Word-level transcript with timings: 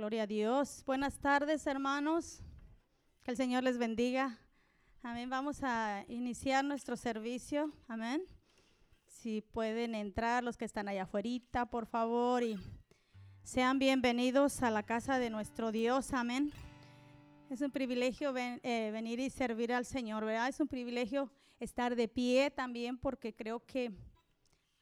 Gloria 0.00 0.22
a 0.22 0.26
Dios. 0.26 0.82
Buenas 0.86 1.18
tardes, 1.18 1.66
hermanos. 1.66 2.42
Que 3.22 3.32
el 3.32 3.36
Señor 3.36 3.64
les 3.64 3.76
bendiga. 3.76 4.38
Amén. 5.02 5.28
Vamos 5.28 5.62
a 5.62 6.06
iniciar 6.08 6.64
nuestro 6.64 6.96
servicio. 6.96 7.70
Amén. 7.86 8.22
Si 9.04 9.42
pueden 9.42 9.94
entrar 9.94 10.42
los 10.42 10.56
que 10.56 10.64
están 10.64 10.88
allá 10.88 11.02
afuera, 11.02 11.66
por 11.70 11.84
favor, 11.84 12.42
y 12.42 12.58
sean 13.42 13.78
bienvenidos 13.78 14.62
a 14.62 14.70
la 14.70 14.84
casa 14.84 15.18
de 15.18 15.28
nuestro 15.28 15.70
Dios. 15.70 16.14
Amén. 16.14 16.50
Es 17.50 17.60
un 17.60 17.70
privilegio 17.70 18.34
eh, 18.34 18.90
venir 18.90 19.20
y 19.20 19.28
servir 19.28 19.70
al 19.70 19.84
Señor, 19.84 20.24
¿verdad? 20.24 20.48
Es 20.48 20.60
un 20.60 20.68
privilegio 20.68 21.30
estar 21.58 21.94
de 21.94 22.08
pie 22.08 22.50
también 22.50 22.96
porque 22.96 23.34
creo 23.34 23.66
que 23.66 23.92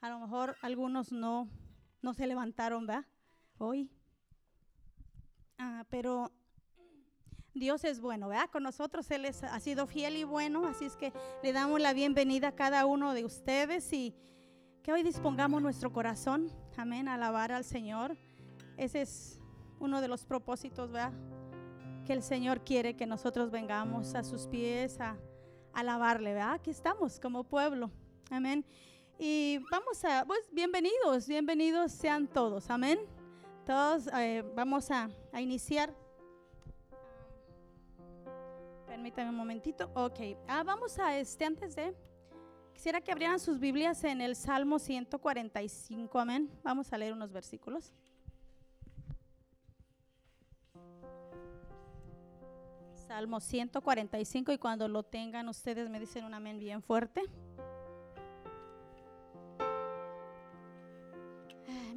a 0.00 0.10
lo 0.10 0.20
mejor 0.20 0.54
algunos 0.62 1.10
no, 1.10 1.48
no 2.02 2.14
se 2.14 2.24
levantaron, 2.24 2.86
¿verdad? 2.86 3.04
Hoy. 3.58 3.90
Ah, 5.58 5.84
pero 5.90 6.30
Dios 7.52 7.84
es 7.84 8.00
bueno, 8.00 8.28
¿verdad? 8.28 8.48
Con 8.50 8.62
nosotros 8.62 9.10
Él 9.10 9.26
ha 9.26 9.60
sido 9.60 9.86
fiel 9.88 10.16
y 10.16 10.24
bueno, 10.24 10.66
así 10.66 10.84
es 10.84 10.96
que 10.96 11.12
le 11.42 11.52
damos 11.52 11.80
la 11.80 11.92
bienvenida 11.92 12.48
a 12.48 12.54
cada 12.54 12.86
uno 12.86 13.12
de 13.12 13.24
ustedes 13.24 13.92
y 13.92 14.14
que 14.84 14.92
hoy 14.92 15.02
dispongamos 15.02 15.60
nuestro 15.60 15.92
corazón, 15.92 16.52
amén, 16.76 17.08
a 17.08 17.14
alabar 17.14 17.50
al 17.50 17.64
Señor. 17.64 18.16
Ese 18.76 19.02
es 19.02 19.40
uno 19.80 20.00
de 20.00 20.06
los 20.06 20.24
propósitos, 20.24 20.92
¿verdad? 20.92 21.12
Que 22.06 22.12
el 22.12 22.22
Señor 22.22 22.64
quiere 22.64 22.94
que 22.94 23.06
nosotros 23.06 23.50
vengamos 23.50 24.14
a 24.14 24.22
sus 24.22 24.46
pies 24.46 25.00
a, 25.00 25.18
alabarle, 25.74 26.34
¿verdad? 26.34 26.54
Aquí 26.54 26.70
estamos 26.70 27.20
como 27.20 27.44
pueblo, 27.44 27.90
amén. 28.30 28.64
Y 29.18 29.58
vamos 29.70 30.04
a, 30.04 30.24
pues 30.24 30.40
bienvenidos, 30.52 31.26
bienvenidos 31.26 31.92
sean 31.92 32.28
todos, 32.28 32.70
amén. 32.70 32.98
Todos 33.68 34.06
eh, 34.14 34.42
vamos 34.54 34.90
a, 34.90 35.10
a 35.30 35.42
iniciar. 35.42 35.92
Permítame 38.86 39.28
un 39.28 39.36
momentito. 39.36 39.90
Ok. 39.92 40.20
Ah, 40.46 40.62
vamos 40.62 40.98
a 40.98 41.18
este 41.18 41.44
antes 41.44 41.76
de. 41.76 41.94
Quisiera 42.72 43.02
que 43.02 43.12
abrieran 43.12 43.38
sus 43.38 43.60
Biblias 43.60 44.02
en 44.04 44.22
el 44.22 44.36
Salmo 44.36 44.78
145. 44.78 46.18
Amén. 46.18 46.50
Vamos 46.62 46.90
a 46.94 46.96
leer 46.96 47.12
unos 47.12 47.30
versículos. 47.30 47.92
Salmo 53.06 53.38
145 53.38 54.50
y 54.52 54.56
cuando 54.56 54.88
lo 54.88 55.02
tengan 55.02 55.46
ustedes 55.46 55.90
me 55.90 56.00
dicen 56.00 56.24
un 56.24 56.32
amén 56.32 56.58
bien 56.58 56.82
fuerte. 56.82 57.20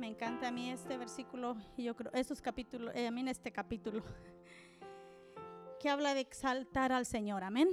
Me 0.02 0.08
encanta 0.08 0.48
a 0.48 0.52
mí 0.52 0.72
este 0.72 0.98
versículo 0.98 1.56
y 1.78 1.84
yo 1.84 1.96
creo, 1.96 2.12
esos 2.14 2.42
capítulos, 2.42 2.92
eh, 2.96 3.06
a 3.06 3.12
mí 3.12 3.22
en 3.22 3.28
este 3.28 3.52
capítulo, 3.52 4.02
que 5.80 5.90
habla 5.90 6.16
de 6.16 6.22
exaltar 6.22 6.92
al 6.92 7.06
Señor, 7.06 7.44
amén. 7.44 7.70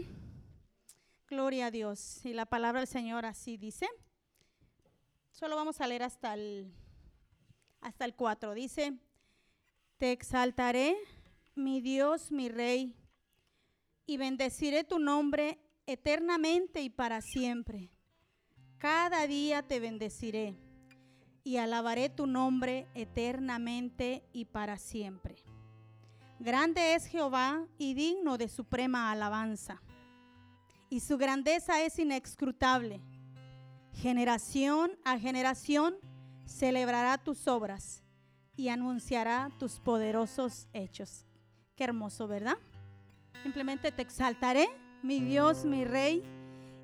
Gloria 1.26 1.68
a 1.68 1.70
Dios. 1.70 2.22
Y 2.26 2.34
la 2.34 2.44
palabra 2.44 2.80
del 2.80 2.86
Señor 2.86 3.24
así 3.24 3.56
dice. 3.56 3.88
Solo 5.30 5.56
vamos 5.56 5.80
a 5.80 5.86
leer 5.86 6.02
hasta 6.02 6.34
el, 6.34 6.70
hasta 7.80 8.04
el 8.04 8.14
4. 8.14 8.52
Dice, 8.52 8.92
te 9.96 10.12
exaltaré, 10.12 10.98
mi 11.54 11.80
Dios, 11.80 12.30
mi 12.30 12.50
Rey, 12.50 12.94
y 14.04 14.18
bendeciré 14.18 14.84
tu 14.84 14.98
nombre 14.98 15.58
eternamente 15.86 16.82
y 16.82 16.90
para 16.90 17.22
siempre. 17.22 17.88
Cada 18.76 19.26
día 19.26 19.62
te 19.62 19.80
bendeciré 19.80 20.67
y 21.48 21.56
alabaré 21.56 22.10
tu 22.10 22.26
nombre 22.26 22.86
eternamente 22.92 24.22
y 24.34 24.44
para 24.44 24.76
siempre. 24.76 25.34
Grande 26.38 26.94
es 26.94 27.06
Jehová 27.06 27.64
y 27.78 27.94
digno 27.94 28.36
de 28.36 28.48
suprema 28.48 29.10
alabanza, 29.10 29.80
y 30.90 31.00
su 31.00 31.16
grandeza 31.16 31.80
es 31.80 31.98
inescrutable. 31.98 33.00
Generación 33.94 34.90
a 35.06 35.18
generación 35.18 35.96
celebrará 36.44 37.16
tus 37.16 37.48
obras 37.48 38.02
y 38.54 38.68
anunciará 38.68 39.50
tus 39.58 39.80
poderosos 39.80 40.68
hechos. 40.74 41.24
Qué 41.76 41.84
hermoso, 41.84 42.28
¿verdad? 42.28 42.58
Simplemente 43.42 43.90
te 43.90 44.02
exaltaré, 44.02 44.68
mi 45.02 45.20
Dios, 45.20 45.64
mi 45.64 45.86
Rey 45.86 46.22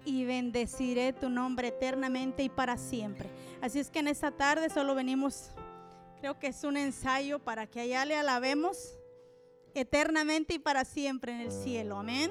y 0.04 0.24
bendeciré 0.24 1.12
tu 1.12 1.28
nombre 1.28 1.68
eternamente 1.68 2.42
y 2.42 2.48
para 2.48 2.76
siempre. 2.76 3.28
Así 3.60 3.78
es 3.78 3.90
que 3.90 4.00
en 4.00 4.08
esta 4.08 4.30
tarde 4.30 4.68
solo 4.70 4.94
venimos, 4.94 5.50
creo 6.20 6.38
que 6.38 6.48
es 6.48 6.64
un 6.64 6.76
ensayo 6.76 7.38
para 7.38 7.66
que 7.66 7.80
allá 7.80 8.04
le 8.04 8.16
alabemos 8.16 8.96
eternamente 9.74 10.54
y 10.54 10.58
para 10.58 10.84
siempre 10.84 11.32
en 11.32 11.40
el 11.40 11.52
cielo. 11.52 11.98
Amén. 11.98 12.30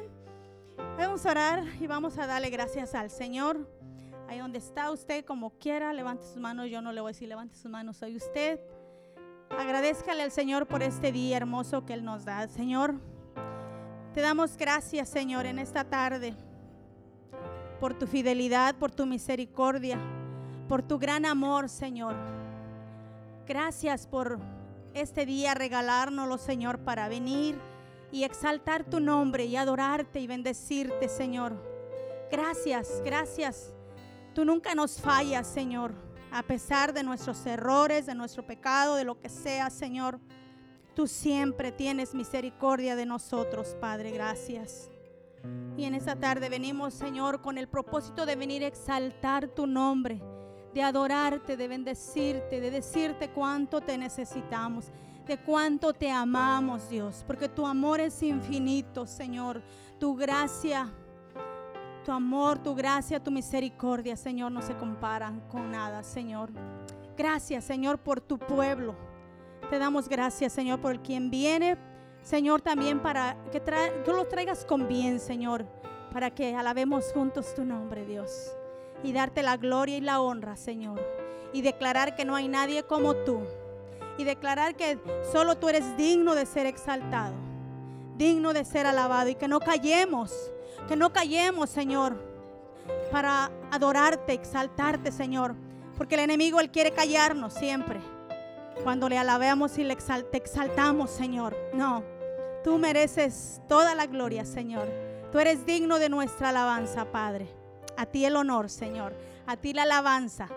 Vamos 0.98 1.26
a 1.26 1.32
orar 1.32 1.64
y 1.80 1.88
vamos 1.88 2.18
a 2.18 2.28
darle 2.28 2.50
gracias 2.50 2.96
al 2.96 3.10
Señor. 3.10 3.68
Ahí 4.28 4.40
donde 4.40 4.60
está 4.60 4.92
usted, 4.92 5.26
como 5.26 5.52
quiera, 5.60 5.94
levante 5.94 6.26
sus 6.26 6.38
manos. 6.38 6.70
Yo 6.70 6.82
no 6.82 6.92
le 6.92 7.02
voy 7.02 7.10
a 7.10 7.14
decir 7.14 7.28
levante 7.28 7.56
sus 7.56 7.70
manos, 7.70 7.98
soy 7.98 8.16
usted. 8.16 8.60
Agradezcale 9.50 10.24
al 10.24 10.32
Señor 10.32 10.68
por 10.68 10.82
este 10.82 11.12
día 11.12 11.38
hermoso 11.38 11.86
que 11.86 11.94
Él 11.94 12.04
nos 12.04 12.26
da. 12.26 12.48
Señor, 12.48 12.96
te 14.14 14.22
damos 14.22 14.58
gracias, 14.58 15.10
Señor, 15.10 15.46
en 15.46 15.60
esta 15.60 15.84
tarde 15.84 16.36
por 17.84 17.94
tu 17.94 18.08
fidelidad, 18.08 18.76
por 18.76 18.92
tu 18.92 19.06
misericordia, 19.06 20.00
por 20.70 20.82
tu 20.82 20.98
gran 20.98 21.26
amor, 21.26 21.68
Señor. 21.68 22.16
Gracias 23.46 24.08
por 24.08 24.40
este 24.94 25.26
día 25.26 25.54
regalárnoslo, 25.54 26.38
Señor, 26.38 26.80
para 26.80 27.10
venir 27.10 27.60
y 28.10 28.24
exaltar 28.24 28.86
tu 28.86 29.02
nombre 29.02 29.44
y 29.44 29.58
adorarte 29.58 30.22
y 30.22 30.28
bendecirte, 30.28 31.10
Señor. 31.10 31.62
Gracias, 32.32 33.02
gracias. 33.04 33.74
Tú 34.34 34.46
nunca 34.46 34.76
nos 34.76 35.02
fallas, 35.02 35.46
Señor, 35.46 35.92
a 36.32 36.42
pesar 36.42 36.94
de 36.94 37.04
nuestros 37.04 37.46
errores, 37.46 38.06
de 38.06 38.16
nuestro 38.16 38.48
pecado, 38.48 38.96
de 38.96 39.04
lo 39.04 39.20
que 39.20 39.28
sea, 39.28 39.70
Señor. 39.70 40.22
Tú 40.96 41.06
siempre 41.06 41.74
tienes 41.74 42.16
misericordia 42.16 42.96
de 42.96 43.06
nosotros, 43.06 43.76
Padre. 43.82 44.12
Gracias. 44.12 44.93
Y 45.76 45.86
en 45.86 45.96
esta 45.96 46.16
tarde 46.16 46.50
venimos, 46.50 46.94
Señor, 46.94 47.42
con 47.42 47.58
el 47.58 47.68
propósito 47.68 48.26
de 48.26 48.36
venir 48.36 48.64
a 48.64 48.68
exaltar 48.68 49.48
tu 49.48 49.66
nombre, 49.66 50.22
de 50.74 50.84
adorarte, 50.84 51.58
de 51.58 51.68
bendecirte, 51.68 52.62
de 52.62 52.72
decirte 52.72 53.30
cuánto 53.30 53.82
te 53.82 53.98
necesitamos, 53.98 54.92
de 55.26 55.38
cuánto 55.38 55.94
te 55.94 56.12
amamos, 56.12 56.90
Dios, 56.90 57.24
porque 57.26 57.50
tu 57.50 57.66
amor 57.66 58.00
es 58.00 58.22
infinito, 58.22 59.08
Señor. 59.08 59.62
Tu 60.00 60.16
gracia, 60.16 60.92
tu 62.06 62.12
amor, 62.12 62.60
tu 62.60 62.76
gracia, 62.76 63.24
tu 63.24 63.32
misericordia, 63.32 64.16
Señor, 64.16 64.52
no 64.52 64.62
se 64.62 64.76
comparan 64.76 65.42
con 65.50 65.72
nada, 65.72 66.04
Señor. 66.04 66.52
Gracias, 67.18 67.64
Señor, 67.66 68.00
por 68.00 68.22
tu 68.22 68.38
pueblo. 68.38 68.96
Te 69.70 69.80
damos 69.80 70.10
gracias, 70.10 70.54
Señor, 70.54 70.82
por 70.82 70.92
el 70.92 71.02
quien 71.02 71.32
viene 71.32 71.78
Señor, 72.24 72.62
también 72.62 73.02
para 73.02 73.36
que 73.52 73.60
tú 74.06 74.14
los 74.14 74.30
traigas 74.30 74.64
con 74.64 74.88
bien, 74.88 75.20
Señor, 75.20 75.66
para 76.12 76.32
que 76.32 76.56
alabemos 76.56 77.12
juntos 77.14 77.54
tu 77.54 77.66
nombre, 77.66 78.06
Dios, 78.06 78.56
y 79.04 79.12
darte 79.12 79.44
la 79.44 79.58
gloria 79.58 79.98
y 79.98 80.02
la 80.02 80.22
honra, 80.22 80.56
Señor, 80.56 81.02
y 81.52 81.62
declarar 81.62 82.16
que 82.16 82.24
no 82.24 82.36
hay 82.36 82.48
nadie 82.48 82.84
como 82.84 83.14
tú, 83.14 83.42
y 84.18 84.24
declarar 84.24 84.76
que 84.76 84.98
solo 85.32 85.58
tú 85.58 85.68
eres 85.68 85.98
digno 85.98 86.34
de 86.34 86.46
ser 86.46 86.66
exaltado, 86.66 87.34
digno 88.16 88.54
de 88.54 88.64
ser 88.64 88.86
alabado, 88.86 89.30
y 89.30 89.36
que 89.36 89.50
no 89.50 89.60
callemos, 89.60 90.32
que 90.88 90.96
no 90.96 91.12
callemos, 91.12 91.70
Señor, 91.70 92.16
para 93.12 93.52
adorarte, 93.70 94.34
exaltarte, 94.34 95.12
Señor, 95.12 95.56
porque 95.98 96.16
el 96.16 96.22
enemigo, 96.22 96.60
él 96.60 96.72
quiere 96.72 96.92
callarnos 96.92 97.54
siempre. 97.54 98.00
Cuando 98.84 99.08
le 99.08 99.18
alabemos 99.18 99.78
y 99.78 99.84
le 99.84 99.94
exaltamos, 99.94 101.12
Señor. 101.12 101.56
No, 101.74 102.04
Tú 102.64 102.78
mereces 102.78 103.62
toda 103.68 103.94
la 103.96 104.06
gloria, 104.06 104.46
Señor. 104.46 104.88
Tú 105.32 105.40
eres 105.40 105.66
digno 105.66 106.00
de 106.00 106.10
nuestra 106.10 106.50
alabanza, 106.50 107.06
Padre. 107.12 107.48
A 107.98 108.06
ti 108.06 108.26
el 108.26 108.36
honor, 108.36 108.70
Señor. 108.70 109.14
A 109.46 109.58
ti 109.58 109.74
la 109.74 109.84
alabanza. 109.84 110.48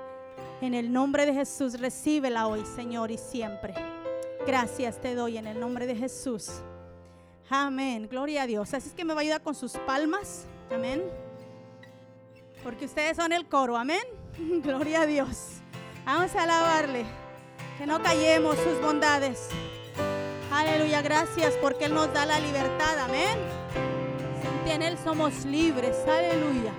En 0.61 0.75
el 0.75 0.93
nombre 0.93 1.27
de 1.27 1.35
Jesús, 1.35 1.81
recíbela 1.81 2.47
hoy, 2.47 2.65
Señor, 2.65 3.11
y 3.11 3.19
siempre. 3.19 3.75
Gracias 4.47 5.01
te 5.01 5.15
doy 5.15 5.39
en 5.39 5.47
el 5.47 5.59
nombre 5.59 5.87
de 5.87 5.97
Jesús. 5.97 6.51
Amén. 7.51 8.09
Gloria 8.09 8.43
a 8.43 8.47
Dios. 8.47 8.73
Así 8.73 8.89
es 8.89 8.95
que 8.95 9.05
me 9.05 9.13
va 9.13 9.21
a 9.21 9.23
ayudar 9.23 9.43
con 9.43 9.55
sus 9.55 9.73
palmas. 9.73 10.47
Amén. 10.73 11.03
Porque 12.63 12.85
ustedes 12.85 13.17
son 13.17 13.33
el 13.33 13.47
coro. 13.47 13.77
Amén. 13.77 14.03
Gloria 14.63 15.03
a 15.03 15.07
Dios. 15.07 15.59
Vamos 16.05 16.35
a 16.35 16.45
alabarle. 16.45 17.05
Que 17.79 17.87
no 17.87 18.03
callemos 18.03 18.57
sus 18.59 18.81
bondades. 18.81 19.49
Aleluya, 20.57 21.03
gracias 21.03 21.53
porque 21.61 21.85
Él 21.85 21.93
nos 21.93 22.11
da 22.15 22.25
la 22.25 22.41
libertad, 22.41 22.99
amén. 23.01 23.39
En 24.67 24.81
Él 24.81 24.97
somos 25.05 25.45
libres, 25.45 25.95
aleluya. 26.09 26.73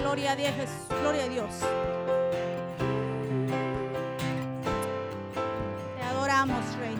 Gloria 0.00 0.30
a 0.30 0.36
Dios, 0.36 0.52
gloria 1.00 1.24
a 1.24 1.28
Dios. 1.28 1.50
Te 5.96 6.04
adoramos, 6.04 6.64
Rey. 6.78 6.93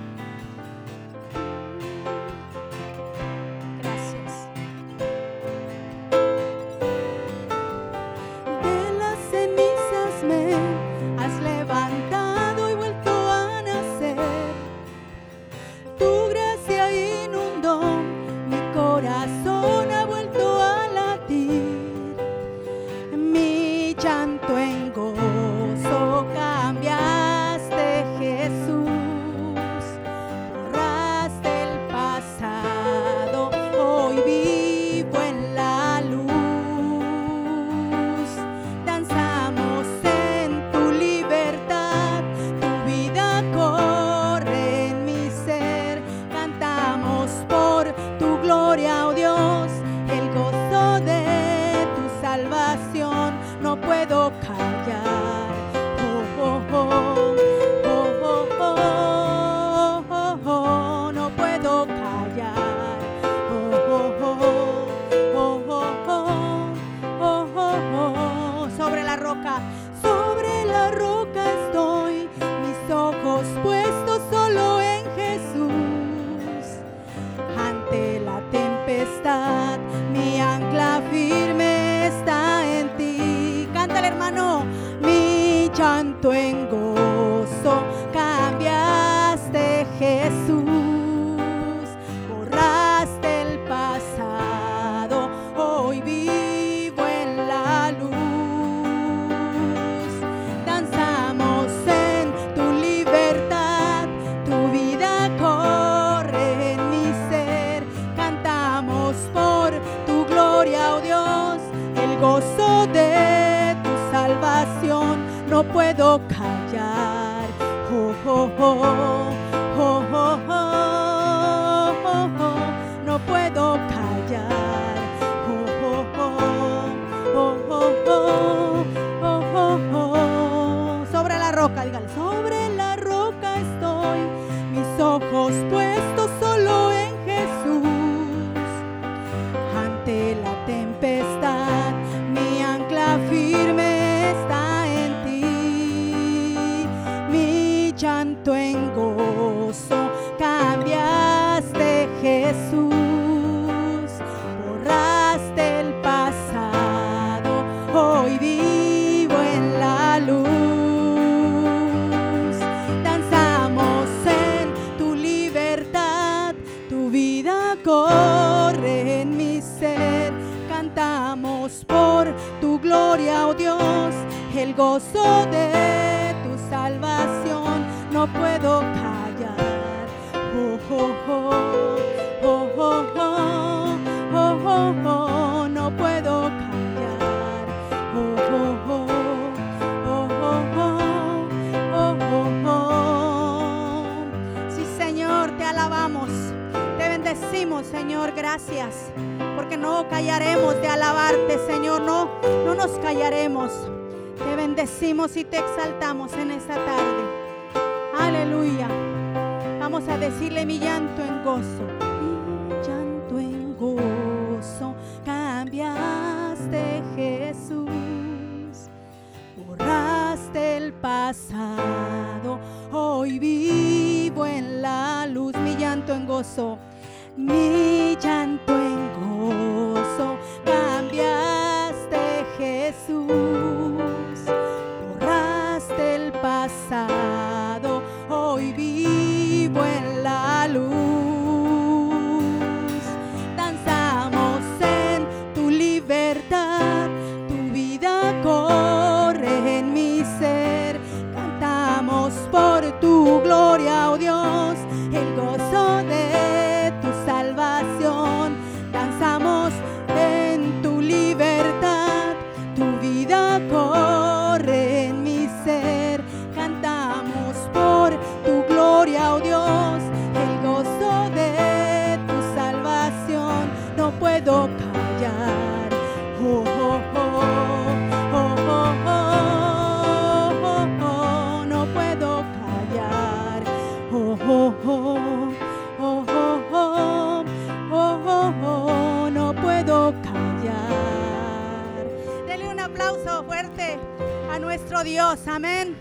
Dios, 295.04 295.46
amén. 295.46 295.94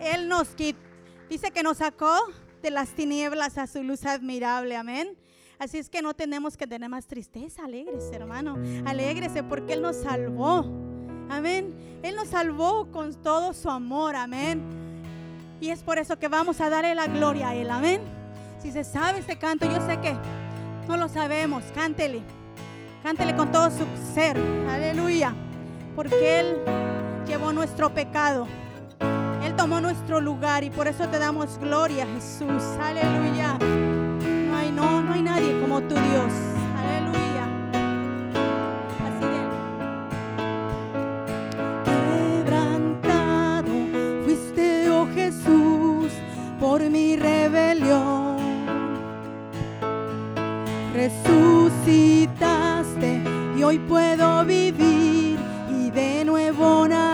Él 0.00 0.26
nos 0.26 0.48
quitó, 0.48 0.80
dice 1.28 1.50
que 1.50 1.62
nos 1.62 1.76
sacó 1.76 2.16
de 2.62 2.70
las 2.70 2.88
tinieblas 2.88 3.58
a 3.58 3.66
su 3.66 3.82
luz 3.82 4.06
admirable, 4.06 4.76
amén. 4.76 5.14
Así 5.58 5.76
es 5.76 5.90
que 5.90 6.00
no 6.00 6.14
tenemos 6.14 6.56
que 6.56 6.66
tener 6.66 6.88
más 6.88 7.06
tristeza, 7.06 7.66
alégrese 7.66 8.14
hermano, 8.16 8.56
alégrese 8.86 9.42
porque 9.42 9.74
Él 9.74 9.82
nos 9.82 9.96
salvó, 9.96 10.64
amén. 11.28 12.00
Él 12.02 12.16
nos 12.16 12.28
salvó 12.28 12.90
con 12.90 13.14
todo 13.22 13.52
su 13.52 13.68
amor, 13.68 14.16
amén. 14.16 14.62
Y 15.60 15.68
es 15.68 15.82
por 15.82 15.98
eso 15.98 16.18
que 16.18 16.28
vamos 16.28 16.62
a 16.62 16.70
darle 16.70 16.94
la 16.94 17.08
gloria 17.08 17.50
a 17.50 17.54
Él, 17.54 17.70
amén. 17.70 18.00
Si 18.62 18.72
se 18.72 18.84
sabe 18.84 19.18
este 19.18 19.36
canto, 19.38 19.66
yo 19.66 19.86
sé 19.86 20.00
que 20.00 20.14
no 20.88 20.96
lo 20.96 21.10
sabemos, 21.10 21.62
cántele, 21.74 22.22
cántele 23.02 23.36
con 23.36 23.52
todo 23.52 23.70
su 23.70 23.84
ser, 24.14 24.38
aleluya, 24.66 25.34
porque 25.94 26.40
Él 26.40 26.89
llevó 27.30 27.52
nuestro 27.52 27.90
pecado. 27.90 28.48
Él 29.44 29.54
tomó 29.54 29.80
nuestro 29.80 30.20
lugar 30.20 30.64
y 30.64 30.70
por 30.70 30.88
eso 30.88 31.06
te 31.08 31.16
damos 31.16 31.58
gloria, 31.58 32.04
Jesús. 32.14 32.64
Aleluya. 32.82 33.56
No 34.48 34.56
hay, 34.56 34.72
no, 34.72 35.00
no 35.00 35.12
hay 35.12 35.22
nadie 35.22 35.60
como 35.60 35.80
tu 35.80 35.94
Dios. 35.94 36.32
Aleluya. 36.76 37.44
Así 39.06 39.26
de. 39.32 39.42
Quebrantado 42.42 43.70
fuiste, 44.24 44.90
oh 44.90 45.06
Jesús, 45.14 46.10
por 46.58 46.80
mi 46.90 47.14
rebelión. 47.14 48.38
Resucitaste 50.92 52.30
y 53.56 53.62
hoy 53.62 53.78
puedo 53.78 54.44
vivir 54.44 55.38
y 55.70 55.90
de 55.90 56.24
nuevo 56.24 56.88
nacer. 56.88 57.09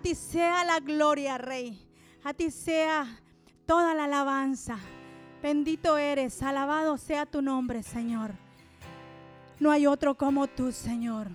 Ti 0.00 0.14
sea 0.14 0.64
la 0.64 0.80
gloria, 0.80 1.38
Rey. 1.38 1.86
A 2.24 2.34
ti 2.34 2.50
sea 2.50 3.06
toda 3.66 3.94
la 3.94 4.04
alabanza. 4.04 4.78
Bendito 5.42 5.96
eres, 5.96 6.42
alabado 6.42 6.98
sea 6.98 7.26
tu 7.26 7.40
nombre, 7.40 7.82
Señor. 7.82 8.32
No 9.58 9.70
hay 9.70 9.86
otro 9.86 10.16
como 10.16 10.46
tú, 10.46 10.72
Señor. 10.72 11.28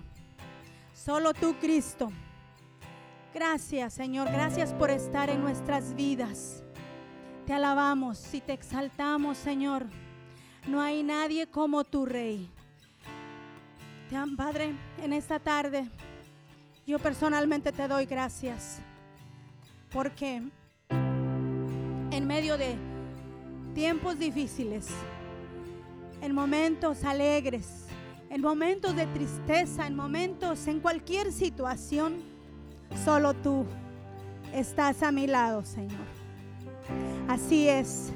Solo 0.92 1.32
tú, 1.32 1.54
Cristo. 1.60 2.12
Gracias, 3.32 3.94
Señor. 3.94 4.30
Gracias 4.30 4.72
por 4.72 4.90
estar 4.90 5.30
en 5.30 5.40
nuestras 5.40 5.94
vidas. 5.94 6.62
Te 7.46 7.52
alabamos 7.52 8.34
y 8.34 8.40
te 8.40 8.52
exaltamos, 8.52 9.38
Señor. 9.38 9.86
No 10.66 10.80
hay 10.80 11.02
nadie 11.02 11.46
como 11.46 11.84
tu 11.84 12.06
Rey. 12.06 12.50
Te 14.08 14.16
Padre, 14.36 14.74
en 15.02 15.12
esta 15.12 15.38
tarde 15.38 15.88
yo 16.86 17.00
personalmente 17.00 17.72
te 17.72 17.88
doy 17.88 18.06
gracias 18.06 18.78
porque 19.92 20.40
en 20.88 22.26
medio 22.26 22.56
de 22.56 22.76
tiempos 23.74 24.18
difíciles, 24.18 24.86
en 26.22 26.32
momentos 26.32 27.04
alegres, 27.04 27.86
en 28.30 28.40
momentos 28.40 28.94
de 28.94 29.06
tristeza, 29.06 29.86
en 29.86 29.96
momentos, 29.96 30.66
en 30.68 30.80
cualquier 30.80 31.32
situación, 31.32 32.22
solo 33.04 33.34
tú 33.34 33.66
estás 34.52 35.02
a 35.02 35.10
mi 35.10 35.26
lado, 35.26 35.64
Señor. 35.64 36.06
Así 37.28 37.68
es, 37.68 38.12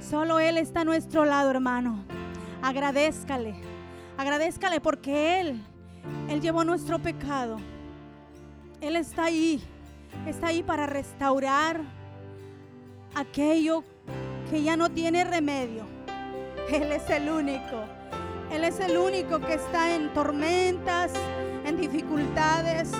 solo 0.00 0.40
Él 0.40 0.56
está 0.58 0.80
a 0.80 0.84
nuestro 0.84 1.24
lado, 1.24 1.50
hermano. 1.50 2.04
Agradézcale, 2.62 3.54
agradézcale 4.16 4.80
porque 4.80 5.40
Él, 5.40 5.62
Él 6.28 6.40
llevó 6.40 6.64
nuestro 6.64 6.98
pecado. 6.98 7.58
Él 8.80 8.94
está 8.94 9.24
ahí, 9.24 9.60
está 10.26 10.48
ahí 10.48 10.62
para 10.62 10.86
restaurar 10.86 11.80
aquello 13.14 13.82
que 14.50 14.62
ya 14.62 14.76
no 14.76 14.90
tiene 14.90 15.24
remedio. 15.24 15.84
Él 16.70 16.92
es 16.92 17.08
el 17.10 17.28
único. 17.28 17.84
Él 18.52 18.64
es 18.64 18.78
el 18.80 18.96
único 18.96 19.40
que 19.40 19.54
está 19.54 19.94
en 19.94 20.12
tormentas, 20.14 21.12
en 21.66 21.76
dificultades, 21.76 22.90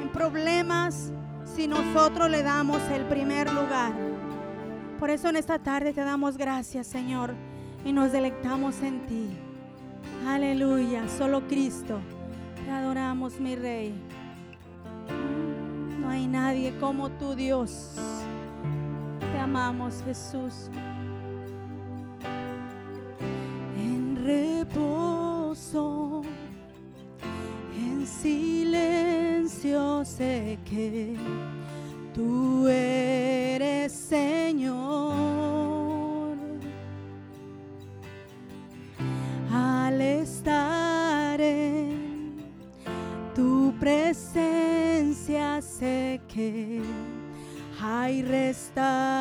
en 0.00 0.08
problemas, 0.10 1.12
si 1.44 1.66
nosotros 1.66 2.30
le 2.30 2.42
damos 2.42 2.80
el 2.90 3.04
primer 3.04 3.52
lugar. 3.52 3.92
Por 5.00 5.10
eso 5.10 5.28
en 5.28 5.36
esta 5.36 5.58
tarde 5.58 5.92
te 5.92 6.02
damos 6.02 6.38
gracias, 6.38 6.86
Señor, 6.86 7.34
y 7.84 7.92
nos 7.92 8.12
deleitamos 8.12 8.80
en 8.82 9.00
ti. 9.06 9.28
Aleluya, 10.26 11.08
solo 11.08 11.46
Cristo. 11.46 11.98
Te 12.64 12.70
adoramos, 12.70 13.38
mi 13.38 13.56
Rey. 13.56 13.94
No 16.06 16.12
hay 16.12 16.28
nadie 16.28 16.72
como 16.78 17.10
tu 17.10 17.34
Dios. 17.34 17.94
Te 19.18 19.38
amamos, 19.40 20.04
Jesús. 20.04 20.70
En 23.76 24.16
reposo, 24.24 26.22
en 27.76 28.06
silencio 28.06 30.04
sé 30.04 30.60
que 30.64 31.16
tú 32.14 32.68
eres 32.68 33.90
Señor. 33.92 34.76
Al 39.52 40.00
estar 40.00 41.40
en 41.40 42.36
tu 43.34 43.74
presencia 43.80 44.85
sé 45.60 46.20
que 46.28 46.80
hay 47.80 48.22
restauración. 48.22 49.16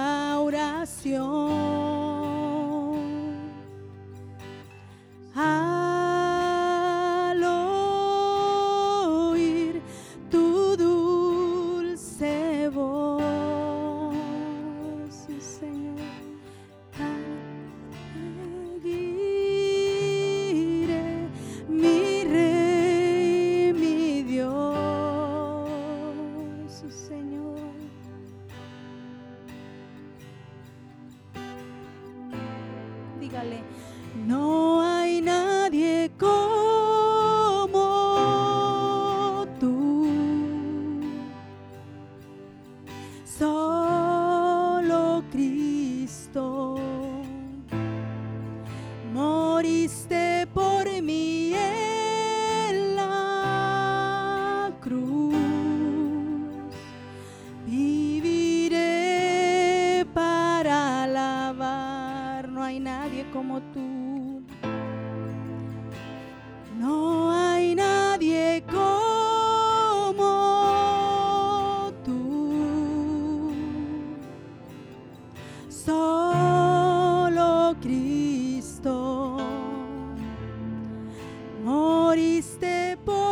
Moriste 82.16 82.98
por 83.04 83.25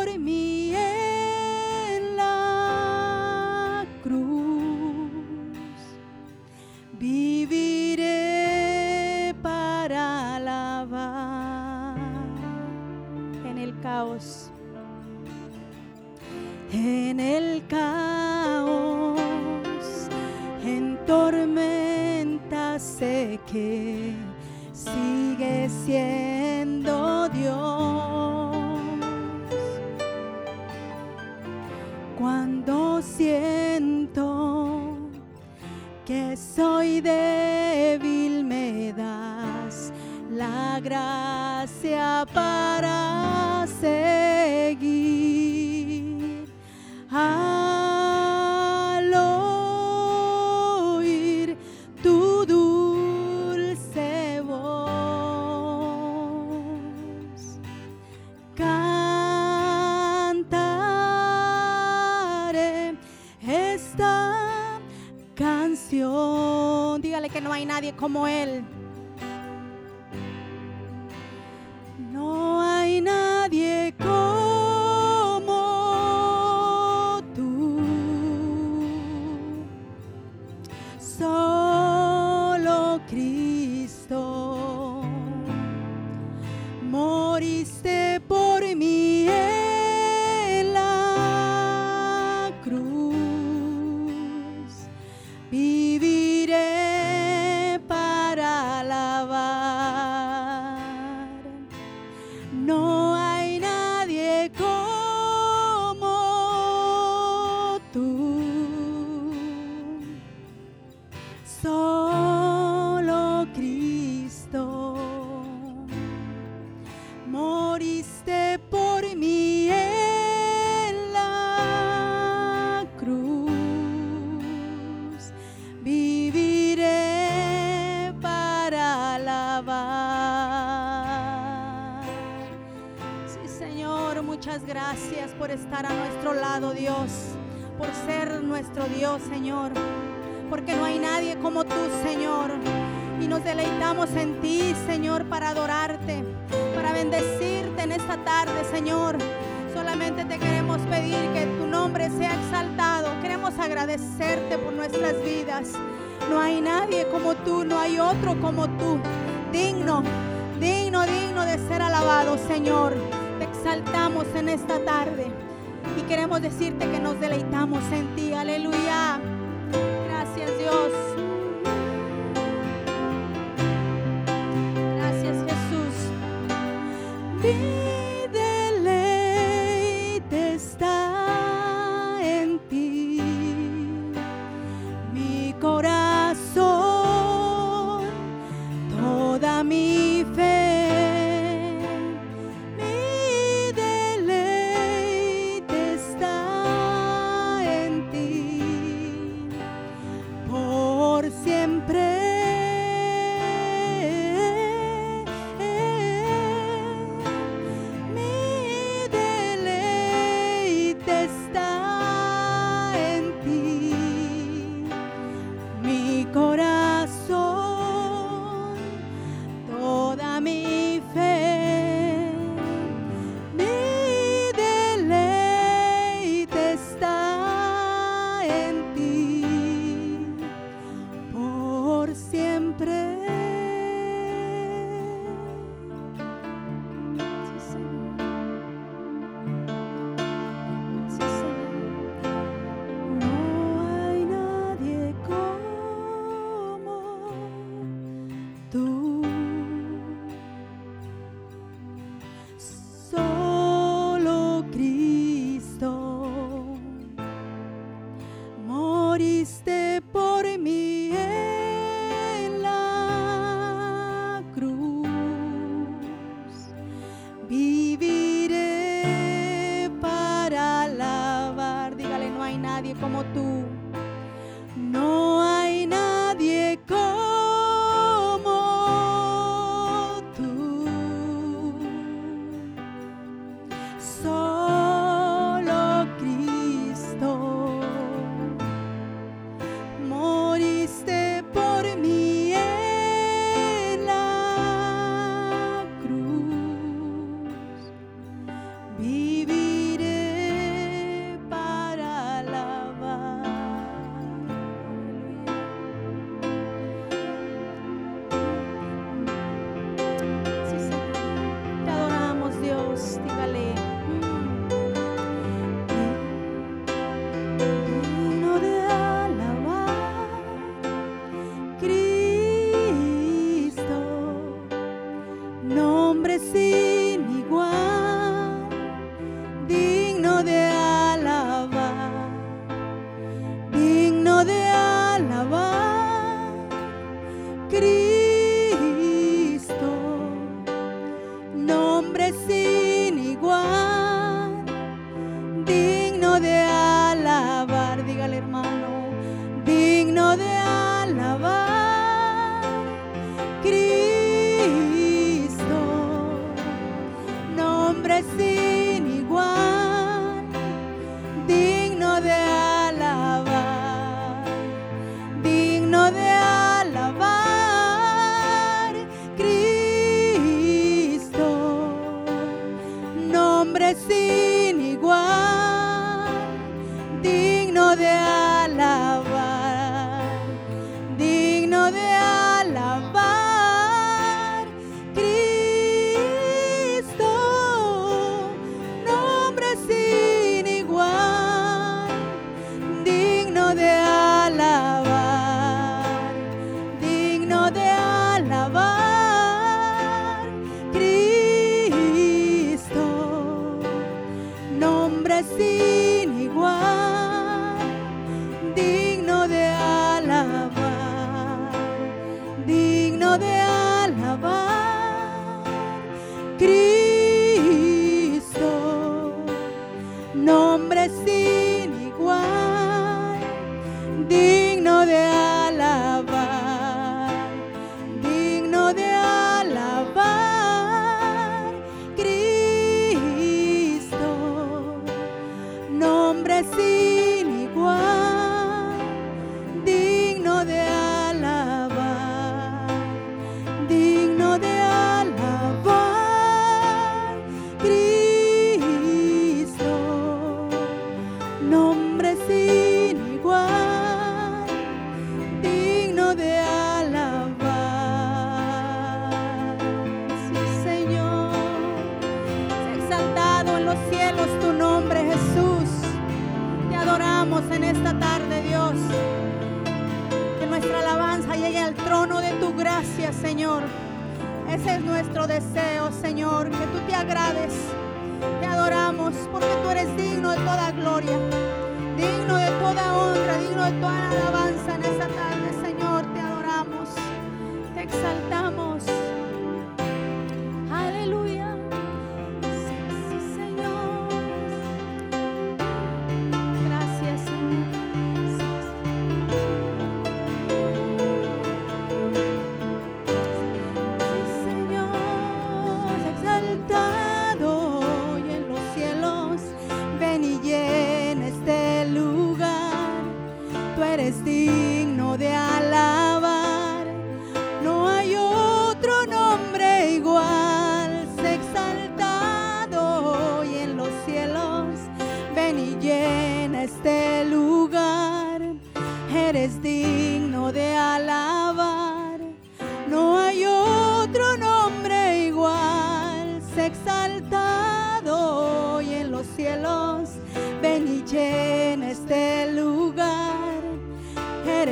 como 67.91 68.27
Él. 68.27 68.63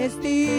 Eres 0.02 0.20
digno 0.20 0.51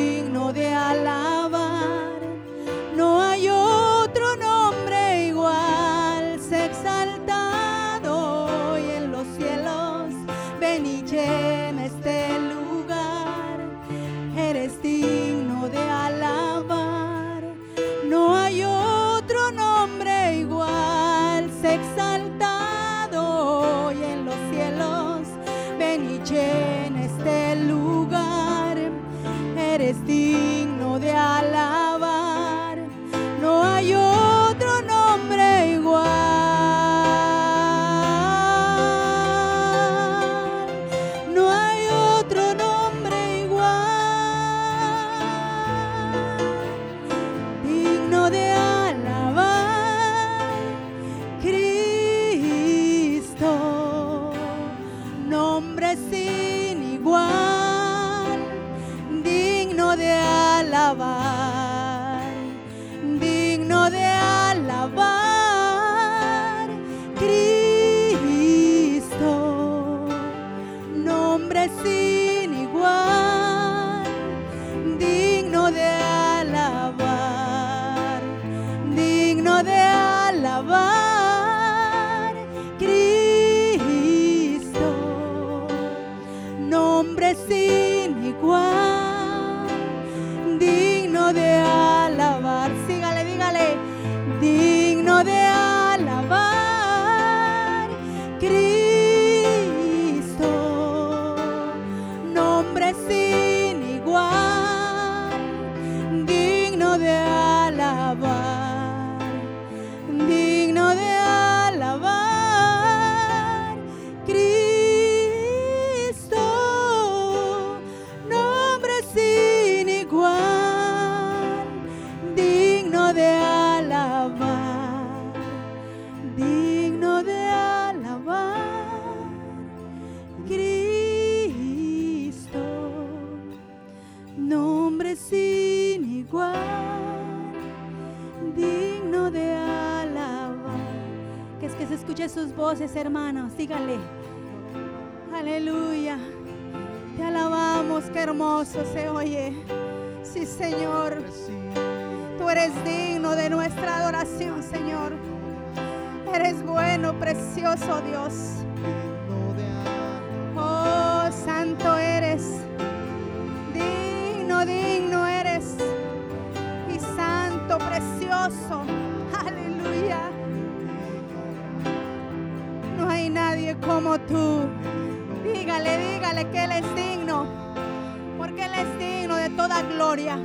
gloria. 179.95 180.39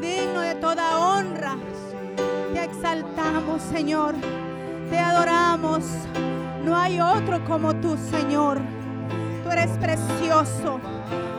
Digno 0.00 0.40
de 0.40 0.54
toda 0.56 0.98
honra. 0.98 1.56
Te 2.52 2.64
exaltamos, 2.64 3.62
Señor. 3.62 4.14
Te 4.90 4.98
adoramos. 4.98 5.84
No 6.64 6.76
hay 6.76 7.00
otro 7.00 7.44
como 7.44 7.74
tú, 7.76 7.96
Señor. 8.10 8.58
tú 9.44 9.50
eres 9.52 9.70
precioso, 9.78 10.80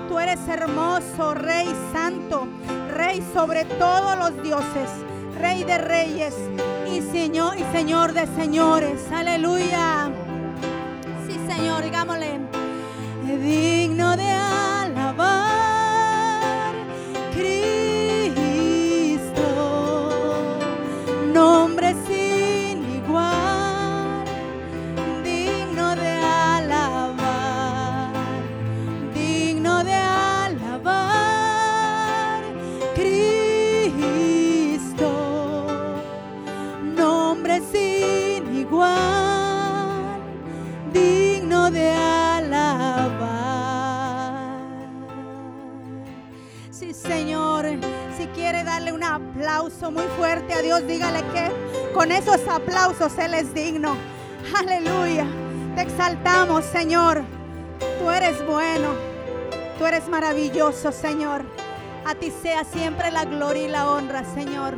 tú 0.08 0.18
eres 0.18 0.40
hermoso, 0.48 1.34
Rey 1.34 1.68
Santo, 1.92 2.48
Rey 2.96 3.22
sobre 3.34 3.66
todos 3.66 4.18
los 4.18 4.42
dioses, 4.42 4.90
Rey 5.38 5.66
de 5.66 5.78
reyes 5.78 6.34
y 6.90 7.02
Señor 7.02 7.58
y 7.58 7.64
Señor 7.76 8.14
de 8.14 8.26
señores. 8.28 9.02
Aleluya. 9.12 10.10
Sí, 11.28 11.38
Señor, 11.54 11.84
digámosle, 11.84 12.40
digno 13.26 14.16
de 14.16 14.32
aplauso 49.58 49.90
muy 49.90 50.06
fuerte 50.18 50.54
a 50.54 50.62
Dios, 50.62 50.86
dígale 50.86 51.24
que 51.34 51.92
con 51.92 52.12
esos 52.12 52.48
aplausos 52.48 53.18
Él 53.18 53.34
es 53.34 53.56
digno. 53.56 53.96
Aleluya. 54.56 55.26
Te 55.76 55.82
exaltamos, 55.82 56.64
Señor. 56.64 57.24
Tú 58.00 58.12
eres 58.12 58.46
bueno. 58.46 58.90
Tú 59.80 59.86
eres 59.88 60.08
maravilloso, 60.10 60.92
Señor. 60.92 61.44
A 62.06 62.14
ti 62.14 62.32
sea 62.44 62.66
siempre 62.66 63.10
la 63.10 63.26
gloria 63.26 63.64
y 63.64 63.68
la 63.68 63.90
honra, 63.90 64.24
Señor. 64.36 64.76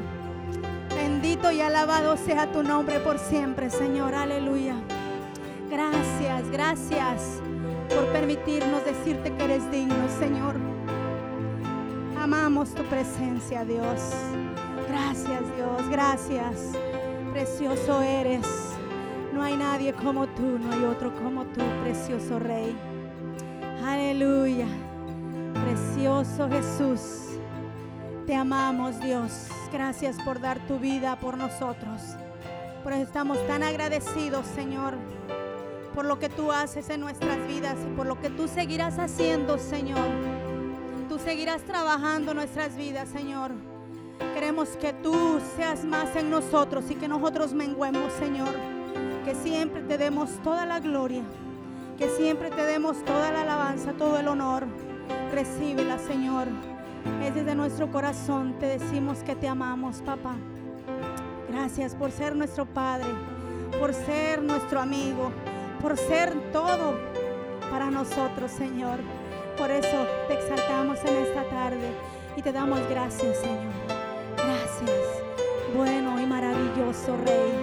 Bendito 0.96 1.52
y 1.52 1.60
alabado 1.60 2.16
sea 2.16 2.50
tu 2.50 2.64
nombre 2.64 3.02
por 3.02 3.20
siempre, 3.20 3.70
Señor. 3.70 4.16
Aleluya. 4.16 4.76
Gracias, 5.70 6.50
gracias 6.52 7.22
por 7.94 8.06
permitirnos 8.14 8.86
decirte 8.86 9.36
que 9.36 9.44
eres 9.44 9.70
digno, 9.72 10.08
Señor. 10.20 10.56
Amamos 12.18 12.74
tu 12.74 12.84
presencia, 12.84 13.66
Dios. 13.66 14.00
Gracias, 14.90 15.42
Dios. 15.56 15.90
Gracias. 15.90 16.56
Precioso 17.32 18.02
eres. 18.02 18.46
No 19.34 19.44
hay 19.44 19.56
nadie 19.56 19.94
como 19.94 20.28
tú, 20.28 20.58
no 20.58 20.74
hay 20.74 20.84
otro 20.84 21.14
como 21.16 21.46
tú, 21.46 21.62
precioso 21.84 22.40
Rey. 22.40 22.76
Aleluya. 23.86 24.66
Precioso 25.64 26.50
Jesús. 26.50 27.02
Te 28.26 28.36
amamos, 28.36 29.00
Dios. 29.00 29.48
Gracias 29.72 30.18
por 30.26 30.42
dar 30.42 30.60
tu 30.68 30.80
vida 30.80 31.16
por 31.20 31.38
nosotros. 31.38 32.02
Por 32.84 32.94
eso 32.94 33.04
estamos 33.04 33.38
tan 33.46 33.62
agradecidos, 33.62 34.48
Señor, 34.48 34.96
por 35.94 36.06
lo 36.06 36.18
que 36.18 36.30
tú 36.30 36.52
haces 36.52 36.90
en 36.90 37.02
nuestras 37.02 37.38
vidas 37.48 37.76
y 37.86 37.96
por 37.96 38.08
lo 38.08 38.20
que 38.20 38.32
tú 38.32 38.48
seguirás 38.48 38.98
haciendo, 38.98 39.60
Señor. 39.60 40.08
Tú 41.08 41.20
seguirás 41.20 41.62
trabajando 41.62 42.34
nuestras 42.34 42.76
vidas, 42.76 43.10
Señor. 43.10 43.52
Queremos 44.34 44.70
que 44.78 44.94
tú 44.94 45.40
seas 45.56 45.84
más 45.84 46.16
en 46.16 46.30
nosotros 46.30 46.86
y 46.90 46.96
que 46.96 47.08
nosotros 47.08 47.54
menguemos, 47.54 48.12
Señor. 48.14 48.54
Que 49.26 49.36
siempre 49.36 49.82
te 49.82 49.98
demos 49.98 50.30
toda 50.44 50.66
la 50.66 50.80
gloria. 50.80 51.24
Que 51.98 52.10
siempre 52.10 52.50
te 52.50 52.66
demos 52.66 53.04
toda 53.04 53.32
la 53.32 53.42
alabanza, 53.42 53.94
todo 53.94 54.18
el 54.20 54.28
honor. 54.28 54.66
Recíbela, 55.32 56.00
Señor. 56.00 56.48
Es 57.24 57.36
desde 57.36 57.56
nuestro 57.56 57.92
corazón 57.92 58.56
te 58.60 58.66
decimos 58.66 59.20
que 59.24 59.36
te 59.36 59.48
amamos, 59.48 60.02
papá. 60.02 60.36
Gracias 61.50 61.96
por 61.96 62.12
ser 62.12 62.36
nuestro 62.36 62.66
Padre, 62.66 63.08
por 63.80 63.94
ser 63.94 64.42
nuestro 64.42 64.80
amigo, 64.80 65.32
por 65.82 65.98
ser 65.98 66.34
todo 66.52 67.00
para 67.72 67.90
nosotros, 67.90 68.52
Señor. 68.52 69.00
Por 69.58 69.72
eso 69.72 70.06
te 70.28 70.36
exaltamos 70.36 71.00
en 71.06 71.18
esta 71.18 71.44
tarde 71.50 71.92
y 72.38 72.42
te 72.42 72.52
damos 72.52 72.80
gracias, 72.90 73.38
Señor. 73.38 73.99
Gracias, 74.46 75.24
bueno 75.76 76.20
y 76.20 76.26
maravilloso 76.26 77.18
Rey. 77.26 77.54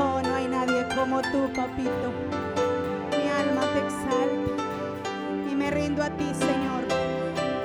Oh, 0.00 0.20
no 0.22 0.34
hay 0.34 0.46
nadie 0.46 0.86
como 0.94 1.20
tú, 1.22 1.50
papito. 1.54 2.08
Mi 3.10 3.28
alma 3.28 3.62
te 3.72 3.78
exalta 3.80 5.50
y 5.50 5.54
me 5.54 5.70
rindo 5.70 6.02
a 6.02 6.10
ti, 6.10 6.26
Señor. 6.34 6.84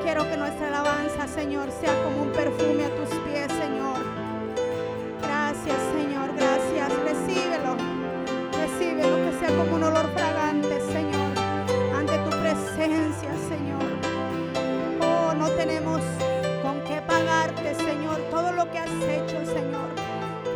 Quiero 0.03 0.23
que 0.29 0.37
nuestra 0.37 0.67
alabanza, 0.67 1.27
Señor, 1.27 1.69
sea 1.71 1.93
como 2.03 2.23
un 2.23 2.31
perfume 2.31 2.85
a 2.85 2.89
tus 2.89 3.09
pies, 3.19 3.47
Señor. 3.47 4.03
Gracias, 5.21 5.77
Señor, 5.95 6.12
lo 18.63 18.71
que 18.71 18.79
has 18.79 18.89
hecho, 18.89 19.45
Señor, 19.45 19.89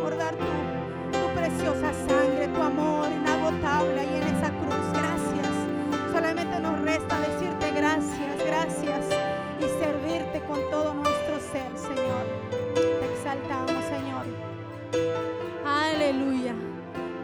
por 0.00 0.16
dar 0.16 0.34
tu, 0.34 1.34
preciosa 1.34 1.92
sangre, 1.92 2.48
tu 2.48 2.62
amor 2.62 3.10
inagotable 3.10 4.00
ahí 4.00 4.16
en 4.16 4.22
esa 4.22 4.50
cruz. 4.50 4.86
Gracias. 4.94 6.12
Solamente 6.12 6.58
nos 6.60 6.80
resta 6.80 7.20
decirte 7.20 7.70
gracias, 7.72 8.46
gracias 8.46 9.06
y 9.58 9.82
servirte 9.82 10.40
con 10.46 10.58
todo 10.70 10.94
nuestro 10.94 11.38
ser, 11.52 11.70
Señor. 11.76 12.24
Te 12.74 13.12
exaltamos, 13.12 13.84
Señor. 13.84 14.26
Aleluya. 15.66 16.54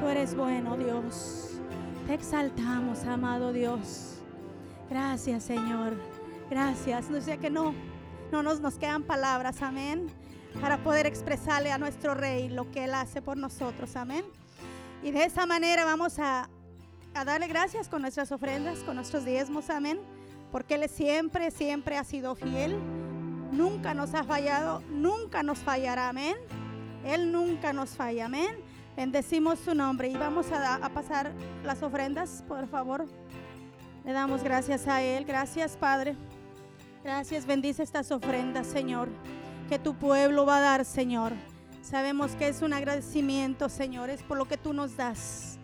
Tú 0.01 0.09
eres 0.09 0.37
bueno, 0.37 0.77
Dios. 0.77 1.61
Te 2.07 2.15
exaltamos, 2.15 3.05
amado 3.05 3.53
Dios. 3.53 4.19
Gracias, 4.91 5.45
Señor. 5.45 5.95
Gracias. 6.51 7.09
No 7.09 7.21
sé 7.23 7.39
que 7.39 7.49
no, 7.49 7.75
no 8.31 8.43
nos, 8.43 8.61
nos 8.61 8.77
quedan 8.77 9.03
palabras, 9.03 9.63
amén, 9.63 10.11
para 10.61 10.79
poder 10.79 11.07
expresarle 11.07 11.71
a 11.73 11.79
nuestro 11.79 12.15
Rey 12.15 12.49
lo 12.49 12.71
que 12.71 12.85
Él 12.85 12.95
hace 12.95 13.23
por 13.23 13.37
nosotros, 13.37 13.97
amén. 13.97 14.25
Y 15.03 15.11
de 15.11 15.25
esa 15.25 15.47
manera 15.47 15.85
vamos 15.85 16.19
a, 16.19 16.49
a 17.15 17.25
darle 17.25 17.47
gracias 17.49 17.89
con 17.89 18.03
nuestras 18.03 18.33
ofrendas, 18.33 18.79
con 18.81 18.97
nuestros 18.97 19.25
diezmos, 19.25 19.71
amén, 19.71 20.01
porque 20.51 20.75
Él 20.75 20.89
siempre, 20.89 21.51
siempre 21.51 21.99
ha 21.99 22.05
sido 22.05 22.35
fiel. 22.35 22.79
Nunca 23.53 23.95
nos 23.95 24.15
ha 24.15 24.25
fallado, 24.25 24.83
nunca 24.91 25.43
nos 25.43 25.59
fallará, 25.59 26.09
amén. 26.09 26.37
Él 27.05 27.31
nunca 27.31 27.73
nos 27.73 27.91
falla, 27.91 28.27
amén. 28.27 28.57
Bendecimos 28.97 29.59
su 29.59 29.75
nombre 29.75 30.09
y 30.09 30.17
vamos 30.17 30.51
a, 30.53 30.77
a 30.77 30.89
pasar 30.89 31.33
las 31.65 31.83
ofrendas, 31.83 32.45
por 32.49 32.67
favor. 32.69 33.07
Le 34.05 34.13
damos 34.13 34.43
gracias 34.43 34.87
a 34.87 35.03
Él. 35.03 35.25
Gracias, 35.25 35.77
Padre. 35.77 36.17
Gracias, 37.05 37.45
bendice 37.45 37.83
estas 37.83 38.11
ofrendas, 38.11 38.67
Señor, 38.67 39.09
que 39.69 39.79
tu 39.79 39.95
pueblo 39.95 40.47
va 40.47 40.59
a 40.59 40.61
dar, 40.61 40.85
Señor. 40.85 41.33
Sabemos 41.83 42.33
que 42.33 42.49
es 42.49 42.63
un 42.63 42.73
agradecimiento, 42.73 43.69
Señor, 43.69 44.11
es 44.11 44.23
por 44.23 44.39
lo 44.39 44.47
que 44.47 44.57
tú 44.57 44.73
nos 44.73 44.97
das. 44.97 45.59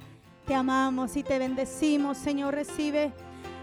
Te 0.46 0.55
amamos 0.55 1.16
y 1.16 1.22
te 1.22 1.38
bendecimos, 1.38 2.18
Señor. 2.18 2.55
Recibe 2.55 3.12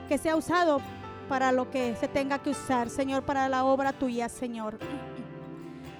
que 0.07 0.17
sea 0.17 0.35
usado 0.35 0.81
para 1.29 1.51
lo 1.51 1.69
que 1.69 1.95
se 1.95 2.07
tenga 2.07 2.39
que 2.39 2.49
usar, 2.49 2.89
Señor, 2.89 3.23
para 3.23 3.49
la 3.49 3.65
obra 3.65 3.93
tuya, 3.93 4.29
Señor. 4.29 4.79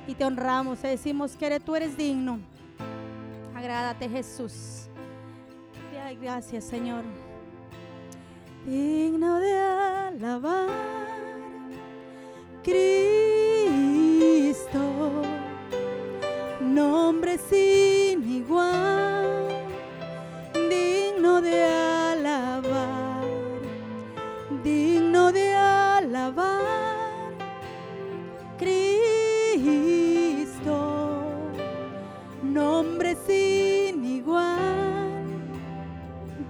Y 0.08 0.16
te 0.16 0.24
honramos, 0.24 0.80
te 0.80 0.88
decimos 0.88 1.36
que 1.36 1.60
tú 1.60 1.76
eres 1.76 1.98
digno. 1.98 2.40
Agrádate, 3.56 4.08
Jesús. 4.10 4.88
Gracias, 6.22 6.64
Señor. 6.64 7.04
Digno 8.66 9.40
de 9.40 9.58
alabar, 9.58 10.70
Cristo, 12.64 14.07
nombre 16.78 17.38
sin 17.38 18.18
igual, 18.30 19.48
digno 20.70 21.42
de 21.42 21.64
alabar, 21.64 23.24
digno 24.64 25.32
de 25.32 25.54
alabar, 25.56 27.32
Cristo, 28.60 29.08
nombre 32.44 33.16
sin 33.26 34.06
igual, 34.06 35.10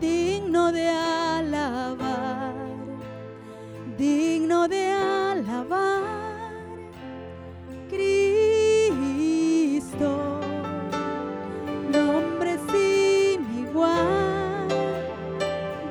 digno 0.02 0.72
de 0.72 0.90
alabar, 0.90 2.54
digno 3.98 4.68
de 4.68 4.90
alabar, 4.92 6.17
Cristo, 8.88 10.40
nombre 11.92 12.60
sin 12.72 13.40
igual, 13.58 14.68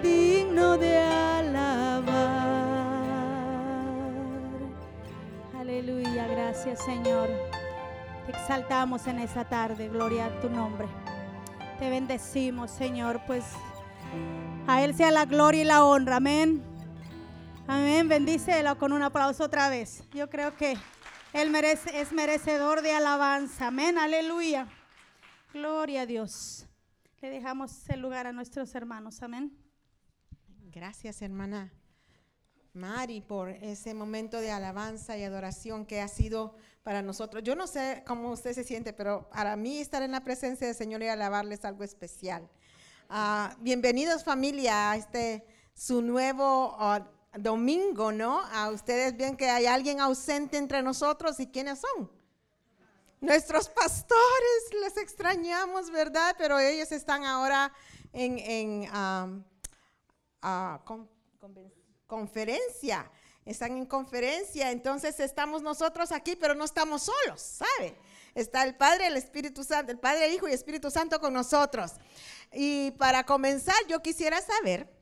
digno 0.03 0.79
de 0.79 0.99
alabar. 0.99 2.15
Aleluya, 5.59 6.29
gracias 6.29 6.85
Señor. 6.85 7.29
Te 8.27 8.33
exaltamos 8.33 9.09
en 9.09 9.19
esta 9.19 9.45
tarde, 9.45 9.89
gloria 9.89 10.27
a 10.27 10.41
tu 10.41 10.49
nombre. 10.49 10.87
Te 11.81 11.91
bendecimos, 11.91 12.71
Señor, 12.71 13.21
pues 13.27 13.45
a 14.69 14.85
Él 14.85 14.95
sea 14.95 15.11
la 15.11 15.25
gloria 15.25 15.63
y 15.63 15.65
la 15.65 15.83
honra. 15.85 16.17
Amén. 16.17 16.63
Amén. 17.67 18.09
Bendícelo 18.09 18.79
con 18.79 18.93
un 18.93 19.03
aplauso 19.03 19.43
otra 19.43 19.69
vez. 19.69 20.05
Yo 20.15 20.31
creo 20.31 20.57
que. 20.57 20.77
Él 21.37 21.55
es 21.93 22.13
merecedor 22.13 22.81
de 22.81 22.93
alabanza. 22.93 23.67
Amén. 23.67 23.99
Aleluya. 23.99 24.69
Gloria 25.53 26.01
a 26.01 26.07
Dios. 26.07 26.65
Le 27.21 27.29
dejamos 27.29 27.87
el 27.91 28.01
lugar 28.01 28.27
a 28.27 28.33
nuestros 28.33 28.75
hermanos. 28.75 29.23
Amén. 29.23 29.55
Gracias, 30.73 31.21
hermana 31.21 31.71
Mari, 32.73 33.21
por 33.21 33.51
ese 33.51 33.93
momento 33.93 34.41
de 34.41 34.51
alabanza 34.51 35.19
y 35.19 35.25
adoración 35.25 35.85
que 35.85 36.01
ha 36.01 36.09
sido 36.09 36.57
para 36.83 37.03
nosotros. 37.03 37.43
Yo 37.43 37.55
no 37.55 37.67
sé 37.67 38.03
cómo 38.07 38.31
usted 38.31 38.55
se 38.55 38.65
siente, 38.65 38.95
pero 38.95 39.29
para 39.29 39.57
mí 39.57 39.77
estar 39.77 40.03
en 40.03 40.13
la 40.13 40.25
presencia 40.25 40.67
del 40.67 40.77
Señor 40.77 41.03
y 41.03 41.09
alabarle 41.09 41.57
es 41.57 41.67
algo 41.67 41.85
especial. 41.85 42.49
Ah, 43.11 43.55
bienvenidos 43.61 44.25
familia 44.25 44.91
a 44.91 44.97
este 44.97 45.47
su 45.75 46.01
nuevo 46.01 46.77
ah, 46.79 47.07
domingo, 47.39 48.13
¿no? 48.13 48.41
A 48.53 48.71
ustedes 48.71 49.17
ven 49.17 49.37
que 49.37 49.49
hay 49.49 49.67
alguien 49.67 50.01
ausente 50.01 50.57
entre 50.57 50.83
nosotros 50.83 51.39
y 51.41 51.47
quiénes 51.47 51.81
son. 51.81 52.11
Nuestros 53.21 53.69
pastores, 53.69 54.63
les 54.81 54.97
extrañamos, 54.97 55.91
¿verdad? 55.91 56.35
Pero 56.39 56.59
ellos 56.59 56.93
están 56.93 57.25
ahora 57.25 57.73
en, 58.13 58.39
en 58.39 58.89
ah, 58.93 60.81
conferencia. 62.07 63.11
Están 63.45 63.77
en 63.77 63.87
conferencia, 63.87 64.73
entonces 64.73 65.21
estamos 65.21 65.63
nosotros 65.63 66.11
aquí, 66.11 66.35
pero 66.35 66.57
no 66.57 66.65
estamos 66.65 67.05
solos, 67.05 67.41
¿sabe? 67.41 67.97
Está 68.35 68.65
el 68.65 68.75
Padre, 68.75 69.07
el 69.07 69.17
Espíritu 69.17 69.63
Santo, 69.63 69.93
el 69.93 70.01
Padre, 70.01 70.27
el 70.27 70.35
Hijo 70.35 70.47
y 70.47 70.51
el 70.51 70.57
Espíritu 70.57 70.91
Santo 70.91 71.21
con 71.21 71.33
nosotros. 71.33 71.93
Y 72.53 72.91
para 72.93 73.25
comenzar, 73.25 73.77
yo 73.89 74.03
quisiera 74.03 74.41
saber 74.41 74.96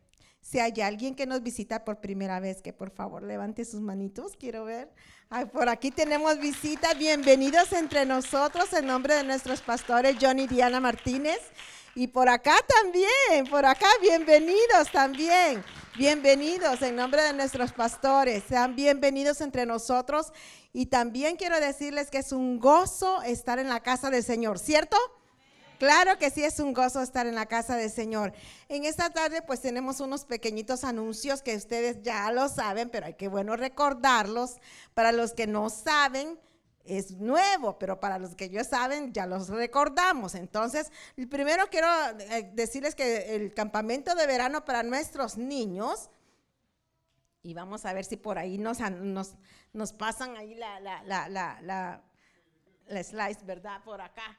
si 0.45 0.61
hay 0.61 0.79
alguien 0.83 1.15
que 1.15 1.27
nos 1.27 1.43
visita 1.43 1.87
por 1.87 2.01
primera 2.01 2.39
vez, 2.39 2.61
que 2.61 2.75
por 2.75 2.91
favor 2.91 3.23
levante 3.23 3.65
sus 3.65 3.81
manitos, 3.81 4.37
quiero 4.39 4.67
ver. 4.67 4.91
por 5.55 5.71
aquí 5.71 5.91
tenemos 5.91 6.39
visita, 6.39 6.93
bienvenidos 6.93 7.73
entre 7.73 8.05
nosotros 8.05 8.71
en 8.75 8.87
nombre 8.87 9.15
de 9.15 9.25
nuestros 9.25 9.63
pastores 9.63 10.17
Johnny 10.21 10.43
y 10.43 10.47
Diana 10.47 10.81
Martínez. 10.81 11.39
Y 11.95 12.09
por 12.09 12.29
acá 12.29 12.57
también, 12.83 13.47
por 13.51 13.65
acá, 13.65 13.87
bienvenidos 14.03 14.93
también. 14.93 15.65
Bienvenidos 15.97 16.83
en 16.83 16.97
nombre 16.97 17.23
de 17.23 17.33
nuestros 17.33 17.73
pastores. 17.73 18.45
Sean 18.47 18.77
bienvenidos 18.77 19.41
entre 19.41 19.65
nosotros. 19.65 20.33
Y 20.75 20.87
también 20.87 21.37
quiero 21.37 21.59
decirles 21.59 22.11
que 22.11 22.19
es 22.19 22.33
un 22.33 22.59
gozo 22.59 23.23
estar 23.23 23.59
en 23.59 23.69
la 23.69 23.81
casa 23.81 24.11
del 24.11 24.23
Señor, 24.23 24.59
¿cierto? 24.59 24.99
Claro 25.79 26.19
que 26.19 26.31
sí 26.31 26.45
es 26.45 26.61
un 26.61 26.73
gozo 26.73 27.03
estar 27.03 27.27
en 27.27 27.35
la 27.35 27.47
casa 27.47 27.77
del 27.77 27.91
Señor. 27.91 28.33
En 28.69 28.85
esta 28.85 29.11
tarde 29.11 29.43
pues 29.43 29.61
tenemos 29.61 30.01
unos 30.01 30.25
pequeñitos 30.25 30.85
anuncios 30.85 31.43
que 31.43 31.57
ustedes 31.57 32.03
ya 32.03 32.31
lo 32.31 32.49
saben, 32.49 32.91
pero 32.91 33.07
hay 33.07 33.15
que 33.15 33.29
bueno 33.29 33.57
recordarlos. 33.57 34.57
Para 34.95 35.13
los 35.13 35.33
que 35.33 35.47
no 35.47 35.71
saben, 35.71 36.39
es 36.85 37.13
nuevo, 37.13 37.79
pero 37.79 37.99
para 37.99 38.19
los 38.19 38.35
que 38.35 38.51
ya 38.51 38.63
saben, 38.63 39.13
ya 39.13 39.27
los 39.27 39.49
recordamos. 39.49 40.35
Entonces, 40.35 40.93
primero 41.31 41.67
quiero 41.71 41.89
eh, 42.19 42.51
decirles 42.55 42.95
que 42.95 43.35
el 43.35 43.55
campamento 43.55 44.15
de 44.15 44.27
verano 44.27 44.65
para 44.65 44.83
nuestros 44.83 45.37
niños, 45.37 46.11
y 47.43 47.55
vamos 47.55 47.85
a 47.85 47.93
ver 47.93 48.05
si 48.05 48.17
por 48.17 48.39
ahí 48.39 48.59
nos, 48.59 48.79
nos, 48.81 49.93
pasan 49.93 50.37
ahí 50.37 50.55
la, 50.55 50.81
la, 50.81 51.03
la, 51.05 51.29
la, 51.29 52.03
la 52.87 53.03
slice, 53.05 53.45
¿verdad? 53.45 53.83
Por 53.85 54.01
acá. 54.01 54.39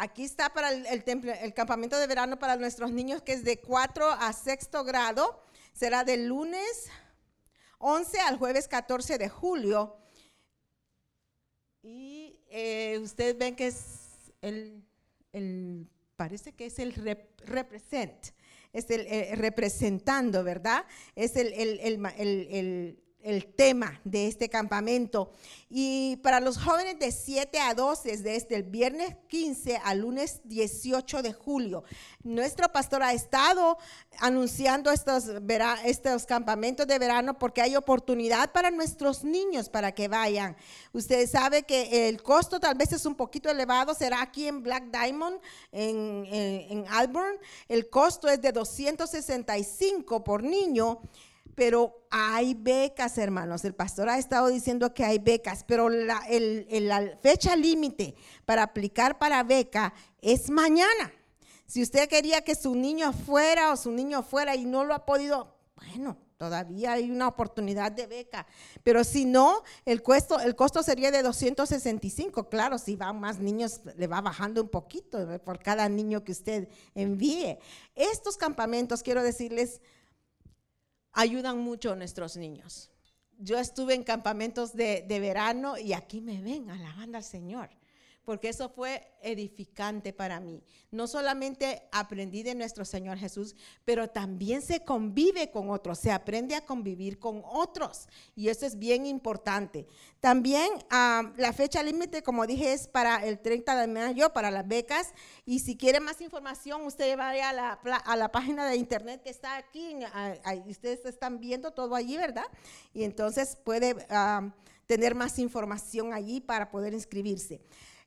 Aquí 0.00 0.24
está 0.24 0.52
para 0.52 0.70
el, 0.70 0.86
el 0.86 1.54
campamento 1.54 1.98
de 1.98 2.06
verano 2.06 2.38
para 2.38 2.56
nuestros 2.56 2.92
niños, 2.92 3.20
que 3.22 3.32
es 3.32 3.44
de 3.44 3.60
4 3.60 4.10
a 4.10 4.32
6 4.32 4.68
grado. 4.86 5.42
Será 5.72 6.04
del 6.04 6.26
lunes 6.26 6.88
11 7.78 8.20
al 8.20 8.38
jueves 8.38 8.68
14 8.68 9.18
de 9.18 9.28
julio 9.28 9.96
y 11.82 12.38
eh, 12.50 12.98
ustedes 13.02 13.38
ven 13.38 13.54
que 13.54 13.68
es 13.68 14.32
el, 14.42 14.84
parece 16.16 16.52
que 16.52 16.66
es 16.66 16.78
el 16.78 16.92
represent, 17.44 18.28
es 18.72 18.90
el 18.90 19.06
eh, 19.06 19.34
representando, 19.36 20.42
¿verdad? 20.44 20.84
Es 21.14 21.36
el, 21.36 22.98
el 23.22 23.46
tema 23.46 24.00
de 24.04 24.28
este 24.28 24.48
campamento. 24.48 25.32
Y 25.70 26.16
para 26.22 26.40
los 26.40 26.56
jóvenes 26.56 26.98
de 26.98 27.12
7 27.12 27.60
a 27.60 27.74
12, 27.74 28.16
desde 28.18 28.56
el 28.56 28.62
viernes 28.62 29.16
15 29.28 29.80
al 29.84 29.98
lunes 29.98 30.40
18 30.44 31.22
de 31.22 31.32
julio, 31.32 31.84
nuestro 32.22 32.70
pastor 32.70 33.02
ha 33.02 33.12
estado 33.12 33.76
anunciando 34.20 34.90
estos, 34.90 35.24
estos 35.84 36.26
campamentos 36.26 36.86
de 36.86 36.98
verano 36.98 37.38
porque 37.38 37.60
hay 37.60 37.76
oportunidad 37.76 38.52
para 38.52 38.70
nuestros 38.70 39.24
niños 39.24 39.68
para 39.68 39.92
que 39.92 40.08
vayan. 40.08 40.56
Ustedes 40.92 41.32
saben 41.32 41.64
que 41.64 42.08
el 42.08 42.22
costo 42.22 42.60
tal 42.60 42.76
vez 42.76 42.92
es 42.92 43.04
un 43.04 43.14
poquito 43.14 43.50
elevado, 43.50 43.94
será 43.94 44.22
aquí 44.22 44.46
en 44.46 44.62
Black 44.62 44.84
Diamond, 44.90 45.38
en, 45.72 46.24
en, 46.26 46.86
en 46.86 47.38
El 47.68 47.90
costo 47.90 48.28
es 48.28 48.40
de 48.40 48.52
265 48.52 50.24
por 50.24 50.42
niño 50.42 51.00
pero 51.58 52.06
hay 52.08 52.54
becas, 52.54 53.18
hermanos. 53.18 53.64
El 53.64 53.74
pastor 53.74 54.08
ha 54.08 54.16
estado 54.16 54.46
diciendo 54.46 54.94
que 54.94 55.04
hay 55.04 55.18
becas, 55.18 55.64
pero 55.64 55.88
la, 55.88 56.22
fecha 57.20 57.56
límite 57.56 58.14
para 58.44 58.62
aplicar 58.62 59.18
para 59.18 59.42
beca 59.42 59.92
es 60.22 60.50
mañana. 60.50 61.12
Si 61.66 61.82
usted 61.82 62.08
quería 62.08 62.42
que 62.42 62.54
su 62.54 62.76
niño 62.76 63.12
fuera 63.12 63.72
o 63.72 63.76
su 63.76 63.90
niño 63.90 64.22
fuera 64.22 64.54
y 64.54 64.66
no 64.66 64.84
lo 64.84 64.94
ha 64.94 65.04
podido, 65.04 65.52
bueno, 65.74 66.16
todavía 66.36 66.92
hay 66.92 67.10
una 67.10 67.26
oportunidad 67.26 67.90
de 67.90 68.06
beca. 68.06 68.46
Pero 68.84 69.02
si 69.02 69.24
no, 69.24 69.64
el 69.84 70.00
costo, 70.00 70.38
el 70.38 70.54
costo 70.54 70.84
sería 70.84 71.10
de 71.10 71.24
265. 71.24 72.48
Claro, 72.48 72.78
si 72.78 72.94
van 72.94 73.18
más 73.18 73.40
niños, 73.40 73.80
le 73.96 74.06
va 74.06 74.20
bajando 74.20 74.62
un 74.62 74.68
poquito 74.68 75.40
por 75.40 75.58
cada 75.58 75.88
niño 75.88 76.22
que 76.22 76.30
usted 76.30 76.68
envíe. 76.94 77.58
Estos 77.96 78.36
campamentos, 78.36 79.02
quiero 79.02 79.24
decirles, 79.24 79.80
ayudan 81.18 81.58
mucho 81.58 81.92
a 81.92 81.96
nuestros 81.96 82.36
niños. 82.36 82.90
Yo 83.38 83.58
estuve 83.58 83.94
en 83.94 84.04
campamentos 84.04 84.72
de, 84.72 85.04
verano 85.08 85.76
y 85.76 85.92
aquí 85.92 86.20
me 86.20 86.40
ven 86.40 86.70
alabando 86.70 87.18
al 87.18 87.24
Señor 87.24 87.70
porque 88.28 88.50
eso 88.50 88.68
fue 88.68 89.10
edificante 89.22 90.12
para 90.12 90.38
mí. 90.38 90.62
No 90.90 91.06
solamente 91.06 91.88
aprendí 91.90 92.42
de 92.42 92.54
nuestro 92.54 92.84
Señor 92.84 93.16
Jesús, 93.16 93.56
pero 93.86 94.10
también 94.10 94.60
se 94.60 94.84
convive 94.84 95.50
con 95.50 95.70
otros, 95.70 95.98
se 95.98 96.12
aprende 96.12 96.54
a 96.54 96.66
convivir 96.66 97.18
con 97.18 97.40
otros, 97.42 98.06
y 98.36 98.50
eso 98.50 98.66
es 98.66 98.78
bien 98.78 99.06
importante. 99.06 99.86
También 100.20 100.68
ah, 100.90 101.32
la 101.38 101.54
fecha 101.54 101.82
límite, 101.82 102.22
como 102.22 102.46
dije, 102.46 102.74
es 102.74 102.86
para 102.86 103.24
el 103.24 103.38
30 103.38 103.80
de 103.80 103.86
mayo, 103.86 104.30
para 104.34 104.50
las 104.50 104.68
becas, 104.68 105.14
y 105.46 105.60
si 105.60 105.74
quiere 105.74 105.98
más 105.98 106.20
información, 106.20 106.82
usted 106.82 107.16
vaya 107.16 107.48
a 107.48 107.52
la, 107.54 107.72
a 107.72 108.14
la 108.14 108.30
página 108.30 108.68
de 108.68 108.76
internet 108.76 109.22
que 109.22 109.30
está 109.30 109.56
aquí, 109.56 109.96
ustedes 110.68 111.02
están 111.06 111.40
viendo 111.40 111.70
todo 111.70 111.94
allí, 111.94 112.18
¿verdad? 112.18 112.44
Y 112.92 113.04
entonces 113.04 113.56
puede... 113.56 113.96
Ah, 114.10 114.52
tener 114.88 115.14
más 115.14 115.38
información 115.38 116.14
allí 116.14 116.40
para 116.40 116.70
poder 116.70 116.94
inscribirse. 116.94 117.60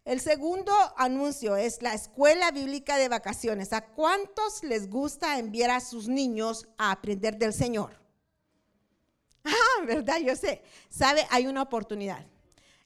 El 0.04 0.20
segundo 0.20 0.74
anuncio 0.98 1.56
es 1.56 1.82
la 1.84 1.94
escuela 1.94 2.52
bíblica 2.52 2.98
de 2.98 3.08
vacaciones. 3.08 3.72
¿A 3.72 3.82
cuántos 3.82 4.64
les 4.64 4.90
gusta 4.90 5.38
enviar 5.38 5.70
a 5.70 5.80
sus 5.80 6.08
niños 6.08 6.68
a 6.78 6.92
aprender 6.92 7.38
del 7.38 7.54
Señor? 7.54 8.00
Ah, 9.44 9.86
¿verdad? 9.88 10.20
Yo 10.20 10.36
sé. 10.36 10.62
¿Sabe? 10.90 11.26
Hay 11.32 11.48
una 11.48 11.64
oportunidad. 11.64 12.28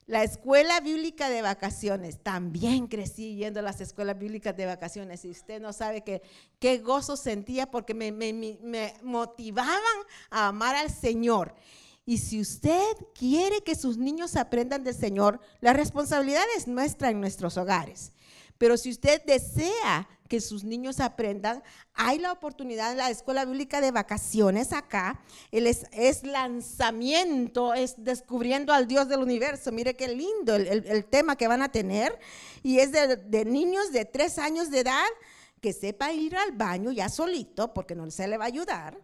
La 0.06 0.24
escuela 0.24 0.80
bíblica 0.80 1.28
de 1.28 1.42
vacaciones, 1.42 2.22
también 2.22 2.86
crecí 2.86 3.36
yendo 3.36 3.60
a 3.60 3.62
las 3.62 3.82
escuelas 3.82 4.18
bíblicas 4.18 4.56
de 4.56 4.64
vacaciones 4.64 5.22
y 5.26 5.30
usted 5.30 5.60
no 5.60 5.74
sabe 5.74 6.02
qué, 6.02 6.22
qué 6.58 6.78
gozo 6.78 7.16
sentía 7.18 7.70
porque 7.70 7.92
me, 7.92 8.10
me 8.10 8.94
motivaban 9.02 9.76
a 10.30 10.48
amar 10.48 10.76
al 10.76 10.90
Señor. 10.90 11.54
Y 12.06 12.18
si 12.18 12.40
usted 12.40 12.96
quiere 13.14 13.62
que 13.62 13.74
sus 13.74 13.98
niños 13.98 14.36
aprendan 14.36 14.84
del 14.84 14.94
Señor, 14.94 15.40
la 15.60 15.72
responsabilidad 15.72 16.44
es 16.56 16.68
nuestra 16.68 17.10
en 17.10 17.20
nuestros 17.20 17.56
hogares. 17.56 18.12
Pero 18.58 18.76
si 18.76 18.90
usted 18.90 19.22
desea 19.24 20.08
que 20.28 20.40
sus 20.40 20.64
niños 20.64 21.00
aprendan, 21.00 21.62
hay 21.94 22.18
la 22.18 22.32
oportunidad 22.32 22.92
en 22.92 22.98
la 22.98 23.10
Escuela 23.10 23.44
Bíblica 23.44 23.80
de 23.80 23.90
Vacaciones 23.90 24.72
acá. 24.72 25.20
es, 25.50 26.22
lanzamiento, 26.24 27.74
es 27.74 27.94
descubriendo 27.98 28.72
al 28.72 28.86
Dios 28.86 29.08
del 29.08 29.20
universo. 29.20 29.72
Mire 29.72 29.96
qué 29.96 30.08
lindo 30.08 30.54
el, 30.54 31.04
tema 31.06 31.36
que 31.36 31.48
van 31.48 31.62
a 31.62 31.70
tener. 31.70 32.18
Y 32.62 32.78
es 32.78 32.92
de, 32.92 33.44
niños 33.44 33.92
de 33.92 34.04
tres 34.04 34.38
años 34.38 34.70
de 34.70 34.80
edad 34.80 35.06
que 35.60 35.72
sepa 35.72 36.12
ir 36.12 36.36
al 36.36 36.52
baño 36.52 36.92
ya 36.92 37.08
solito, 37.08 37.74
porque 37.74 37.94
no 37.94 38.08
se 38.10 38.28
le 38.28 38.38
va 38.38 38.44
a 38.44 38.48
ayudar, 38.48 38.96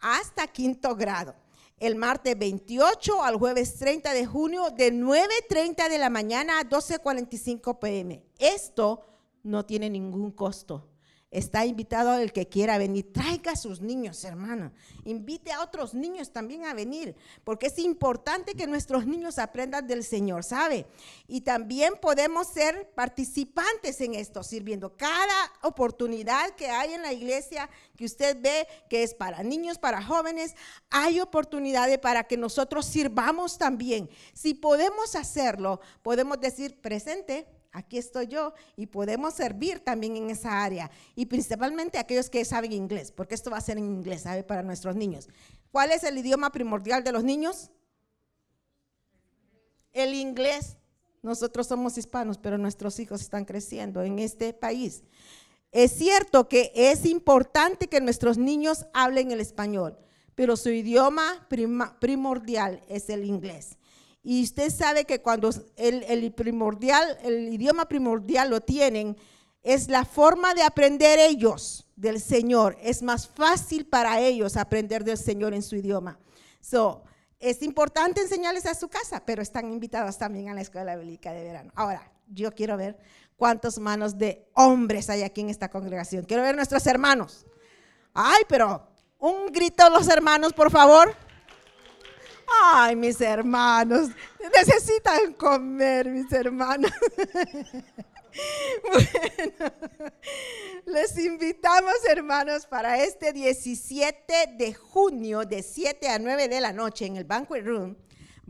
hasta 0.00 0.46
quinto 0.46 0.94
grado. 0.96 1.34
El 1.82 1.96
martes 1.96 2.38
28 2.38 3.24
al 3.24 3.36
jueves 3.36 3.74
30 3.74 4.14
de 4.14 4.24
junio 4.24 4.70
de 4.70 4.92
9.30 4.92 5.88
de 5.88 5.98
la 5.98 6.10
mañana 6.10 6.60
a 6.60 6.62
12.45 6.62 7.80
pm. 7.80 8.22
Esto 8.38 9.00
no 9.42 9.66
tiene 9.66 9.90
ningún 9.90 10.30
costo. 10.30 10.91
Está 11.32 11.64
invitado 11.64 12.18
el 12.18 12.30
que 12.30 12.46
quiera 12.46 12.76
venir. 12.76 13.10
Traiga 13.10 13.52
a 13.52 13.56
sus 13.56 13.80
niños, 13.80 14.22
hermana. 14.22 14.70
Invite 15.04 15.50
a 15.50 15.62
otros 15.62 15.94
niños 15.94 16.30
también 16.30 16.66
a 16.66 16.74
venir, 16.74 17.16
porque 17.42 17.68
es 17.68 17.78
importante 17.78 18.54
que 18.54 18.66
nuestros 18.66 19.06
niños 19.06 19.38
aprendan 19.38 19.86
del 19.86 20.04
Señor, 20.04 20.44
¿sabe? 20.44 20.84
Y 21.26 21.40
también 21.40 21.94
podemos 22.02 22.48
ser 22.48 22.90
participantes 22.94 24.02
en 24.02 24.14
esto, 24.14 24.42
sirviendo. 24.42 24.94
Cada 24.94 25.52
oportunidad 25.62 26.50
que 26.50 26.68
hay 26.68 26.92
en 26.92 27.00
la 27.00 27.14
iglesia 27.14 27.70
que 27.96 28.04
usted 28.04 28.36
ve 28.38 28.68
que 28.90 29.02
es 29.02 29.14
para 29.14 29.42
niños, 29.42 29.78
para 29.78 30.02
jóvenes, 30.02 30.54
hay 30.90 31.18
oportunidades 31.18 31.98
para 31.98 32.24
que 32.24 32.36
nosotros 32.36 32.84
sirvamos 32.84 33.56
también. 33.56 34.10
Si 34.34 34.52
podemos 34.52 35.16
hacerlo, 35.16 35.80
podemos 36.02 36.38
decir 36.38 36.78
presente 36.82 37.46
aquí 37.72 37.98
estoy 37.98 38.28
yo 38.28 38.52
y 38.76 38.86
podemos 38.86 39.34
servir 39.34 39.80
también 39.80 40.16
en 40.16 40.30
esa 40.30 40.62
área. 40.62 40.90
Y 41.14 41.26
principalmente 41.26 41.98
aquellos 41.98 42.30
que 42.30 42.44
saben 42.44 42.72
inglés, 42.72 43.10
porque 43.10 43.34
esto 43.34 43.50
va 43.50 43.56
a 43.56 43.62
ser 43.62 43.78
en 43.78 43.84
inglés. 43.84 44.24
Para 44.46 44.62
nuestros 44.62 44.94
niños. 44.94 45.28
¿Cuál 45.70 45.90
es 45.90 46.04
el 46.04 46.18
idioma 46.18 46.52
primordial 46.52 47.02
de 47.02 47.12
los 47.12 47.24
niños? 47.24 47.70
El 49.92 50.14
inglés. 50.14 50.76
Nosotros 51.22 51.66
somos 51.66 51.96
hispanos, 51.98 52.38
pero 52.38 52.58
nuestros 52.58 52.98
hijos 52.98 53.20
están 53.20 53.44
creciendo 53.44 54.02
en 54.02 54.18
este 54.18 54.52
país. 54.52 55.04
Es 55.70 55.92
cierto 55.92 56.48
que 56.48 56.72
es 56.74 57.06
importante 57.06 57.88
que 57.88 58.00
nuestros 58.00 58.36
niños 58.36 58.86
hablen 58.92 59.30
el 59.30 59.40
español, 59.40 59.96
pero 60.34 60.56
su 60.56 60.68
idioma 60.68 61.46
primordial 62.00 62.82
es 62.88 63.08
el 63.08 63.24
inglés. 63.24 63.78
Y 64.22 64.44
usted 64.44 64.70
sabe 64.70 65.04
que 65.04 65.20
cuando 65.20 65.50
el, 65.76 66.32
primordial, 66.32 67.18
el 67.22 67.52
idioma 67.52 67.86
primordial 67.86 68.50
lo 68.50 68.60
tienen, 68.60 69.16
es 69.62 69.88
la 69.88 70.04
forma 70.04 70.54
de 70.54 70.62
aprender 70.62 71.18
ellos 71.18 71.88
del 71.96 72.20
Señor. 72.20 72.76
Es 72.80 73.02
más 73.02 73.28
fácil 73.28 73.86
para 73.86 74.20
ellos 74.20 74.56
aprender 74.56 75.04
del 75.04 75.18
Señor 75.18 75.54
en 75.54 75.62
su 75.62 75.76
idioma. 75.76 76.18
So, 76.60 77.02
es 77.40 77.62
importante 77.62 78.20
enseñarles 78.20 78.66
a 78.66 78.74
su 78.74 78.88
casa, 78.88 79.24
pero 79.26 79.42
están 79.42 79.72
invitados 79.72 80.16
también 80.16 80.48
a 80.48 80.54
la 80.54 80.60
escuela 80.60 80.94
bíblica 80.94 81.32
de 81.32 81.42
verano. 81.42 81.72
Ahora, 81.74 82.12
yo 82.28 82.52
quiero 82.52 82.76
ver 82.76 82.96
cuántas 83.36 83.78
manos 83.80 84.16
de 84.16 84.48
hombres 84.54 85.10
hay 85.10 85.22
aquí 85.22 85.40
en 85.40 85.50
esta 85.50 85.68
congregación. 85.68 86.24
Quiero 86.24 86.44
ver 86.44 86.54
nuestros 86.54 86.86
hermanos. 86.86 87.44
Ay, 88.14 88.42
pero 88.48 88.86
un 89.18 89.46
grito 89.46 89.84
a 89.84 89.90
los 89.90 90.06
hermanos, 90.08 90.52
por 90.52 90.70
favor. 90.70 91.16
Ay, 92.60 92.96
mis 92.96 93.20
hermanos, 93.20 94.10
necesitan 94.54 95.32
comer, 95.34 96.08
mis 96.08 96.30
hermanos. 96.32 96.90
Bueno, 98.82 99.72
les 100.86 101.18
invitamos, 101.18 101.92
hermanos, 102.08 102.64
para 102.66 103.02
este 103.02 103.32
17 103.32 104.54
de 104.56 104.72
junio, 104.72 105.44
de 105.44 105.62
7 105.62 106.08
a 106.08 106.18
9 106.18 106.48
de 106.48 106.60
la 106.60 106.72
noche, 106.72 107.06
en 107.06 107.16
el 107.16 107.24
Banquet 107.24 107.64
Room. 107.64 107.96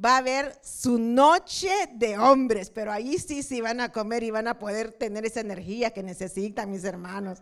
Va 0.02 0.14
a 0.14 0.18
haber 0.18 0.58
su 0.62 0.98
noche 0.98 1.70
de 1.94 2.16
hombres, 2.16 2.70
pero 2.70 2.92
ahí 2.92 3.18
sí, 3.18 3.42
sí 3.42 3.60
van 3.60 3.80
a 3.80 3.90
comer 3.90 4.22
y 4.22 4.30
van 4.30 4.48
a 4.48 4.58
poder 4.58 4.92
tener 4.92 5.26
esa 5.26 5.40
energía 5.40 5.90
que 5.90 6.02
necesitan, 6.02 6.70
mis 6.70 6.84
hermanos. 6.84 7.40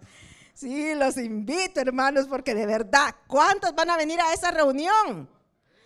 Sí, 0.54 0.94
los 0.94 1.16
invito, 1.16 1.80
hermanos, 1.80 2.26
porque 2.26 2.54
de 2.54 2.66
verdad, 2.66 3.14
¿cuántos 3.26 3.74
van 3.74 3.90
a 3.90 3.96
venir 3.96 4.20
a 4.20 4.32
esa 4.32 4.50
reunión? 4.50 5.28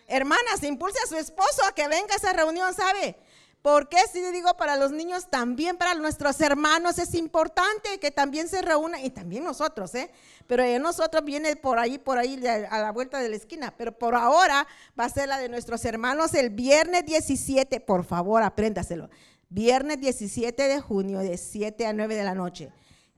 Hermanas, 0.07 0.63
impulse 0.63 0.99
a 1.05 1.09
su 1.09 1.17
esposo 1.17 1.65
a 1.67 1.75
que 1.75 1.89
venga 1.89 2.15
a 2.15 2.17
esa 2.17 2.33
reunión, 2.33 2.73
¿sabe? 2.75 3.17
Porque 3.65 3.97
si 4.13 4.21
digo 4.31 4.55
para 4.59 4.77
los 4.77 4.93
niños, 4.93 5.31
también 5.31 5.79
para 5.79 5.95
nuestros 5.95 6.39
hermanos 6.43 6.99
es 6.99 7.15
importante 7.15 7.99
que 7.99 8.11
también 8.11 8.47
se 8.47 8.61
reúnan, 8.61 9.03
y 9.03 9.09
también 9.09 9.43
nosotros, 9.43 9.95
¿eh? 9.95 10.11
Pero 10.47 10.65
nosotros 10.79 11.25
viene 11.25 11.57
por 11.57 11.79
ahí, 11.79 11.97
por 11.97 12.19
ahí, 12.19 12.39
a 12.47 12.79
la 12.79 12.93
vuelta 12.93 13.21
de 13.21 13.31
la 13.31 13.37
esquina. 13.37 13.75
Pero 13.75 13.93
por 13.97 14.17
ahora 14.17 14.67
va 15.01 15.07
a 15.07 15.09
ser 15.09 15.29
la 15.29 15.39
de 15.39 15.49
nuestros 15.49 15.83
hermanos 15.87 16.35
el 16.35 16.51
viernes 16.51 17.07
17. 17.07 17.81
Por 17.81 18.05
favor, 18.05 18.43
apréndaselo. 18.43 19.09
Viernes 19.49 19.99
17 19.99 20.69
de 20.69 20.81
junio, 20.83 21.21
de 21.21 21.39
7 21.39 21.87
a 21.87 21.95
9 21.95 22.17
de 22.17 22.25
la 22.25 22.35
noche. 22.35 22.71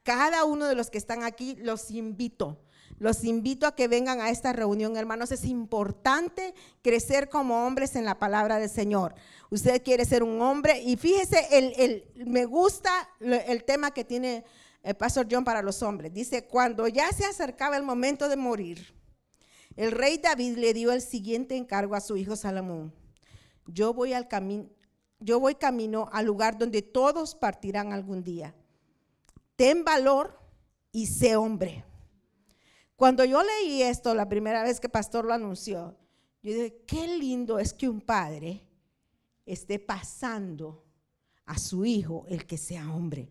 Cada 0.05 0.45
uno 0.45 0.67
de 0.67 0.77
los 0.77 0.91
que 0.91 0.99
están 0.99 1.25
aquí, 1.25 1.57
los 1.57 1.91
invito 1.91 2.57
los 2.99 3.25
invito 3.25 3.67
a 3.67 3.75
que 3.75 3.89
vengan 3.89 4.21
a 4.21 4.31
esta 4.31 4.53
reunión, 4.53 4.97
hermanos. 4.97 5.33
Es 5.33 5.45
importante 5.45 6.55
crecer 6.83 7.29
como 7.29 7.67
hombres 7.67 7.97
en 7.97 8.05
la 8.05 8.19
palabra 8.19 8.59
del 8.59 8.71
Señor. 8.71 9.15
Usted 9.51 9.83
quiere 9.83 10.05
ser 10.05 10.23
un 10.23 10.41
hombre 10.41 10.81
y 10.83 10.97
fíjese, 10.97 11.47
el, 11.53 12.05
me 12.27 12.47
gusta 12.47 12.91
el 13.21 13.65
tema 13.65 13.93
que 13.93 14.05
tiene 14.05 14.45
el 14.83 14.95
pastor 14.95 15.27
John 15.31 15.45
para 15.45 15.63
los 15.63 15.83
hombres. 15.83 16.13
Dice, 16.13 16.47
cuando 16.47 16.89
ya 16.89 17.13
se 17.13 17.25
acercaba 17.25 17.77
el 17.77 17.83
momento 17.83 18.29
de 18.29 18.37
morir, 18.37 18.95
el 19.77 19.93
rey 19.93 20.19
David 20.19 20.57
le 20.57 20.73
dio 20.73 20.93
el 20.93 21.03
siguiente 21.03 21.57
encargo 21.57 21.95
a 21.95 22.01
su 22.01 22.17
hijo 22.17 22.35
Salomón. 22.35 22.95
Yo 23.67 23.93
voy 23.93 24.15
al 24.15 24.29
camino, 24.29 24.71
yo 25.19 25.39
voy 25.41 25.57
camino 25.57 26.09
al 26.13 26.27
lugar 26.27 26.57
donde 26.57 26.83
todos 26.83 27.35
partirán 27.35 27.93
algún 27.93 28.23
día. 28.23 28.55
Ten 29.57 29.85
valor 29.85 30.39
y 30.93 31.07
sé 31.07 31.37
hombre. 31.37 31.85
Cuando 32.97 33.27
yo 33.27 33.43
leí 33.43 33.83
esto 33.83 34.15
la 34.15 34.29
primera 34.29 34.63
vez 34.63 34.81
que 34.81 34.89
pastor 34.89 35.27
lo 35.27 35.35
anunció, 35.35 35.95
yo 36.43 36.53
dije, 36.53 36.83
qué 36.87 37.07
lindo 37.07 37.59
es 37.59 37.75
que 37.75 37.89
un 37.89 38.01
padre 38.01 38.65
esté 39.45 39.79
pasando 39.79 40.83
a 41.45 41.59
su 41.59 41.85
hijo 41.85 42.25
el 42.29 42.47
que 42.47 42.57
sea 42.57 42.91
hombre, 42.91 43.31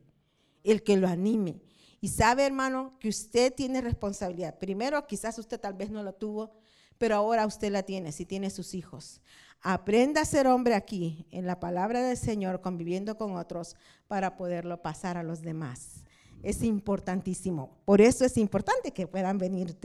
el 0.64 0.84
que 0.84 0.98
lo 0.98 1.08
anime. 1.08 1.64
Y 2.00 2.10
sabe, 2.10 2.46
hermano, 2.46 2.96
que 3.00 3.10
usted 3.10 3.54
tiene 3.54 3.82
responsabilidad. 3.82 4.60
Primero, 4.60 5.08
quizás 5.08 5.40
usted 5.40 5.60
tal 5.60 5.74
vez 5.74 5.90
no 5.90 6.04
lo 6.04 6.14
tuvo, 6.14 6.54
pero 7.00 7.16
ahora 7.16 7.48
usted 7.48 7.72
la 7.72 7.82
tiene, 7.82 8.12
si 8.12 8.26
tiene 8.26 8.52
sus 8.52 8.76
hijos. 8.76 9.20
Aprenda 9.62 10.22
a 10.22 10.26
ser 10.26 10.46
hombre 10.46 10.76
aquí, 10.76 11.26
en 11.32 11.48
la 11.48 11.60
palabra 11.60 12.04
del 12.04 12.18
Señor, 12.18 12.62
conviviendo 12.62 13.18
con 13.18 13.36
otros, 13.36 13.76
para 14.08 14.38
poderlo 14.38 14.84
pasar 14.84 15.18
a 15.18 15.24
los 15.24 15.42
demás 15.42 16.05
es 16.46 16.62
importantísimo. 16.62 17.76
Por 17.86 18.02
eso 18.02 18.24
es 18.24 18.38
importante 18.38 18.92
que 18.92 19.08
puedan 19.08 19.40
venir 19.40 19.76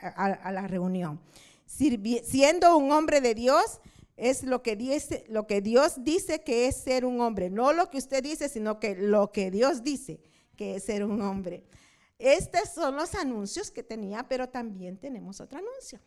a, 0.00 0.52
la 0.52 0.66
reunión. 0.66 1.20
siendo 1.66 2.76
un 2.76 2.90
hombre 2.90 3.20
de 3.20 3.34
Dios, 3.34 3.80
es 4.16 4.42
lo 4.42 4.64
que, 4.64 4.74
dice, 4.74 5.24
lo 5.28 5.46
que 5.46 5.60
Dios 5.60 6.02
dice 6.02 6.42
que 6.42 6.66
es 6.66 6.76
ser 6.76 7.04
un 7.04 7.20
hombre. 7.20 7.50
No 7.50 7.72
lo 7.72 7.88
que 7.88 7.98
usted 7.98 8.20
dice, 8.20 8.48
sino 8.48 8.80
que 8.80 8.96
lo 8.96 9.30
que 9.30 9.52
Dios 9.52 9.84
dice 9.84 10.20
que 10.56 10.74
es 10.74 10.84
ser 10.84 11.04
un 11.04 11.22
hombre. 11.22 11.64
Estos 12.18 12.70
son 12.74 12.96
los 12.96 13.14
anuncios 13.14 13.70
que 13.70 13.84
tenía, 13.84 14.26
pero 14.28 14.48
también 14.48 14.98
tenemos 14.98 15.40
otro 15.40 15.60
anuncio. 15.60 16.00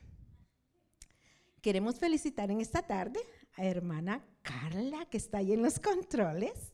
Queremos 1.62 1.96
felicitar 2.00 2.52
en 2.52 2.60
esta 2.60 2.82
tarde 2.82 3.22
a 3.54 3.64
hermana 3.64 4.26
Carla, 4.42 5.06
que 5.06 5.16
está 5.16 5.38
ahí 5.38 5.54
en 5.54 5.62
los 5.62 5.80
controles 5.80 6.74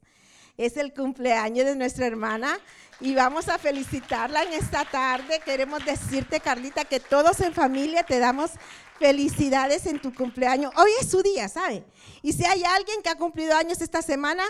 es 0.58 0.76
el 0.76 0.94
cumpleaños 0.94 1.66
de 1.66 1.76
nuestra 1.76 2.08
hermana 2.08 2.60
y 3.00 3.14
vamos 3.14 3.48
a 3.48 3.60
felicitarla 3.60 4.44
en 4.44 4.54
esta 4.54 4.84
tarde. 4.86 5.40
Queremos 5.46 5.86
decirte, 5.86 6.40
Carlita, 6.40 6.84
que 6.84 7.00
todos 7.00 7.40
en 7.42 7.54
familia 7.54 8.04
te 8.04 8.18
damos 8.18 8.52
felicidades 8.98 9.86
en 9.86 10.02
tu 10.02 10.14
cumpleaños. 10.14 10.74
Hoy 10.76 10.90
es 11.00 11.10
su 11.10 11.22
día, 11.22 11.48
¿sabe? 11.48 11.84
Y 12.24 12.34
si 12.34 12.44
hay 12.44 12.64
alguien 12.64 13.04
que 13.04 13.10
ha 13.10 13.16
cumplido 13.16 13.56
años 13.56 13.82
esta 13.82 14.02
semana, 14.02 14.44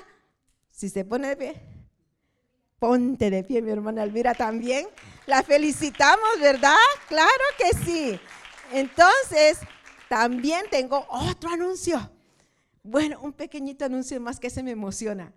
si 0.72 0.90
se 0.90 1.04
pone 1.04 1.28
de 1.28 1.36
pie, 1.36 1.62
ponte 2.80 3.30
de 3.30 3.44
pie, 3.44 3.62
mi 3.62 3.72
hermana 3.72 4.04
Elvira 4.04 4.34
también. 4.34 4.88
La 5.26 5.44
felicitamos, 5.44 6.40
¿verdad? 6.40 6.76
Claro 7.10 7.44
que 7.58 7.78
sí. 7.84 8.20
Entonces, 8.72 9.60
también 10.08 10.66
tengo 10.72 11.06
otro 11.10 11.50
anuncio. 11.50 12.10
Bueno, 12.82 13.20
un 13.22 13.34
pequeñito 13.34 13.84
anuncio 13.84 14.22
más 14.22 14.40
que 14.40 14.50
se 14.50 14.64
me 14.64 14.72
emociona. 14.72 15.34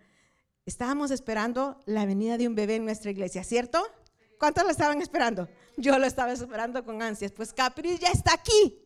Estábamos 0.67 1.11
esperando 1.11 1.81
la 1.87 2.07
venida 2.07 2.39
de 2.39 2.47
un 2.47 2.55
bebé 2.55 2.77
en 2.77 2.85
nuestra 2.85 3.11
iglesia, 3.11 3.45
¿cierto? 3.45 3.87
¿Cuántos 4.39 4.65
lo 4.65 4.71
estaban 4.71 5.03
esperando? 5.03 5.49
Yo 5.77 5.99
lo 5.99 6.07
estaba 6.07 6.33
esperando 6.33 6.85
con 6.85 7.03
ansias. 7.03 7.33
Pues 7.33 7.53
Capri 7.53 7.99
ya 7.99 8.09
está 8.09 8.35
aquí. 8.35 8.81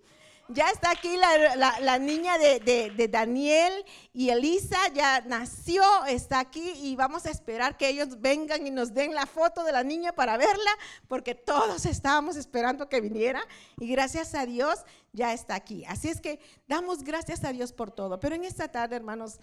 Ya 0.48 0.68
está 0.68 0.90
aquí 0.90 1.16
la, 1.16 1.98
niña 1.98 2.36
de, 2.36 3.08
Daniel 3.10 3.72
y 4.12 4.28
Elisa, 4.28 4.76
ya 4.92 5.22
nació, 5.22 5.82
está 6.06 6.38
aquí 6.38 6.72
y 6.82 6.96
vamos 6.96 7.24
a 7.24 7.30
esperar 7.30 7.78
que 7.78 7.88
ellos 7.88 8.20
vengan 8.20 8.66
y 8.66 8.70
nos 8.70 8.92
den 8.92 9.14
la 9.14 9.24
foto 9.24 9.64
de 9.64 9.72
la 9.72 9.82
niña 9.82 10.12
para 10.12 10.36
verla, 10.36 10.70
porque 11.08 11.34
todos 11.34 11.86
estábamos 11.86 12.36
esperando 12.36 12.90
que 12.90 13.00
viniera 13.00 13.42
y 13.80 13.88
gracias 13.88 14.34
a 14.34 14.44
Dios 14.44 14.80
ya 15.14 15.32
está 15.32 15.54
aquí. 15.54 15.86
Así 15.86 16.10
es 16.10 16.20
que 16.20 16.38
damos 16.68 17.04
gracias 17.04 17.42
a 17.44 17.52
Dios 17.52 17.72
por 17.72 17.90
todo. 17.90 18.20
Pero 18.20 18.34
en 18.34 18.44
esta 18.44 18.68
tarde, 18.68 18.96
hermanos, 18.96 19.40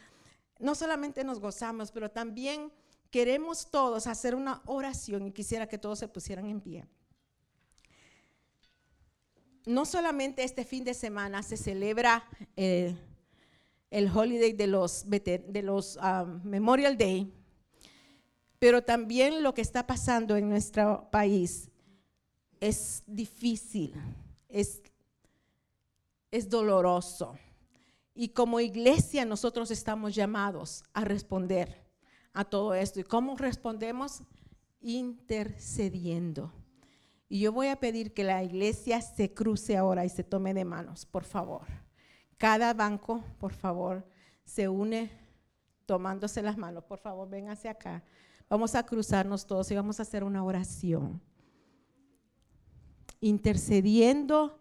no 0.62 0.76
solamente 0.76 1.24
nos 1.24 1.39
gozamos, 1.39 1.91
pero 1.91 2.09
también 2.09 2.72
queremos 3.09 3.70
todos 3.70 4.07
hacer 4.07 4.36
una 4.36 4.62
oración 4.66 5.28
y 5.28 5.32
quisiera 5.32 5.68
que 5.68 5.78
todos 5.78 5.99
se 5.99 6.07
pusieran 6.07 6.45
en 6.45 6.62
pie. 6.62 6.86
no 9.66 9.86
solamente 9.86 10.43
este 10.43 10.64
fin 10.64 10.84
de 10.84 10.93
semana 10.93 11.43
se 11.43 11.57
celebra 11.57 12.24
eh, 12.55 12.95
el 13.89 14.09
holiday 14.09 14.53
de 14.53 14.68
los, 14.68 15.97
um, 15.97 16.41
Memorial 16.43 16.97
Day, 16.97 17.32
pero 18.57 18.82
también 18.82 19.43
lo 19.43 19.53
que 19.53 19.62
está 19.62 19.86
pasando 19.86 20.38
en 20.38 20.49
nuestro 20.49 21.09
país 21.12 21.70
es 22.59 23.03
difícil, 23.05 23.93
es, 24.47 24.82
es 26.30 26.49
doloroso. 26.49 27.38
Y 28.14 28.30
como 28.30 28.59
iglesia 28.59 29.26
nosotros 29.26 29.72
estamos 29.72 30.14
llamados 30.16 30.84
a 30.93 31.05
responder 31.05 31.88
a 32.34 32.45
todo 32.45 32.74
esto. 32.74 32.99
¿Y 32.99 33.03
cómo 33.03 33.36
respondemos? 33.38 34.24
Intercediendo. 34.82 36.51
Y 37.30 37.39
yo 37.39 37.53
voy 37.53 37.68
a 37.68 37.80
pedir 37.80 38.14
que 38.14 38.24
la 38.24 38.43
iglesia 38.43 39.01
se 39.01 39.34
cruce 39.34 39.78
ahora 39.78 40.03
y 40.03 40.09
se 40.09 40.24
tome 40.24 40.53
de 40.53 40.66
manos, 40.66 41.05
por 41.05 41.24
favor. 41.24 41.66
Cada 42.38 42.74
banco, 42.74 43.24
por 43.39 43.53
favor, 43.53 44.05
se 44.43 44.68
une 44.68 45.12
tomándose 45.86 46.41
las 46.41 46.57
manos. 46.57 46.84
Por 46.84 46.99
favor, 46.99 47.30
ven 47.30 47.49
hacia 47.49 47.72
acá. 47.72 48.03
Vamos 48.49 48.76
a 48.76 48.86
cruzarnos 48.86 49.45
todos 49.45 49.72
y 49.72 49.76
vamos 49.76 49.99
a 49.99 50.03
hacer 50.03 50.26
una 50.26 50.43
oración. 50.43 51.22
Intercediendo, 53.22 54.59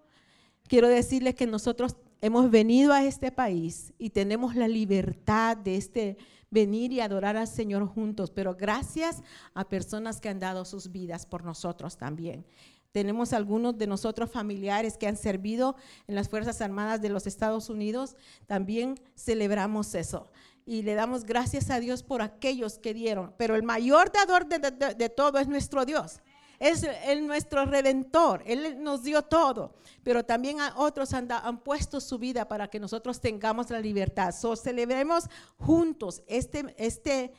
quiero 0.69 0.87
decirles 0.87 1.35
que 1.35 1.47
nosotros 1.47 1.97
hemos 2.21 2.51
venido 2.51 2.93
a 2.93 3.05
este 3.05 3.33
país 3.33 3.93
y 3.99 4.11
tenemos 4.11 4.55
la 4.55 4.69
libertad 4.69 5.57
de 5.57 5.77
este 5.77 6.17
venir 6.51 6.93
y 6.93 7.01
adorar 7.01 7.37
al 7.37 7.49
Señor 7.49 7.87
juntos, 7.87 8.31
pero 8.31 8.57
gracias 8.57 9.23
a 9.55 9.69
personas 9.69 10.21
que 10.21 10.29
han 10.29 10.41
dado 10.41 10.65
sus 10.65 10.91
vidas 10.91 11.27
por 11.27 11.45
nosotros 11.45 11.97
también. 11.97 12.45
Tenemos 12.93 13.33
algunos 13.33 13.79
de 13.79 13.87
nosotros 13.87 14.33
familiares 14.33 14.97
que 14.97 15.07
han 15.07 15.17
servido 15.17 15.77
en 16.09 16.17
las 16.17 16.29
Fuerzas 16.29 16.61
Armadas 16.61 17.01
de 17.01 17.09
los 17.09 17.29
Estados 17.29 17.71
Unidos. 17.71 18.17
También 18.49 18.99
celebramos 19.15 19.95
eso. 19.95 20.29
Y 20.67 20.83
le 20.83 20.95
damos 20.95 21.25
gracias 21.25 21.71
a 21.71 21.79
Dios 21.79 22.03
por 22.03 22.21
aquellos 22.21 22.79
que 22.79 22.93
dieron. 22.93 23.33
Pero 23.39 23.55
el 23.55 23.63
mayor 23.63 24.11
dador 24.11 24.49
de, 24.49 24.95
de 24.97 25.09
todo 25.09 25.39
es 25.39 25.47
nuestro 25.47 25.85
Dios 25.85 26.21
es 26.61 26.83
el, 27.07 27.27
nuestro 27.27 27.65
redentor, 27.65 28.43
Él 28.45 28.83
nos 28.83 29.03
dio 29.03 29.23
todo, 29.23 29.73
pero 30.03 30.27
también 30.27 30.59
otros 30.77 31.15
han, 31.15 31.27
puesto 31.65 32.03
su 32.03 32.19
vida 32.19 32.47
para 32.47 32.69
que 32.69 32.79
nosotros 32.79 33.19
tengamos 33.19 33.71
la 33.71 33.81
libertad. 33.81 34.33
So, 34.33 34.55
celebremos 34.57 35.25
juntos 35.57 36.23
este, 36.27 36.75
este 36.77 37.33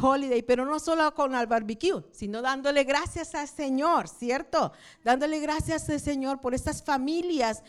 holiday, 0.00 0.42
pero 0.42 0.64
no 0.64 0.78
solo 0.78 1.12
con 1.16 1.34
el 1.34 1.48
barbecue, 1.48 2.04
sino 2.12 2.42
dándole 2.42 2.84
gracias 2.84 3.34
al 3.34 3.48
Señor, 3.48 4.06
¿cierto? 4.06 4.72
Dándole 5.02 5.40
gracias 5.40 5.90
al 5.90 5.98
Señor 5.98 6.40
por 6.40 6.54
estas 6.54 6.84
familias 6.84 7.64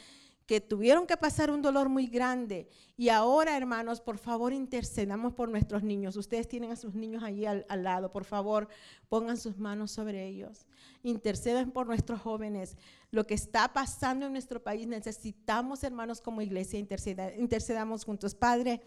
que 0.45 0.61
tuvieron 0.61 1.07
que 1.07 1.17
pasar 1.17 1.49
un 1.49 1.63
dolor 1.63 1.89
muy 1.89 2.05
grande. 2.05 2.67
Y 2.95 3.09
ahora, 3.09 3.57
hermanos, 3.57 4.01
por 4.01 4.19
favor, 4.19 4.53
intercedamos 4.53 5.33
por 5.33 5.49
nuestros 5.49 5.81
niños. 5.81 6.15
Ustedes 6.15 6.47
tienen 6.47 6.71
a 6.71 6.75
sus 6.75 6.93
niños 6.93 7.23
allí 7.23 7.47
al, 7.47 7.65
al 7.69 7.83
lado. 7.83 8.11
Por 8.11 8.25
favor, 8.25 8.67
pongan 9.09 9.37
sus 9.37 9.57
manos 9.57 9.89
sobre 9.91 10.27
ellos 10.27 10.67
intercedan 11.03 11.71
por 11.71 11.87
nuestros 11.87 12.21
jóvenes. 12.21 12.77
Lo 13.11 13.25
que 13.25 13.33
está 13.33 13.73
pasando 13.73 14.25
en 14.25 14.33
nuestro 14.33 14.61
país, 14.61 14.87
necesitamos, 14.87 15.83
hermanos, 15.83 16.21
como 16.21 16.41
iglesia, 16.41 16.79
intercedamos 16.79 18.05
juntos. 18.05 18.35
Padre, 18.35 18.81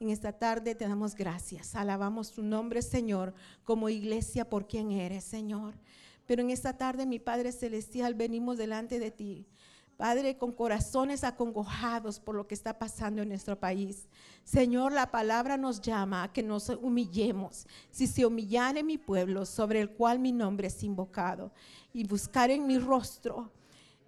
en 0.00 0.10
esta 0.10 0.32
tarde 0.32 0.74
te 0.74 0.86
damos 0.86 1.14
gracias. 1.14 1.74
Alabamos 1.74 2.32
tu 2.32 2.42
nombre, 2.42 2.82
Señor, 2.82 3.34
como 3.64 3.88
iglesia 3.88 4.48
por 4.48 4.66
quien 4.66 4.92
eres, 4.92 5.24
Señor. 5.24 5.74
Pero 6.26 6.42
en 6.42 6.50
esta 6.50 6.76
tarde, 6.76 7.06
mi 7.06 7.18
Padre 7.18 7.52
Celestial, 7.52 8.14
venimos 8.14 8.58
delante 8.58 8.98
de 8.98 9.10
ti 9.10 9.46
Padre, 9.98 10.38
con 10.38 10.52
corazones 10.52 11.24
acongojados 11.24 12.20
por 12.20 12.36
lo 12.36 12.46
que 12.46 12.54
está 12.54 12.78
pasando 12.78 13.20
en 13.20 13.30
nuestro 13.30 13.58
país. 13.58 14.06
Señor, 14.44 14.92
la 14.92 15.10
palabra 15.10 15.56
nos 15.56 15.80
llama 15.80 16.22
a 16.22 16.32
que 16.32 16.40
nos 16.40 16.68
humillemos. 16.68 17.66
Si 17.90 18.06
se 18.06 18.24
humillare 18.24 18.84
mi 18.84 18.96
pueblo, 18.96 19.44
sobre 19.44 19.80
el 19.80 19.90
cual 19.90 20.20
mi 20.20 20.30
nombre 20.30 20.68
es 20.68 20.84
invocado, 20.84 21.50
y 21.92 22.06
buscar 22.06 22.48
en 22.52 22.64
mi 22.64 22.78
rostro. 22.78 23.50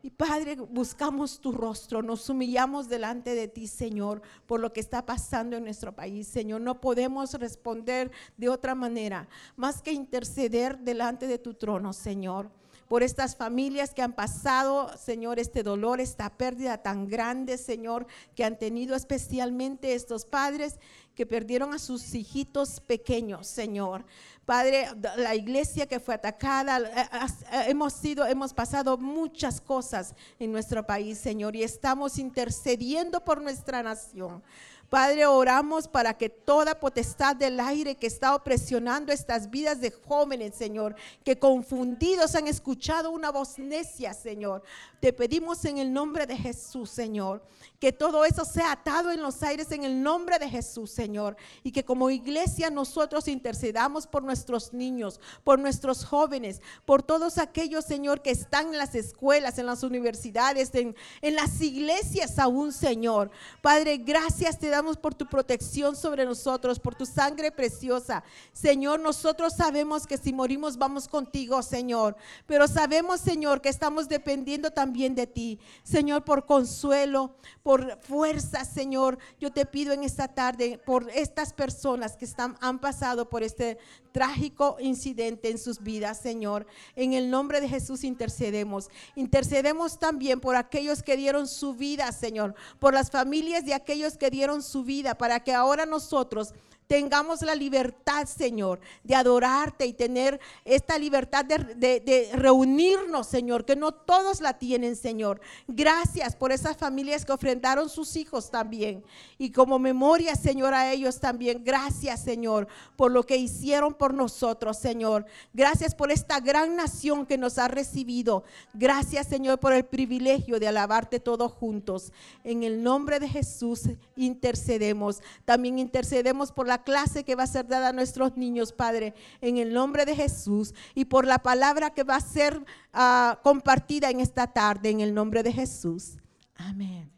Y 0.00 0.10
Padre, 0.10 0.54
buscamos 0.54 1.40
tu 1.40 1.50
rostro, 1.50 2.02
nos 2.02 2.28
humillamos 2.30 2.88
delante 2.88 3.34
de 3.34 3.48
ti, 3.48 3.66
Señor, 3.66 4.22
por 4.46 4.60
lo 4.60 4.72
que 4.72 4.78
está 4.78 5.04
pasando 5.04 5.56
en 5.56 5.64
nuestro 5.64 5.92
país. 5.92 6.28
Señor, 6.28 6.60
no 6.60 6.80
podemos 6.80 7.34
responder 7.34 8.12
de 8.36 8.48
otra 8.48 8.76
manera, 8.76 9.28
más 9.56 9.82
que 9.82 9.90
interceder 9.90 10.78
delante 10.78 11.26
de 11.26 11.38
tu 11.38 11.54
trono, 11.54 11.92
Señor 11.92 12.59
por 12.90 13.04
estas 13.04 13.36
familias 13.36 13.94
que 13.94 14.02
han 14.02 14.14
pasado, 14.14 14.90
Señor, 14.98 15.38
este 15.38 15.62
dolor, 15.62 16.00
esta 16.00 16.28
pérdida 16.28 16.78
tan 16.78 17.06
grande, 17.06 17.56
Señor, 17.56 18.04
que 18.34 18.42
han 18.42 18.58
tenido 18.58 18.96
especialmente 18.96 19.94
estos 19.94 20.24
padres 20.24 20.80
que 21.14 21.24
perdieron 21.24 21.72
a 21.72 21.78
sus 21.78 22.12
hijitos 22.16 22.80
pequeños, 22.80 23.46
Señor. 23.46 24.04
Padre, 24.44 24.88
la 25.16 25.36
iglesia 25.36 25.86
que 25.86 26.00
fue 26.00 26.16
atacada, 26.16 26.80
eh, 26.80 27.08
eh, 27.52 27.64
hemos 27.68 27.92
sido, 27.92 28.26
hemos 28.26 28.52
pasado 28.52 28.98
muchas 28.98 29.60
cosas 29.60 30.16
en 30.40 30.50
nuestro 30.50 30.84
país, 30.84 31.16
Señor, 31.16 31.54
y 31.54 31.62
estamos 31.62 32.18
intercediendo 32.18 33.22
por 33.24 33.40
nuestra 33.40 33.84
nación. 33.84 34.42
Padre, 34.90 35.24
oramos 35.24 35.86
para 35.86 36.14
que 36.14 36.28
toda 36.28 36.80
potestad 36.80 37.36
del 37.36 37.60
aire 37.60 37.94
que 37.94 38.08
está 38.08 38.34
opresionando 38.34 39.12
estas 39.12 39.48
vidas 39.48 39.80
de 39.80 39.92
jóvenes, 39.92 40.56
Señor, 40.56 40.96
que 41.24 41.38
confundidos 41.38 42.34
han 42.34 42.48
escuchado 42.48 43.12
una 43.12 43.30
voz 43.30 43.56
necia, 43.56 44.12
Señor. 44.14 44.64
Te 45.00 45.14
pedimos 45.14 45.64
en 45.64 45.78
el 45.78 45.90
nombre 45.90 46.26
de 46.26 46.36
Jesús, 46.36 46.90
Señor, 46.90 47.42
que 47.78 47.90
todo 47.90 48.26
eso 48.26 48.44
sea 48.44 48.72
atado 48.72 49.10
en 49.10 49.22
los 49.22 49.42
aires 49.42 49.72
en 49.72 49.84
el 49.84 50.02
nombre 50.02 50.38
de 50.38 50.46
Jesús, 50.46 50.90
Señor. 50.90 51.38
Y 51.62 51.72
que 51.72 51.86
como 51.86 52.10
iglesia 52.10 52.68
nosotros 52.68 53.26
intercedamos 53.26 54.06
por 54.06 54.22
nuestros 54.22 54.74
niños, 54.74 55.18
por 55.42 55.58
nuestros 55.58 56.04
jóvenes, 56.04 56.60
por 56.84 57.02
todos 57.02 57.38
aquellos, 57.38 57.86
Señor, 57.86 58.20
que 58.20 58.30
están 58.30 58.68
en 58.68 58.78
las 58.78 58.94
escuelas, 58.94 59.58
en 59.58 59.64
las 59.64 59.82
universidades, 59.82 60.74
en, 60.74 60.94
en 61.22 61.34
las 61.34 61.62
iglesias 61.62 62.38
aún, 62.38 62.70
Señor. 62.70 63.30
Padre, 63.62 63.96
gracias 63.96 64.58
te 64.58 64.68
damos 64.68 64.98
por 64.98 65.14
tu 65.14 65.26
protección 65.26 65.96
sobre 65.96 66.26
nosotros, 66.26 66.78
por 66.78 66.94
tu 66.94 67.06
sangre 67.06 67.50
preciosa. 67.50 68.22
Señor, 68.52 69.00
nosotros 69.00 69.54
sabemos 69.56 70.06
que 70.06 70.18
si 70.18 70.34
morimos 70.34 70.76
vamos 70.76 71.08
contigo, 71.08 71.62
Señor. 71.62 72.16
Pero 72.46 72.68
sabemos, 72.68 73.20
Señor, 73.20 73.62
que 73.62 73.70
estamos 73.70 74.06
dependiendo 74.06 74.70
también 74.70 74.89
de 74.92 75.26
ti. 75.26 75.58
Señor, 75.82 76.24
por 76.24 76.46
consuelo, 76.46 77.36
por 77.62 78.00
fuerza, 78.02 78.64
Señor. 78.64 79.18
Yo 79.38 79.52
te 79.52 79.64
pido 79.64 79.92
en 79.92 80.04
esta 80.04 80.28
tarde 80.28 80.80
por 80.84 81.08
estas 81.10 81.52
personas 81.52 82.16
que 82.16 82.24
están, 82.24 82.56
han 82.60 82.80
pasado 82.80 83.28
por 83.28 83.42
este 83.42 83.78
trágico 84.12 84.76
incidente 84.80 85.50
en 85.50 85.58
sus 85.58 85.80
vidas, 85.82 86.18
Señor. 86.18 86.66
En 86.96 87.12
el 87.12 87.30
nombre 87.30 87.60
de 87.60 87.68
Jesús 87.68 88.04
intercedemos. 88.04 88.90
Intercedemos 89.14 89.98
también 89.98 90.40
por 90.40 90.56
aquellos 90.56 91.02
que 91.02 91.16
dieron 91.16 91.46
su 91.46 91.74
vida, 91.74 92.10
Señor, 92.12 92.54
por 92.78 92.92
las 92.92 93.10
familias 93.10 93.64
de 93.64 93.74
aquellos 93.74 94.16
que 94.16 94.30
dieron 94.30 94.62
su 94.62 94.82
vida, 94.82 95.16
para 95.16 95.40
que 95.40 95.54
ahora 95.54 95.86
nosotros 95.86 96.52
tengamos 96.90 97.42
la 97.42 97.54
libertad, 97.54 98.26
Señor, 98.26 98.80
de 99.04 99.14
adorarte 99.14 99.86
y 99.86 99.92
tener 99.92 100.40
esta 100.64 100.98
libertad 100.98 101.44
de, 101.44 102.30
reunirnos, 102.34 103.28
Señor, 103.28 103.64
que 103.64 103.76
no 103.76 103.92
todos 103.92 104.40
la 104.40 104.58
tienen, 104.58 104.96
Señor. 104.96 105.40
Gracias 105.68 106.34
por 106.34 106.50
esas 106.50 106.76
familias 106.76 107.24
que 107.24 107.30
ofrendaron 107.30 107.88
sus 107.88 108.16
hijos 108.16 108.50
también. 108.50 109.04
Y 109.38 109.52
como 109.52 109.78
memoria, 109.78 110.34
Señor, 110.34 110.74
a 110.74 110.90
ellos 110.90 111.20
también. 111.20 111.62
Gracias, 111.62 112.24
Señor, 112.24 112.66
por 112.96 113.12
lo 113.12 113.24
que 113.24 113.36
hicieron 113.36 113.94
por 113.94 114.12
nosotros, 114.12 114.76
Señor. 114.76 115.26
Gracias 115.54 115.94
por 115.94 116.10
esta 116.10 116.40
gran 116.40 116.74
nación 116.74 117.24
que 117.24 117.38
nos 117.38 117.58
ha 117.58 117.68
recibido. 117.68 118.42
Gracias, 118.74 119.28
Señor, 119.28 119.60
por 119.60 119.72
el 119.74 119.84
privilegio 119.84 120.58
de 120.58 120.66
alabarte 120.66 121.20
todos 121.20 121.52
juntos. 121.52 122.12
En 122.42 122.64
el 122.64 122.82
nombre 122.82 123.20
de 123.20 123.28
Jesús 123.28 123.82
intercedemos. 124.16 125.22
También 125.44 125.78
intercedemos 125.78 126.50
por 126.50 126.66
la 126.66 126.79
clase 126.82 127.24
que 127.24 127.34
va 127.34 127.44
a 127.44 127.46
ser 127.46 127.66
dada 127.66 127.88
a 127.88 127.92
nuestros 127.92 128.36
niños, 128.36 128.72
Padre, 128.72 129.14
en 129.40 129.58
el 129.58 129.72
nombre 129.72 130.04
de 130.04 130.16
Jesús 130.16 130.74
y 130.94 131.06
por 131.06 131.26
la 131.26 131.38
palabra 131.38 131.90
que 131.90 132.04
va 132.04 132.16
a 132.16 132.20
ser 132.20 132.64
ah, 132.92 133.40
compartida 133.42 134.10
en 134.10 134.20
esta 134.20 134.46
tarde, 134.48 134.90
en 134.90 135.00
el 135.00 135.14
nombre 135.14 135.42
de 135.42 135.52
Jesús. 135.52 136.16
Amén. 136.56 137.10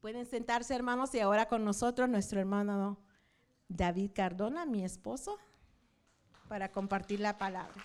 Pueden 0.00 0.26
sentarse, 0.26 0.74
hermanos, 0.74 1.14
y 1.14 1.20
ahora 1.20 1.46
con 1.46 1.64
nosotros 1.64 2.08
nuestro 2.08 2.38
hermano 2.38 2.98
David 3.68 4.10
Cardona, 4.14 4.66
mi 4.66 4.84
esposo, 4.84 5.38
para 6.48 6.70
compartir 6.70 7.20
la 7.20 7.38
palabra. 7.38 7.82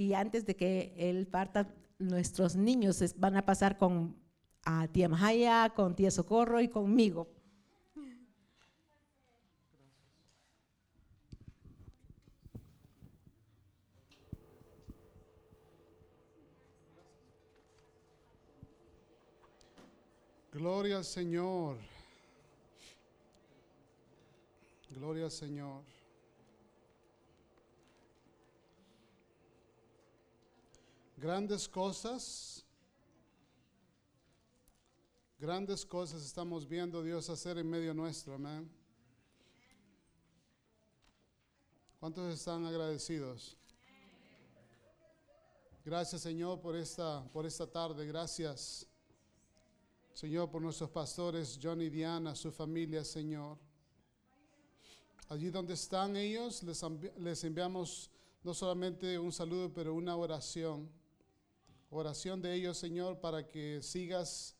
y 0.00 0.14
antes 0.14 0.46
de 0.46 0.56
que 0.56 0.94
él 0.96 1.26
parta, 1.26 1.68
nuestros 1.98 2.56
niños 2.56 3.04
van 3.18 3.36
a 3.36 3.44
pasar 3.44 3.76
con 3.76 4.16
a 4.64 4.88
tía 4.88 5.10
Mahaya, 5.10 5.74
con 5.76 5.94
tía 5.94 6.10
Socorro 6.10 6.58
y 6.62 6.68
conmigo. 6.68 7.28
Gloria 20.50 21.02
Señor. 21.02 21.76
Gloria 24.94 25.28
Señor. 25.28 25.99
Grandes 31.20 31.68
cosas, 31.68 32.64
grandes 35.38 35.84
cosas 35.84 36.24
estamos 36.24 36.66
viendo 36.66 37.02
Dios 37.02 37.28
hacer 37.28 37.58
en 37.58 37.68
medio 37.68 37.92
nuestro, 37.92 38.36
amén. 38.36 38.70
¿Cuántos 41.98 42.32
están 42.32 42.64
agradecidos? 42.64 43.54
Gracias 45.84 46.22
Señor 46.22 46.58
por 46.58 46.74
esta, 46.74 47.22
por 47.34 47.44
esta 47.44 47.66
tarde, 47.66 48.06
gracias 48.06 48.86
Señor 50.14 50.50
por 50.50 50.62
nuestros 50.62 50.88
pastores, 50.88 51.60
John 51.62 51.82
y 51.82 51.90
Diana, 51.90 52.34
su 52.34 52.50
familia, 52.50 53.04
Señor. 53.04 53.58
Allí 55.28 55.50
donde 55.50 55.74
están 55.74 56.16
ellos, 56.16 56.62
les, 56.62 56.82
les 57.18 57.44
enviamos 57.44 58.10
no 58.42 58.54
solamente 58.54 59.18
un 59.18 59.32
saludo, 59.32 59.70
pero 59.70 59.92
una 59.92 60.16
oración. 60.16 60.98
Oración 61.92 62.40
de 62.40 62.54
ellos, 62.54 62.78
Señor, 62.78 63.18
para 63.20 63.48
que 63.48 63.82
sigas 63.82 64.56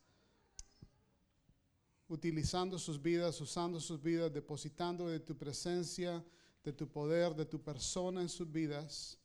utilizando 2.08 2.76
sus 2.76 3.00
vidas, 3.00 3.40
usando 3.40 3.78
sus 3.78 4.02
vidas, 4.02 4.32
depositando 4.32 5.06
de 5.06 5.20
tu 5.20 5.38
presencia, 5.38 6.24
de 6.64 6.72
tu 6.72 6.88
poder, 6.88 7.36
de 7.36 7.46
tu 7.46 7.62
persona 7.62 8.20
en 8.20 8.28
sus 8.28 8.50
vidas. 8.50 9.16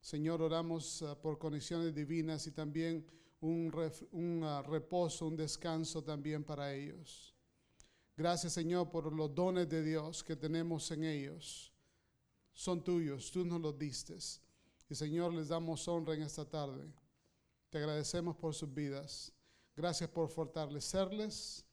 Señor, 0.00 0.42
oramos 0.42 1.02
ah, 1.02 1.14
por 1.14 1.38
conexiones 1.38 1.94
divinas 1.94 2.48
y 2.48 2.50
también 2.50 3.06
un, 3.40 4.42
ah, 4.42 4.62
reposo, 4.62 5.28
un 5.28 5.36
descanso 5.36 6.02
también 6.02 6.42
para 6.42 6.74
ellos. 6.74 7.32
Gracias, 8.16 8.54
Señor, 8.54 8.90
por 8.90 9.12
los 9.12 9.32
dones 9.32 9.68
de 9.68 9.84
Dios 9.84 10.24
que 10.24 10.34
tenemos 10.34 10.90
en 10.90 11.04
ellos. 11.04 11.72
Son 12.52 12.82
tuyos, 12.82 13.30
tú 13.30 13.44
nos 13.44 13.60
los 13.60 13.78
diste. 13.78 14.18
Y 14.88 14.96
Señor, 14.96 15.32
les 15.32 15.46
damos 15.46 15.86
honra 15.86 16.14
en 16.14 16.22
esta 16.22 16.44
tarde. 16.44 16.92
Te 17.70 17.78
agradecemos 17.78 18.36
por 18.36 18.52
sus 18.54 18.72
vidas. 18.72 19.32
Gracias 19.76 20.10
por 20.10 20.28
fortalecerles, 20.28 21.64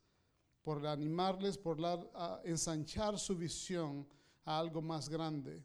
por 0.61 0.85
animarles, 0.85 1.57
por 1.57 1.81
dar- 1.81 2.09
a 2.13 2.39
ensanchar 2.45 3.17
su 3.17 3.35
visión 3.35 4.07
a 4.45 4.59
algo 4.59 4.81
más 4.81 5.09
grande. 5.09 5.63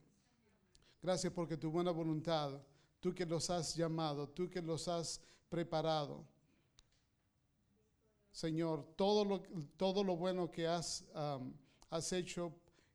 Gracias 1.02 1.32
porque 1.32 1.56
tu 1.56 1.70
buena 1.70 1.90
voluntad, 1.90 2.60
tú 3.00 3.14
que 3.14 3.26
los 3.26 3.50
has 3.50 3.74
llamado, 3.76 4.28
tú 4.28 4.48
que 4.48 4.62
los 4.62 4.88
has 4.88 5.20
preparado. 5.48 6.24
Señor, 8.30 8.84
todo 8.96 9.24
lo, 9.24 9.42
todo 9.76 10.02
lo 10.02 10.16
bueno 10.16 10.50
que 10.50 10.66
has, 10.66 11.04
um, 11.14 11.52
has 11.90 12.10
hecho 12.12 12.54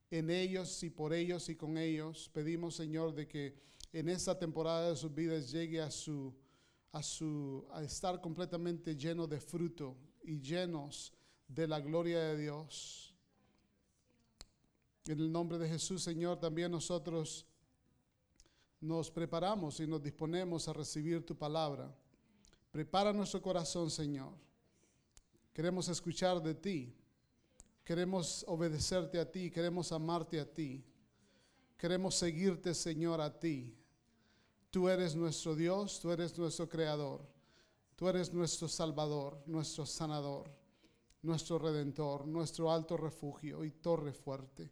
en 0.10 0.32
ellos 0.32 0.82
y 0.82 0.90
por 0.90 1.14
ellos 1.14 1.48
y 1.50 1.56
con 1.56 1.78
ellos, 1.78 2.30
pedimos, 2.34 2.76
Señor, 2.76 3.14
de 3.14 3.28
que 3.28 3.56
en 3.94 4.10
esta 4.10 4.38
temporada 4.38 4.90
de 4.90 4.96
sus 4.96 5.14
vidas 5.14 5.52
llegue 5.52 5.80
a 5.82 5.92
su, 5.92 6.34
a 6.92 7.04
su, 7.04 7.68
a 7.72 7.84
estar 7.84 8.22
completamente 8.22 8.96
lleno 8.96 9.28
de 9.28 9.40
fruto 9.40 9.98
y 10.24 10.40
llenos 10.40 11.14
de 11.48 11.68
la 11.68 11.80
gloria 11.80 12.20
de 12.20 12.38
Dios. 12.38 13.16
En 15.06 15.20
el 15.20 15.32
nombre 15.32 15.58
de 15.58 15.70
Jesús, 15.70 16.04
Señor, 16.04 16.40
también 16.40 16.72
nosotros 16.72 17.46
nos 18.80 19.10
preparamos 19.10 19.80
y 19.80 19.88
nos 19.88 20.02
disponemos 20.02 20.68
a 20.68 20.74
recibir 20.74 21.26
tu 21.26 21.36
palabra. 21.36 21.94
Prepara 22.72 23.14
nuestro 23.14 23.42
corazón, 23.42 23.90
Señor. 23.90 24.34
Queremos 25.54 25.88
escuchar 25.88 26.42
de 26.42 26.54
ti. 26.54 26.94
Queremos 27.84 28.46
obedecerte 28.48 29.20
a 29.20 29.32
ti. 29.32 29.50
Queremos 29.50 29.92
amarte 29.92 30.40
a 30.40 30.46
ti. 30.46 30.86
Queremos 31.78 32.16
seguirte, 32.16 32.74
Señor, 32.74 33.22
a 33.22 33.40
ti. 33.40 33.76
Tú 34.78 34.88
eres 34.90 35.16
nuestro 35.16 35.56
Dios, 35.56 36.00
tú 36.00 36.12
eres 36.12 36.38
nuestro 36.38 36.70
creador. 36.70 37.26
Tú 37.96 38.08
eres 38.08 38.32
nuestro 38.32 38.68
salvador, 38.68 39.42
nuestro 39.48 39.88
sanador, 39.88 40.52
nuestro 41.24 41.58
redentor, 41.58 42.28
nuestro 42.28 42.72
alto 42.72 42.96
refugio 42.96 43.66
y 43.66 43.72
torre 43.72 44.14
fuerte. 44.14 44.72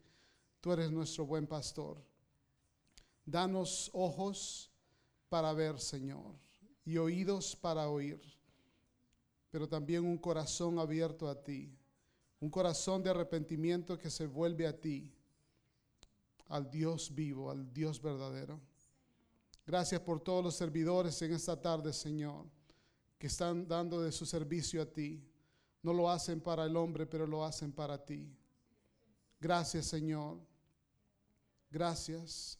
Tú 0.61 0.71
eres 0.73 0.91
nuestro 0.91 1.25
buen 1.25 1.47
pastor. 1.47 1.97
Danos 3.25 3.89
ojos 3.93 4.69
para 5.27 5.51
ver, 5.53 5.79
Señor, 5.79 6.35
y 6.85 6.97
oídos 6.97 7.55
para 7.55 7.89
oír, 7.89 8.21
pero 9.49 9.67
también 9.67 10.05
un 10.05 10.19
corazón 10.19 10.77
abierto 10.77 11.27
a 11.27 11.43
ti, 11.43 11.75
un 12.41 12.51
corazón 12.51 13.01
de 13.01 13.09
arrepentimiento 13.09 13.97
que 13.97 14.11
se 14.11 14.27
vuelve 14.27 14.67
a 14.67 14.79
ti, 14.79 15.11
al 16.49 16.69
Dios 16.69 17.15
vivo, 17.15 17.49
al 17.49 17.73
Dios 17.73 17.99
verdadero. 17.99 18.74
Gracias 19.65 19.99
por 20.01 20.19
todos 20.19 20.43
los 20.43 20.55
servidores 20.55 21.19
en 21.21 21.33
esta 21.33 21.59
tarde, 21.59 21.91
Señor, 21.91 22.45
que 23.17 23.27
están 23.27 23.67
dando 23.67 24.01
de 24.01 24.11
su 24.11 24.25
servicio 24.25 24.81
a 24.81 24.85
ti. 24.85 25.23
No 25.81 25.93
lo 25.93 26.09
hacen 26.09 26.39
para 26.39 26.65
el 26.65 26.75
hombre, 26.77 27.05
pero 27.05 27.25
lo 27.25 27.43
hacen 27.43 27.71
para 27.71 28.03
ti. 28.03 28.31
Gracias, 29.39 29.87
Señor. 29.87 30.39
Gracias. 31.69 32.59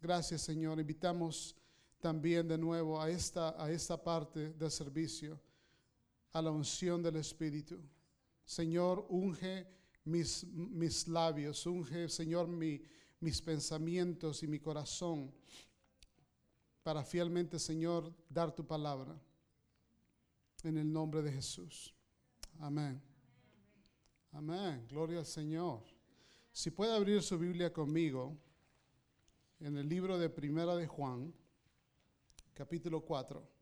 Gracias, 0.00 0.42
Señor. 0.42 0.78
Invitamos 0.80 1.56
también 2.00 2.48
de 2.48 2.56
nuevo 2.58 3.00
a 3.00 3.10
esta, 3.10 3.62
a 3.62 3.70
esta 3.70 4.02
parte 4.02 4.52
del 4.52 4.70
servicio, 4.70 5.40
a 6.32 6.40
la 6.42 6.50
unción 6.50 7.02
del 7.02 7.16
Espíritu. 7.16 7.78
Señor, 8.44 9.06
unge 9.10 9.66
mis, 10.04 10.44
mis 10.44 11.08
labios, 11.08 11.66
unge, 11.66 12.08
Señor, 12.08 12.48
mi- 12.48 12.82
mis 13.20 13.42
pensamientos 13.42 14.42
y 14.42 14.46
mi 14.46 14.58
corazón 14.58 15.30
para 16.82 17.04
fielmente, 17.04 17.58
Señor, 17.58 18.12
dar 18.28 18.54
tu 18.54 18.66
palabra. 18.66 19.20
En 20.62 20.76
el 20.76 20.92
nombre 20.92 21.22
de 21.22 21.32
Jesús. 21.32 21.94
Amén. 22.58 23.00
Amén. 24.32 24.86
Gloria 24.88 25.20
al 25.20 25.26
Señor. 25.26 25.82
Si 26.52 26.70
puede 26.70 26.94
abrir 26.94 27.22
su 27.22 27.38
Biblia 27.38 27.72
conmigo 27.72 28.36
en 29.60 29.76
el 29.76 29.88
libro 29.88 30.18
de 30.18 30.28
Primera 30.28 30.76
de 30.76 30.86
Juan, 30.86 31.32
capítulo 32.54 33.02
4. 33.02 33.59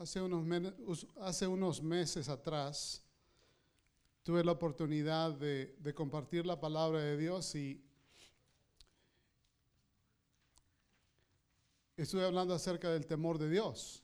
Hace 0.00 0.18
unos, 0.22 1.06
hace 1.20 1.46
unos 1.46 1.82
meses 1.82 2.30
atrás 2.30 3.04
tuve 4.22 4.42
la 4.42 4.52
oportunidad 4.52 5.32
de, 5.32 5.92
compartir 5.94 6.46
la 6.46 6.58
palabra 6.58 7.00
de 7.00 7.18
Dios 7.18 7.54
y 7.54 7.84
estuve 11.98 12.24
hablando 12.24 12.54
acerca 12.54 12.88
del 12.88 13.04
temor 13.04 13.36
de 13.36 13.50
Dios. 13.50 14.02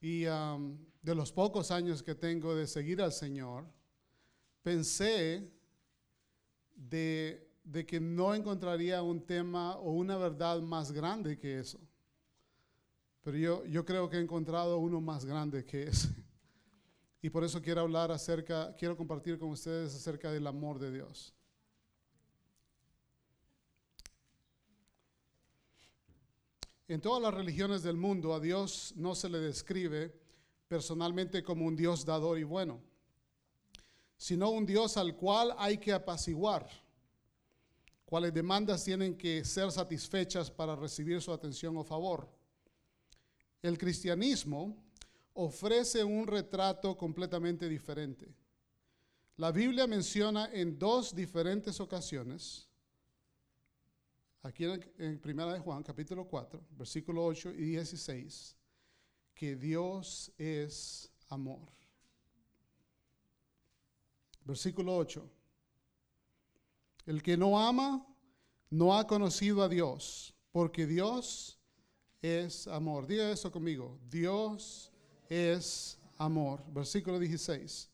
Y 0.00 0.24
am, 0.24 0.78
de 1.02 1.14
los 1.14 1.30
pocos 1.30 1.70
años 1.70 2.02
que 2.02 2.14
tengo 2.14 2.54
de 2.54 2.66
seguir 2.66 3.02
al 3.02 3.12
Señor, 3.12 3.66
pensé 4.62 5.52
de 6.74 7.84
que 7.86 8.00
no 8.00 8.34
encontraría 8.34 9.02
un 9.02 9.20
tema 9.20 9.76
o 9.76 9.92
una 9.92 10.16
verdad 10.16 10.62
más 10.62 10.92
grande 10.92 11.38
que 11.38 11.58
eso. 11.58 11.78
Pero 13.28 13.36
yo, 13.36 13.66
yo 13.66 13.84
creo 13.84 14.08
que 14.08 14.16
he 14.16 14.20
encontrado 14.20 14.78
uno 14.78 15.02
más 15.02 15.26
grande 15.26 15.62
que 15.66 15.82
ese. 15.82 16.08
Y 17.20 17.28
por 17.28 17.44
eso 17.44 17.60
quiero 17.60 17.82
hablar 17.82 18.10
acerca, 18.10 18.74
quiero 18.74 18.96
compartir 18.96 19.38
con 19.38 19.50
ustedes 19.50 19.94
acerca 19.94 20.32
del 20.32 20.46
amor 20.46 20.78
de 20.78 20.90
Dios. 20.90 21.34
En 26.86 27.02
todas 27.02 27.20
las 27.20 27.34
religiones 27.34 27.82
del 27.82 27.98
mundo 27.98 28.32
a 28.32 28.40
Dios 28.40 28.94
no 28.96 29.14
se 29.14 29.28
le 29.28 29.40
describe 29.40 30.18
personalmente 30.66 31.42
como 31.42 31.66
un 31.66 31.76
Dios 31.76 32.06
dador 32.06 32.38
y 32.38 32.44
bueno, 32.44 32.80
sino 34.16 34.48
un 34.48 34.64
Dios 34.64 34.96
al 34.96 35.14
cual 35.16 35.54
hay 35.58 35.76
que 35.76 35.92
apaciguar, 35.92 36.66
cuales 38.06 38.32
demandas 38.32 38.84
tienen 38.84 39.18
que 39.18 39.44
ser 39.44 39.70
satisfechas 39.70 40.50
para 40.50 40.74
recibir 40.74 41.20
su 41.20 41.30
atención 41.30 41.76
o 41.76 41.84
favor. 41.84 42.37
El 43.62 43.76
cristianismo 43.76 44.76
ofrece 45.34 46.02
un 46.04 46.26
retrato 46.26 46.96
completamente 46.96 47.68
diferente. 47.68 48.34
La 49.36 49.52
Biblia 49.52 49.86
menciona 49.86 50.50
en 50.52 50.78
dos 50.78 51.14
diferentes 51.14 51.80
ocasiones 51.80 52.68
aquí 54.42 54.64
en, 54.98 55.18
Primera 55.20 55.52
de 55.52 55.60
Juan, 55.60 55.82
capítulo 55.82 56.26
4, 56.26 56.60
versículo 56.70 57.24
8 57.24 57.50
y 57.50 57.64
16, 57.66 58.56
que 59.34 59.56
Dios 59.56 60.32
es 60.38 61.12
amor. 61.28 61.70
Versículo 64.44 64.96
8. 64.96 65.30
El 67.06 67.22
que 67.22 67.36
no 67.36 67.60
ama 67.60 68.06
no 68.70 68.98
ha 68.98 69.06
conocido 69.06 69.62
a 69.62 69.68
Dios, 69.68 70.34
porque 70.50 70.86
Dios 70.86 71.57
es 72.22 72.66
amor. 72.66 73.06
Diga 73.06 73.30
eso 73.30 73.50
conmigo. 73.50 73.98
Dios 74.10 74.90
es 75.28 75.98
amor. 76.16 76.62
Versículo 76.72 77.18
16. 77.18 77.88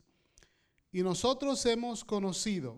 Y 0.91 1.03
nosotros 1.03 1.65
hemos 1.65 2.03
conocido 2.03 2.77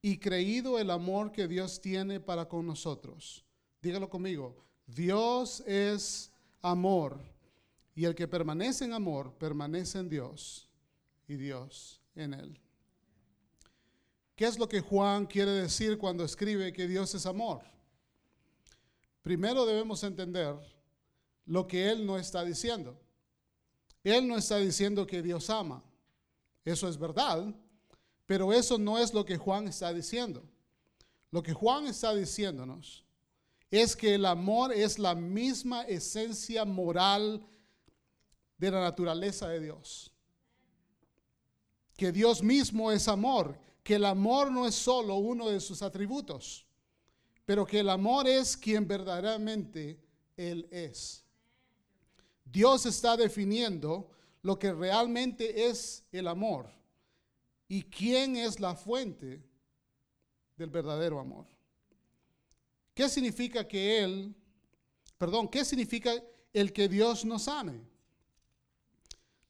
y 0.00 0.18
creído 0.18 0.78
el 0.78 0.90
amor 0.90 1.32
que 1.32 1.48
Dios 1.48 1.80
tiene 1.80 2.20
para 2.20 2.48
con 2.48 2.66
nosotros. 2.66 3.44
Dígalo 3.82 4.08
conmigo. 4.08 4.56
Dios 4.86 5.60
es 5.66 6.30
amor. 6.62 7.18
Y 7.94 8.04
el 8.04 8.14
que 8.14 8.28
permanece 8.28 8.84
en 8.84 8.92
amor, 8.92 9.34
permanece 9.34 9.98
en 9.98 10.08
Dios 10.08 10.68
y 11.26 11.34
Dios 11.34 12.00
en 12.14 12.34
él. 12.34 12.60
¿Qué 14.36 14.44
es 14.44 14.56
lo 14.56 14.68
que 14.68 14.80
Juan 14.80 15.26
quiere 15.26 15.50
decir 15.50 15.98
cuando 15.98 16.24
escribe 16.24 16.72
que 16.72 16.86
Dios 16.86 17.12
es 17.16 17.26
amor? 17.26 17.62
Primero 19.20 19.66
debemos 19.66 20.04
entender 20.04 20.56
lo 21.48 21.66
que 21.66 21.90
él 21.90 22.06
no 22.06 22.18
está 22.18 22.44
diciendo. 22.44 22.96
Él 24.04 24.28
no 24.28 24.36
está 24.36 24.58
diciendo 24.58 25.06
que 25.06 25.22
Dios 25.22 25.50
ama. 25.50 25.82
Eso 26.64 26.88
es 26.88 26.98
verdad, 26.98 27.54
pero 28.26 28.52
eso 28.52 28.78
no 28.78 28.98
es 28.98 29.12
lo 29.12 29.24
que 29.24 29.38
Juan 29.38 29.66
está 29.66 29.92
diciendo. 29.92 30.44
Lo 31.30 31.42
que 31.42 31.54
Juan 31.54 31.86
está 31.86 32.14
diciéndonos 32.14 33.04
es 33.70 33.96
que 33.96 34.14
el 34.14 34.26
amor 34.26 34.72
es 34.72 34.98
la 34.98 35.14
misma 35.14 35.82
esencia 35.82 36.64
moral 36.64 37.44
de 38.58 38.70
la 38.70 38.80
naturaleza 38.80 39.48
de 39.48 39.60
Dios. 39.60 40.12
Que 41.96 42.12
Dios 42.12 42.42
mismo 42.42 42.92
es 42.92 43.08
amor, 43.08 43.58
que 43.82 43.94
el 43.94 44.04
amor 44.04 44.50
no 44.50 44.66
es 44.66 44.74
solo 44.74 45.16
uno 45.16 45.48
de 45.48 45.60
sus 45.60 45.82
atributos, 45.82 46.66
pero 47.44 47.66
que 47.66 47.80
el 47.80 47.88
amor 47.88 48.28
es 48.28 48.56
quien 48.56 48.86
verdaderamente 48.86 49.98
Él 50.36 50.68
es. 50.70 51.24
Dios 52.50 52.86
está 52.86 53.16
definiendo 53.16 54.10
lo 54.42 54.58
que 54.58 54.72
realmente 54.72 55.68
es 55.68 56.04
el 56.12 56.28
amor 56.28 56.70
y 57.68 57.82
quién 57.82 58.36
es 58.36 58.60
la 58.60 58.74
fuente 58.74 59.42
del 60.56 60.70
verdadero 60.70 61.20
amor. 61.20 61.46
¿Qué 62.94 63.08
significa 63.08 63.66
que 63.66 64.02
Él, 64.02 64.34
perdón, 65.16 65.48
qué 65.48 65.64
significa 65.64 66.12
el 66.52 66.72
que 66.72 66.88
Dios 66.88 67.24
nos 67.24 67.46
ame? 67.46 67.80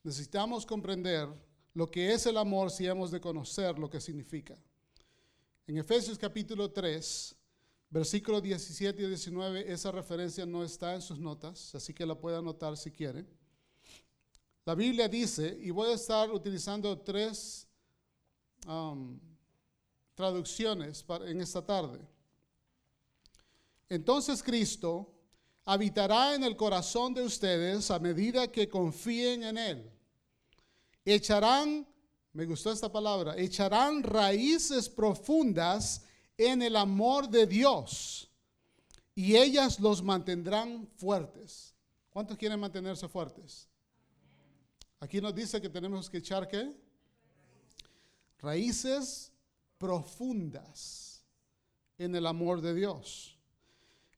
Necesitamos 0.03 0.67
comprender 0.67 1.29
lo 1.75 1.91
que 1.91 2.13
es 2.13 2.27
el 2.27 2.37
amor 2.37 2.71
si 2.71 2.87
hemos 2.87 3.11
de 3.11 3.21
conocer 3.21 3.79
lo 3.79 3.89
que 3.89 4.01
significa. 4.01 4.57
En 5.67 5.79
Efesios 5.79 6.19
capítulo 6.19 6.71
3, 6.71 7.37
versículos 7.91 8.43
17 8.43 9.03
y 9.03 9.07
19, 9.07 9.73
esa 9.73 9.91
referencia 9.91 10.45
no 10.47 10.63
está 10.65 10.95
en 10.95 11.03
sus 11.03 11.19
notas, 11.19 11.75
así 11.75 11.95
que 11.95 12.07
la 12.07 12.15
puede 12.15 12.37
anotar 12.37 12.77
si 12.77 12.91
quiere. 12.91 13.25
La 14.65 14.75
Biblia 14.75 15.09
dice, 15.09 15.59
y 15.61 15.71
voy 15.71 15.91
a 15.91 15.95
estar 15.95 16.31
utilizando 16.31 16.99
tres 16.99 17.67
um, 18.67 19.19
traducciones 20.15 21.05
en 21.25 21.41
esta 21.41 21.65
tarde. 21.65 22.01
Entonces 23.89 24.43
Cristo 24.43 25.15
habitará 25.65 26.35
en 26.35 26.45
el 26.45 26.57
corazón 26.57 27.15
de 27.15 27.23
ustedes 27.23 27.91
a 27.91 27.99
medida 27.99 28.53
que 28.53 28.69
confíen 28.69 29.45
en 29.45 29.59
Él 29.59 29.93
echarán, 31.15 31.87
me 32.33 32.45
gustó 32.45 32.71
esta 32.71 32.91
palabra, 32.91 33.37
echarán 33.37 34.03
raíces 34.03 34.89
profundas 34.89 36.05
en 36.39 36.63
el 36.63 36.77
amor 36.77 37.29
de 37.29 37.47
Dios 37.47 38.31
y 39.15 39.37
ellas 39.37 39.81
los 39.81 40.03
mantendrán 40.03 40.87
fuertes. 40.97 41.75
¿Cuántos 42.09 42.39
quieren 42.39 42.61
mantenerse 42.61 43.09
fuertes? 43.09 43.69
Aquí 45.01 45.21
nos 45.21 45.35
dice 45.35 45.61
que 45.61 45.69
tenemos 45.69 46.09
que 46.09 46.19
echar 46.19 46.49
qué? 46.49 46.73
Raíces 48.39 49.33
profundas 49.77 51.25
en 51.99 52.15
el 52.15 52.27
amor 52.27 52.61
de 52.61 52.75
Dios. 52.75 53.37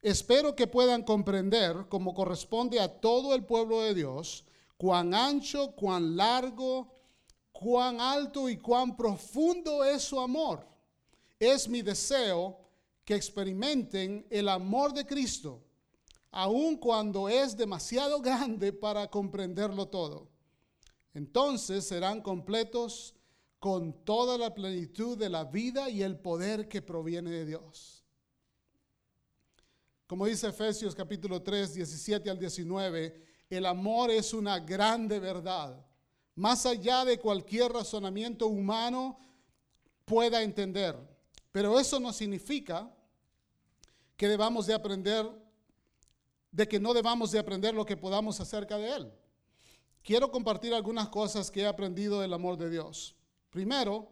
Espero 0.03 0.55
que 0.55 0.66
puedan 0.66 1.03
comprender, 1.03 1.87
como 1.89 2.14
corresponde 2.14 2.81
a 2.81 3.01
todo 3.01 3.35
el 3.35 3.45
pueblo 3.45 3.81
de 3.81 3.95
Dios, 3.95 4.45
cuán 4.77 5.14
ancho, 5.14 5.73
cuán 5.73 6.16
largo, 6.16 6.95
cuán 7.53 8.01
alto 8.01 8.49
y 8.49 8.57
cuán 8.57 8.97
profundo 8.97 9.85
es 9.85 10.03
su 10.03 10.18
amor. 10.21 10.70
Es 11.41 11.68
mi 11.68 11.80
deseo 11.80 12.61
que 13.05 13.14
experimenten 13.14 14.26
el 14.30 14.49
amor 14.49 14.93
de 14.93 15.07
Cristo, 15.07 15.64
aun 16.30 16.76
cuando 16.76 17.28
es 17.28 17.57
demasiado 17.57 18.20
grande 18.22 18.72
para 18.72 19.09
comprenderlo 19.09 19.88
todo. 19.88 20.28
Entonces 21.14 21.86
serán 21.86 22.20
completos 22.20 23.16
con 23.59 24.05
toda 24.05 24.38
la 24.38 24.55
plenitud 24.55 25.18
de 25.18 25.28
la 25.28 25.45
vida 25.45 25.91
y 25.91 26.03
el 26.03 26.18
poder 26.18 26.68
que 26.68 26.82
proviene 26.82 27.30
de 27.30 27.47
Dios. 27.47 28.05
Como 30.07 30.26
dice 30.26 30.49
Efesios 30.49 30.95
capítulo 30.95 31.43
3, 31.43 31.74
17 31.74 32.30
al 32.30 32.38
19, 32.38 33.24
el 33.49 33.66
amor 33.66 34.11
es 34.11 34.34
una 34.34 34.61
grande 34.61 35.18
verdad, 35.18 35.84
más 36.34 36.66
allá 36.66 37.05
de 37.05 37.18
cualquier 37.18 37.72
razonamiento 37.72 38.47
humano 38.47 39.18
pueda 40.05 40.43
entender. 40.43 41.10
Pero 41.53 41.78
eso 41.78 41.98
no 41.98 42.12
significa 42.12 42.92
que 44.16 44.28
debamos 44.28 44.66
de 44.66 44.74
aprender, 44.74 45.26
de 46.53 46.68
que 46.68 46.78
no 46.78 46.94
debamos 46.94 47.30
de 47.32 47.38
aprender 47.38 47.74
lo 47.74 47.84
que 47.84 47.96
podamos 47.96 48.40
acerca 48.40 48.76
de 48.76 48.92
él. 48.92 49.12
Quiero 50.03 50.30
compartir 50.30 50.74
algunas 50.74 51.09
cosas 51.09 51.51
que 51.51 51.62
he 51.62 51.66
aprendido 51.66 52.20
del 52.20 52.32
amor 52.32 52.57
de 52.57 52.70
Dios. 52.70 53.16
Primero, 53.51 54.11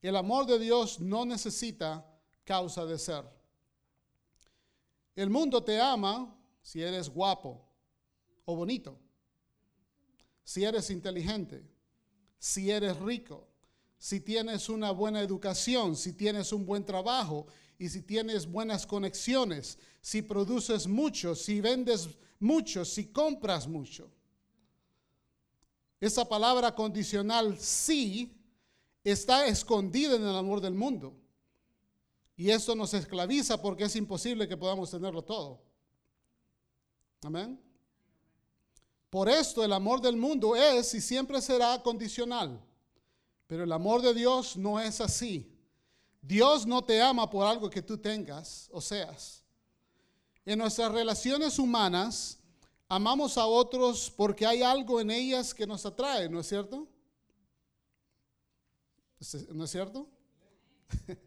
el 0.00 0.16
amor 0.16 0.46
de 0.46 0.58
Dios 0.58 1.00
no 1.00 1.24
necesita 1.24 2.06
causa 2.44 2.84
de 2.84 2.98
ser. 2.98 3.24
El 5.16 5.30
mundo 5.30 5.62
te 5.62 5.80
ama 5.80 6.36
si 6.60 6.82
eres 6.82 7.08
guapo, 7.08 7.64
o 8.44 8.56
bonito, 8.56 8.98
si 10.42 10.64
eres 10.64 10.90
inteligente, 10.90 11.64
si 12.38 12.70
eres 12.70 12.98
rico, 12.98 13.48
si 14.04 14.20
tienes 14.20 14.68
una 14.68 14.90
buena 14.90 15.22
educación, 15.22 15.96
si 15.96 16.12
tienes 16.12 16.52
un 16.52 16.66
buen 16.66 16.84
trabajo 16.84 17.46
y 17.78 17.88
si 17.88 18.02
tienes 18.02 18.46
buenas 18.46 18.86
conexiones, 18.86 19.78
si 20.02 20.20
produces 20.20 20.86
mucho, 20.86 21.34
si 21.34 21.62
vendes 21.62 22.10
mucho, 22.38 22.84
si 22.84 23.06
compras 23.06 23.66
mucho. 23.66 24.12
Esa 25.98 26.28
palabra 26.28 26.74
condicional 26.74 27.58
sí 27.58 28.30
está 29.02 29.46
escondida 29.46 30.16
en 30.16 30.22
el 30.24 30.36
amor 30.36 30.60
del 30.60 30.74
mundo. 30.74 31.16
Y 32.36 32.50
eso 32.50 32.74
nos 32.74 32.92
esclaviza 32.92 33.62
porque 33.62 33.84
es 33.84 33.96
imposible 33.96 34.46
que 34.46 34.58
podamos 34.58 34.90
tenerlo 34.90 35.22
todo. 35.22 35.62
Amén. 37.22 37.58
Por 39.08 39.30
esto 39.30 39.64
el 39.64 39.72
amor 39.72 40.02
del 40.02 40.18
mundo 40.18 40.54
es 40.54 40.92
y 40.92 41.00
siempre 41.00 41.40
será 41.40 41.82
condicional. 41.82 42.62
Pero 43.46 43.64
el 43.64 43.72
amor 43.72 44.02
de 44.02 44.14
Dios 44.14 44.56
no 44.56 44.80
es 44.80 45.00
así. 45.00 45.50
Dios 46.20 46.66
no 46.66 46.82
te 46.82 47.00
ama 47.02 47.28
por 47.28 47.46
algo 47.46 47.68
que 47.68 47.82
tú 47.82 47.98
tengas 47.98 48.68
o 48.72 48.80
seas. 48.80 49.44
En 50.46 50.58
nuestras 50.58 50.92
relaciones 50.92 51.58
humanas, 51.58 52.38
amamos 52.88 53.36
a 53.36 53.46
otros 53.46 54.10
porque 54.10 54.46
hay 54.46 54.62
algo 54.62 55.00
en 55.00 55.10
ellas 55.10 55.52
que 55.52 55.66
nos 55.66 55.84
atrae, 55.84 56.28
¿no 56.28 56.40
es 56.40 56.48
cierto? 56.48 56.88
¿No 59.52 59.64
es 59.64 59.70
cierto? 59.70 60.08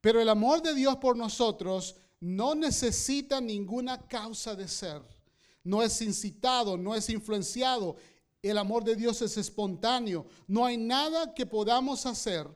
Pero 0.00 0.20
el 0.20 0.28
amor 0.28 0.62
de 0.62 0.74
Dios 0.74 0.96
por 0.96 1.16
nosotros 1.16 1.96
no 2.20 2.54
necesita 2.54 3.40
ninguna 3.40 4.06
causa 4.06 4.54
de 4.54 4.68
ser 4.68 5.02
no 5.64 5.82
es 5.82 6.00
incitado, 6.02 6.76
no 6.76 6.94
es 6.94 7.08
influenciado. 7.08 7.96
El 8.42 8.58
amor 8.58 8.82
de 8.82 8.96
Dios 8.96 9.22
es 9.22 9.36
espontáneo. 9.36 10.26
No 10.48 10.66
hay 10.66 10.76
nada 10.76 11.32
que 11.32 11.46
podamos 11.46 12.04
hacer 12.06 12.48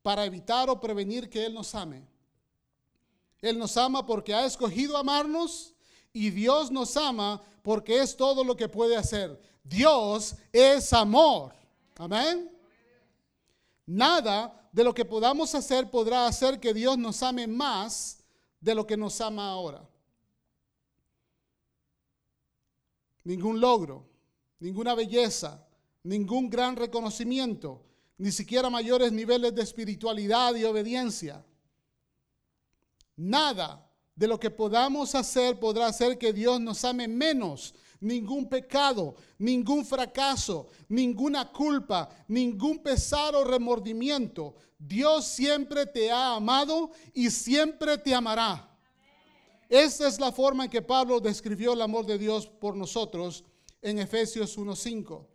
para 0.00 0.24
evitar 0.24 0.70
o 0.70 0.80
prevenir 0.80 1.28
que 1.28 1.44
Él 1.44 1.54
nos 1.54 1.74
ame. 1.74 2.06
Él 3.40 3.58
nos 3.58 3.76
ama 3.76 4.06
porque 4.06 4.32
ha 4.32 4.46
escogido 4.46 4.96
amarnos 4.96 5.74
y 6.12 6.30
Dios 6.30 6.70
nos 6.70 6.96
ama 6.96 7.42
porque 7.62 8.00
es 8.00 8.16
todo 8.16 8.44
lo 8.44 8.56
que 8.56 8.68
puede 8.68 8.96
hacer. 8.96 9.38
Dios 9.64 10.36
es 10.52 10.92
amor. 10.92 11.52
Amén. 11.96 12.50
Nada 13.86 14.68
de 14.72 14.84
lo 14.84 14.94
que 14.94 15.04
podamos 15.04 15.54
hacer 15.54 15.90
podrá 15.90 16.26
hacer 16.26 16.60
que 16.60 16.72
Dios 16.72 16.96
nos 16.96 17.22
ame 17.22 17.46
más 17.46 18.22
de 18.60 18.74
lo 18.74 18.86
que 18.86 18.96
nos 18.96 19.20
ama 19.20 19.48
ahora. 19.48 19.86
Ningún 23.24 23.60
logro, 23.60 24.06
ninguna 24.58 24.94
belleza, 24.94 25.66
ningún 26.02 26.48
gran 26.48 26.76
reconocimiento, 26.76 27.82
ni 28.18 28.30
siquiera 28.30 28.70
mayores 28.70 29.12
niveles 29.12 29.54
de 29.54 29.62
espiritualidad 29.62 30.54
y 30.54 30.64
obediencia. 30.64 31.44
Nada 33.16 33.90
de 34.14 34.28
lo 34.28 34.38
que 34.38 34.50
podamos 34.50 35.14
hacer 35.14 35.58
podrá 35.58 35.86
hacer 35.86 36.18
que 36.18 36.32
Dios 36.32 36.60
nos 36.60 36.84
ame 36.84 37.08
menos. 37.08 37.74
Ningún 38.00 38.48
pecado, 38.48 39.14
ningún 39.38 39.84
fracaso, 39.84 40.68
ninguna 40.88 41.50
culpa, 41.50 42.10
ningún 42.28 42.78
pesar 42.80 43.34
o 43.34 43.44
remordimiento. 43.44 44.56
Dios 44.78 45.26
siempre 45.26 45.86
te 45.86 46.10
ha 46.10 46.34
amado 46.34 46.90
y 47.14 47.30
siempre 47.30 47.96
te 47.96 48.14
amará. 48.14 48.70
Esa 49.68 50.06
es 50.06 50.20
la 50.20 50.30
forma 50.30 50.64
en 50.64 50.70
que 50.70 50.82
Pablo 50.82 51.18
describió 51.18 51.72
el 51.72 51.80
amor 51.80 52.04
de 52.04 52.18
Dios 52.18 52.46
por 52.46 52.76
nosotros 52.76 53.44
en 53.84 53.98
Efesios 53.98 54.58
1.5. 54.58 55.26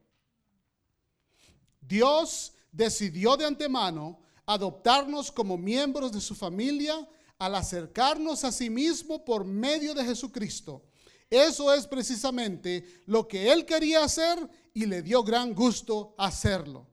Dios 1.80 2.52
decidió 2.72 3.38
de 3.38 3.46
antemano 3.46 4.20
adoptarnos 4.46 5.32
como 5.32 5.56
miembros 5.56 6.12
de 6.12 6.20
su 6.20 6.34
familia 6.34 7.08
al 7.38 7.54
acercarnos 7.54 8.44
a 8.44 8.52
sí 8.52 8.70
mismo 8.70 9.24
por 9.24 9.46
medio 9.46 9.94
de 9.94 10.04
Jesucristo. 10.04 10.84
Eso 11.30 11.72
es 11.72 11.86
precisamente 11.86 13.04
lo 13.06 13.28
que 13.28 13.52
Él 13.52 13.66
quería 13.66 14.04
hacer 14.04 14.38
y 14.74 14.88
le 14.88 15.04
dio 15.04 15.24
gran 15.24 15.54
gusto 15.54 16.16
hacerlo. 16.18 16.88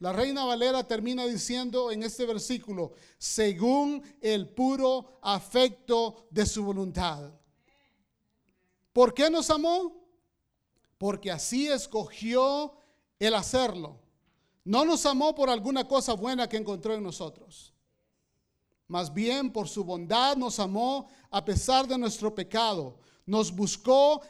La 0.00 0.12
reina 0.12 0.44
Valera 0.44 0.86
termina 0.86 1.24
diciendo 1.24 1.92
en 1.92 2.02
este 2.02 2.26
versículo, 2.26 2.94
según 3.16 4.02
el 4.20 4.48
puro 4.48 5.20
afecto 5.22 6.26
de 6.30 6.44
su 6.44 6.64
voluntad. 6.64 7.32
¿Por 8.92 9.14
qué 9.14 9.30
nos 9.30 9.48
amó? 9.50 10.05
Porque 10.98 11.30
así 11.30 11.68
escogió 11.68 12.74
el 13.18 13.34
hacerlo. 13.34 13.98
No 14.64 14.84
nos 14.84 15.06
amó 15.06 15.34
por 15.34 15.48
alguna 15.48 15.86
cosa 15.86 16.14
buena 16.14 16.48
que 16.48 16.56
encontró 16.56 16.94
en 16.94 17.02
nosotros. 17.02 17.72
Más 18.88 19.12
bien 19.12 19.52
por 19.52 19.68
su 19.68 19.84
bondad 19.84 20.36
nos 20.36 20.58
amó 20.60 21.08
a 21.30 21.44
pesar 21.44 21.86
de 21.86 21.98
nuestro 21.98 22.34
pecado. 22.34 22.98
Nos 23.24 23.54
buscó, 23.54 24.20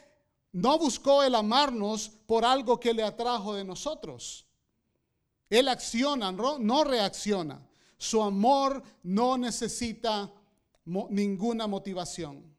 no 0.51 0.77
buscó 0.77 1.23
el 1.23 1.35
amarnos 1.35 2.09
por 2.25 2.43
algo 2.43 2.79
que 2.79 2.93
le 2.93 3.03
atrajo 3.03 3.53
de 3.53 3.63
nosotros. 3.63 4.45
Él 5.49 5.67
acciona, 5.69 6.31
no, 6.31 6.83
reacciona. 6.83 7.65
Su 7.97 8.21
amor 8.21 8.83
no 9.03 9.37
necesita 9.37 10.31
ninguna 10.85 11.67
motivación. 11.67 12.56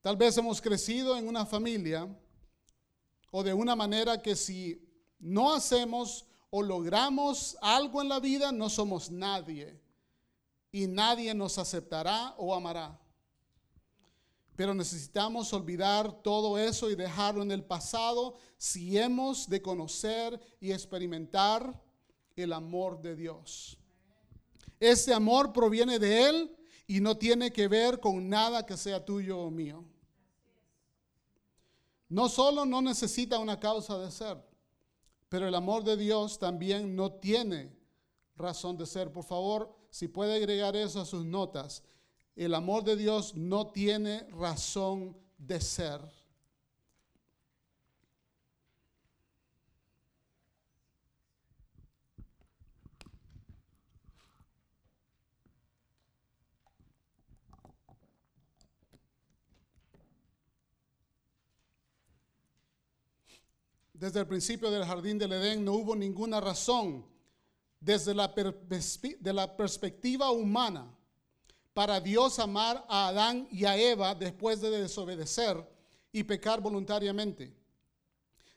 Tal 0.00 0.16
vez 0.16 0.36
hemos 0.38 0.60
crecido 0.60 1.16
en 1.16 1.26
una 1.26 1.44
familia 1.44 2.08
o 3.30 3.42
de 3.42 3.52
una 3.52 3.74
manera 3.74 4.22
que 4.22 4.36
si 4.36 4.80
no 5.18 5.52
hacemos 5.52 6.24
o 6.50 6.62
logramos 6.62 7.56
algo 7.60 8.00
en 8.00 8.08
la 8.08 8.20
vida, 8.20 8.52
no 8.52 8.70
somos 8.70 9.10
nadie 9.10 9.78
y 10.70 10.86
nadie 10.86 11.34
nos 11.34 11.58
aceptará 11.58 12.34
o 12.38 12.54
amará. 12.54 12.98
Pero 14.54 14.74
necesitamos 14.74 15.52
olvidar 15.52 16.22
todo 16.22 16.58
eso 16.58 16.90
y 16.90 16.96
dejarlo 16.96 17.42
en 17.42 17.50
el 17.50 17.64
pasado 17.64 18.36
si 18.56 18.98
hemos 18.98 19.48
de 19.48 19.62
conocer 19.62 20.40
y 20.60 20.72
experimentar 20.72 21.80
el 22.34 22.52
amor 22.52 23.00
de 23.00 23.14
Dios. 23.14 23.78
Ese 24.80 25.12
amor 25.12 25.52
proviene 25.52 25.98
de 25.98 26.28
Él 26.28 26.57
y 26.88 27.00
no 27.00 27.16
tiene 27.16 27.52
que 27.52 27.68
ver 27.68 28.00
con 28.00 28.28
nada 28.28 28.66
que 28.66 28.76
sea 28.76 29.04
tuyo 29.04 29.38
o 29.38 29.50
mío. 29.50 29.84
No 32.08 32.28
solo 32.28 32.64
no 32.64 32.82
necesita 32.82 33.38
una 33.38 33.60
causa 33.60 33.96
de 33.98 34.10
ser, 34.10 34.44
pero 35.28 35.46
el 35.46 35.54
amor 35.54 35.84
de 35.84 35.96
Dios 35.96 36.40
también 36.40 36.96
no 36.96 37.12
tiene 37.12 37.72
razón 38.34 38.76
de 38.76 38.86
ser. 38.86 39.12
Por 39.12 39.22
favor, 39.22 39.72
si 39.90 40.08
puede 40.08 40.34
agregar 40.34 40.74
eso 40.74 41.00
a 41.00 41.06
sus 41.06 41.24
notas 41.24 41.84
el 42.38 42.54
amor 42.54 42.84
de 42.84 42.96
Dios 42.96 43.34
no 43.34 43.66
tiene 43.72 44.20
razón 44.30 45.16
de 45.38 45.60
ser. 45.60 46.00
Desde 63.98 64.20
el 64.20 64.28
principio 64.28 64.70
del 64.70 64.84
jardín 64.84 65.18
del 65.18 65.32
Edén 65.32 65.64
no 65.64 65.72
hubo 65.72 65.96
ninguna 65.96 66.40
razón 66.40 67.04
desde 67.80 68.14
la, 68.14 68.28
de 68.28 69.32
la 69.32 69.56
perspectiva 69.56 70.30
humana 70.30 70.96
para 71.74 72.00
Dios 72.00 72.38
amar 72.38 72.84
a 72.88 73.08
Adán 73.08 73.48
y 73.50 73.64
a 73.64 73.76
Eva 73.76 74.14
después 74.14 74.60
de 74.60 74.70
desobedecer 74.70 75.68
y 76.12 76.22
pecar 76.22 76.60
voluntariamente. 76.60 77.52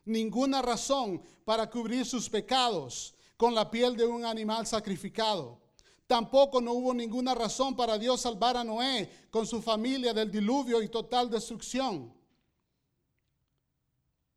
Ninguna 0.05 0.61
razón 0.61 1.23
para 1.43 1.67
cubrir 1.67 2.05
sus 2.05 2.29
pecados 2.29 3.15
con 3.35 3.55
la 3.55 3.71
piel 3.71 3.97
de 3.97 4.05
un 4.05 4.23
animal 4.23 4.67
sacrificado. 4.67 5.59
Tampoco 6.05 6.61
no 6.61 6.73
hubo 6.73 6.93
ninguna 6.93 7.33
razón 7.33 7.75
para 7.75 7.97
Dios 7.97 8.21
salvar 8.21 8.57
a 8.57 8.63
Noé 8.63 9.09
con 9.31 9.47
su 9.47 9.59
familia 9.59 10.13
del 10.13 10.29
diluvio 10.29 10.83
y 10.83 10.87
total 10.87 11.31
destrucción. 11.31 12.20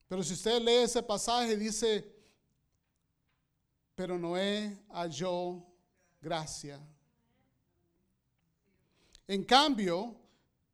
Pero 0.08 0.22
si 0.22 0.34
usted 0.34 0.60
lee 0.60 0.84
ese 0.84 1.02
pasaje, 1.02 1.56
dice, 1.56 2.04
pero 3.94 4.18
Noé 4.18 4.78
halló 4.90 5.64
gracia 6.20 6.80
en 9.26 9.44
cambio, 9.44 10.14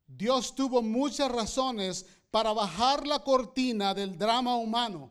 Dios 0.07 0.53
tuvo 0.53 0.81
muchas 0.81 1.31
razones 1.31 2.05
para 2.29 2.53
bajar 2.53 3.07
la 3.07 3.23
cortina 3.23 3.93
del 3.93 4.17
drama 4.17 4.55
humano, 4.57 5.09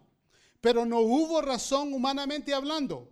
pero 0.61 0.85
no 0.85 1.01
hubo 1.01 1.41
razón 1.41 1.93
humanamente 1.95 2.53
hablando 2.53 3.09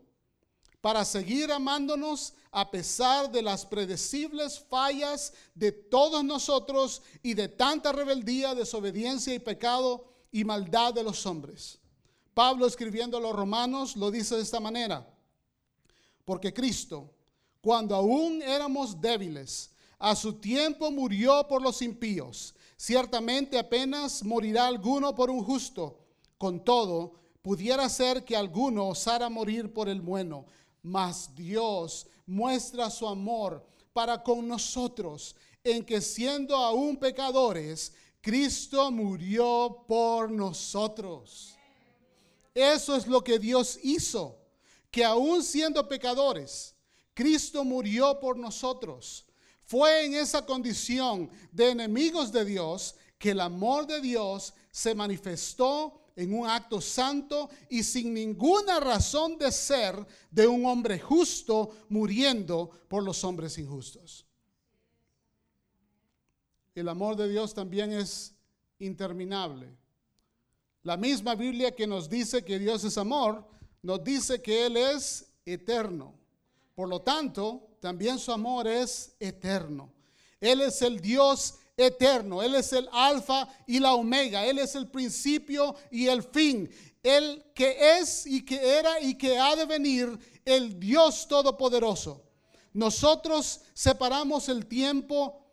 para 0.81 1.05
seguir 1.05 1.51
amándonos 1.51 2.35
a 2.51 2.71
pesar 2.71 3.31
de 3.31 3.43
las 3.43 3.67
predecibles 3.67 4.61
fallas 4.61 5.33
de 5.55 5.73
todos 5.73 6.23
nosotros 6.23 7.03
y 7.23 7.35
de 7.35 7.49
tanta 7.49 7.91
rebeldía, 7.91 8.55
desobediencia 8.55 9.35
y 9.35 9.39
pecado 9.39 10.13
y 10.31 10.45
maldad 10.45 10.95
de 10.95 11.03
los 11.03 11.25
hombres. 11.27 11.79
Pablo 12.35 12.67
escribiendo 12.67 13.17
a 13.17 13.21
los 13.21 13.35
romanos 13.35 13.97
lo 13.97 14.11
dice 14.11 14.37
de 14.37 14.43
esta 14.43 14.61
manera, 14.61 15.09
porque 16.25 16.53
Cristo, 16.53 17.11
cuando 17.61 17.95
aún 17.95 18.43
éramos 18.43 19.01
débiles, 19.01 19.71
a 19.99 20.15
su 20.15 20.35
tiempo 20.35 20.91
murió 20.91 21.47
por 21.49 21.61
los 21.61 21.83
impíos. 21.83 22.55
Ciertamente 22.77 23.59
apenas 23.59 24.23
morirá 24.23 24.69
alguno 24.69 25.15
por 25.15 25.31
un 25.31 25.43
justo. 25.43 25.99
Con 26.37 26.65
todo, 26.65 27.15
pudiera 27.43 27.89
ser 27.89 28.25
que 28.25 28.37
alguno 28.37 28.89
osara 28.89 29.29
morir 29.29 29.73
por 29.73 29.89
el 29.89 30.01
bueno. 30.01 30.47
Mas 30.83 31.35
Dios 31.35 32.07
muestra 32.27 32.91
su 32.91 33.09
amor 33.09 33.67
para 33.93 34.23
con 34.23 34.47
nosotros 34.47 35.35
en 35.65 35.85
que 35.85 36.01
siendo 36.01 36.55
aún 36.57 36.97
pecadores, 36.97 37.93
Cristo 38.21 38.91
murió 38.91 39.85
por 39.87 40.31
nosotros. 40.31 41.55
Eso 42.55 42.97
es 42.97 43.07
lo 43.07 43.23
que 43.23 43.39
Dios 43.39 43.79
hizo, 43.83 44.37
que 44.91 45.05
aún 45.05 45.43
siendo 45.43 45.87
pecadores, 45.89 46.75
Cristo 47.15 47.65
murió 47.65 48.19
por 48.19 48.37
nosotros. 48.37 49.25
Fue 49.65 50.07
en 50.07 50.15
esa 50.15 50.45
condición 50.45 51.31
de 51.53 51.71
enemigos 51.71 52.33
de 52.33 52.45
Dios 52.45 52.95
que 53.19 53.31
el 53.31 53.41
amor 53.41 53.87
de 53.87 54.01
Dios 54.01 54.55
se 54.71 54.95
manifestó 54.95 56.01
en 56.17 56.35
un 56.35 56.49
acto 56.49 56.81
santo 56.81 57.49
y 57.69 57.83
sin 57.85 58.13
ninguna 58.13 58.81
razón 58.81 59.39
de 59.39 59.53
ser 59.53 59.95
de 60.31 60.49
un 60.49 60.67
hombre 60.67 60.99
justo 60.99 61.85
muriendo 61.89 62.71
por 62.89 63.05
los 63.05 63.23
hombres 63.23 63.57
injustos. 63.59 64.28
El 66.79 66.89
amor 66.89 67.17
de 67.17 67.29
Dios 67.29 67.55
también 67.55 67.93
es 67.93 68.33
interminable. 68.79 69.77
La 70.85 70.97
misma 70.97 71.35
Biblia 71.35 71.75
que 71.75 71.89
nos 71.89 72.09
dice 72.09 72.45
que 72.45 72.57
Dios 72.57 72.85
es 72.85 72.97
amor, 72.97 73.45
nos 73.83 74.05
dice 74.05 74.41
que 74.41 74.67
Él 74.67 74.77
es 74.77 75.29
eterno. 75.45 76.15
Por 76.77 76.89
lo 76.89 77.01
tanto, 77.01 77.77
también 77.81 78.21
su 78.21 78.31
amor 78.31 78.69
es 78.69 79.13
eterno. 79.19 79.93
Él 80.41 80.61
es 80.61 80.81
el 80.83 81.01
Dios 81.01 81.57
eterno, 81.77 82.45
Él 82.45 82.55
es 82.55 82.73
el 82.73 82.89
alfa 82.93 83.49
y 83.67 83.81
la 83.81 83.95
omega, 83.95 84.47
Él 84.47 84.61
es 84.61 84.77
el 84.77 84.89
principio 84.89 85.75
y 85.91 86.07
el 86.07 86.23
fin, 86.23 86.71
el 87.03 87.45
que 87.57 87.99
es 87.99 88.25
y 88.25 88.45
que 88.45 88.79
era 88.79 89.01
y 89.01 89.19
que 89.19 89.37
ha 89.37 89.57
de 89.57 89.67
venir, 89.67 90.17
el 90.45 90.79
Dios 90.79 91.27
todopoderoso. 91.27 92.23
nosotros 92.73 93.63
separamos 93.75 94.49
el 94.49 94.67
tiempo 94.67 95.48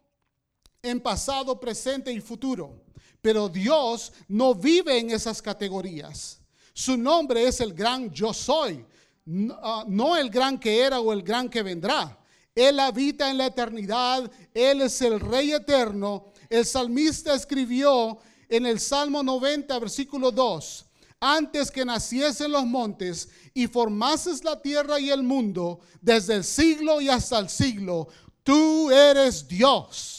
en 0.86 1.02
pasado, 1.02 1.60
presente 1.60 2.12
y 2.12 2.22
futuro. 2.22 2.84
Pero 3.22 3.50
Dios 3.50 4.14
no 4.28 4.54
vive 4.54 5.00
en 5.00 5.12
esas 5.12 5.42
categorías. 5.42 6.40
Su 6.74 6.96
nombre 6.96 7.48
es 7.48 7.60
el 7.60 7.74
gran 7.74 8.12
yo 8.12 8.34
soy, 8.34 8.86
no, 9.26 9.58
ah, 9.62 9.86
no 9.88 10.16
el 10.16 10.30
gran 10.30 10.60
que 10.60 10.82
era 10.82 11.00
o 11.00 11.12
el 11.12 11.24
gran 11.24 11.50
que 11.50 11.64
vendrá. 11.64 12.20
Él 12.54 12.80
habita 12.80 13.30
en 13.30 13.38
la 13.38 13.48
eternidad, 13.48 14.32
Él 14.54 14.82
es 14.82 15.02
el 15.02 15.20
Rey 15.20 15.52
eterno. 15.52 16.28
El 16.50 16.66
salmista 16.66 17.34
escribió 17.34 18.18
en 18.48 18.66
el 18.66 18.80
Salmo 18.80 19.24
90, 19.24 19.78
versículo 19.80 20.32
2, 20.32 20.86
antes 21.20 21.72
que 21.72 21.84
naciesen 21.84 22.52
los 22.52 22.66
montes 22.66 23.30
y 23.54 23.68
formases 23.68 24.44
la 24.44 24.62
tierra 24.62 25.00
y 25.00 25.10
el 25.10 25.24
mundo, 25.24 25.80
desde 26.02 26.36
el 26.36 26.44
siglo 26.44 27.02
y 27.02 27.10
hasta 27.10 27.40
el 27.40 27.50
siglo, 27.50 28.08
tú 28.44 28.92
eres 28.92 29.48
Dios. 29.48 30.15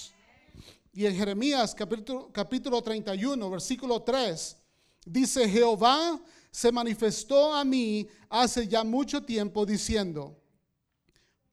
Y 0.97 1.05
en 1.05 1.15
Jeremías 1.15 1.75
capítulo, 1.75 2.33
capítulo 2.33 2.81
31, 2.81 3.51
versículo 3.51 4.01
3, 4.01 4.57
dice, 5.05 5.47
Jehová 5.47 6.19
se 6.51 6.73
manifestó 6.73 7.55
a 7.55 7.67
mí 7.67 8.09
hace 8.31 8.67
ya 8.67 8.83
mucho 8.83 9.23
tiempo 9.23 9.67
diciendo, 9.67 10.35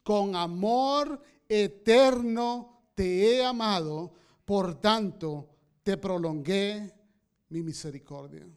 con 0.01 0.33
amor 0.37 1.21
eterno 1.49 2.85
te 2.95 3.35
he 3.35 3.43
amado, 3.43 4.13
por 4.45 4.79
tanto 4.79 5.49
te 5.83 5.97
prolongué 5.97 6.89
mi 7.49 7.61
misericordia. 7.63 8.47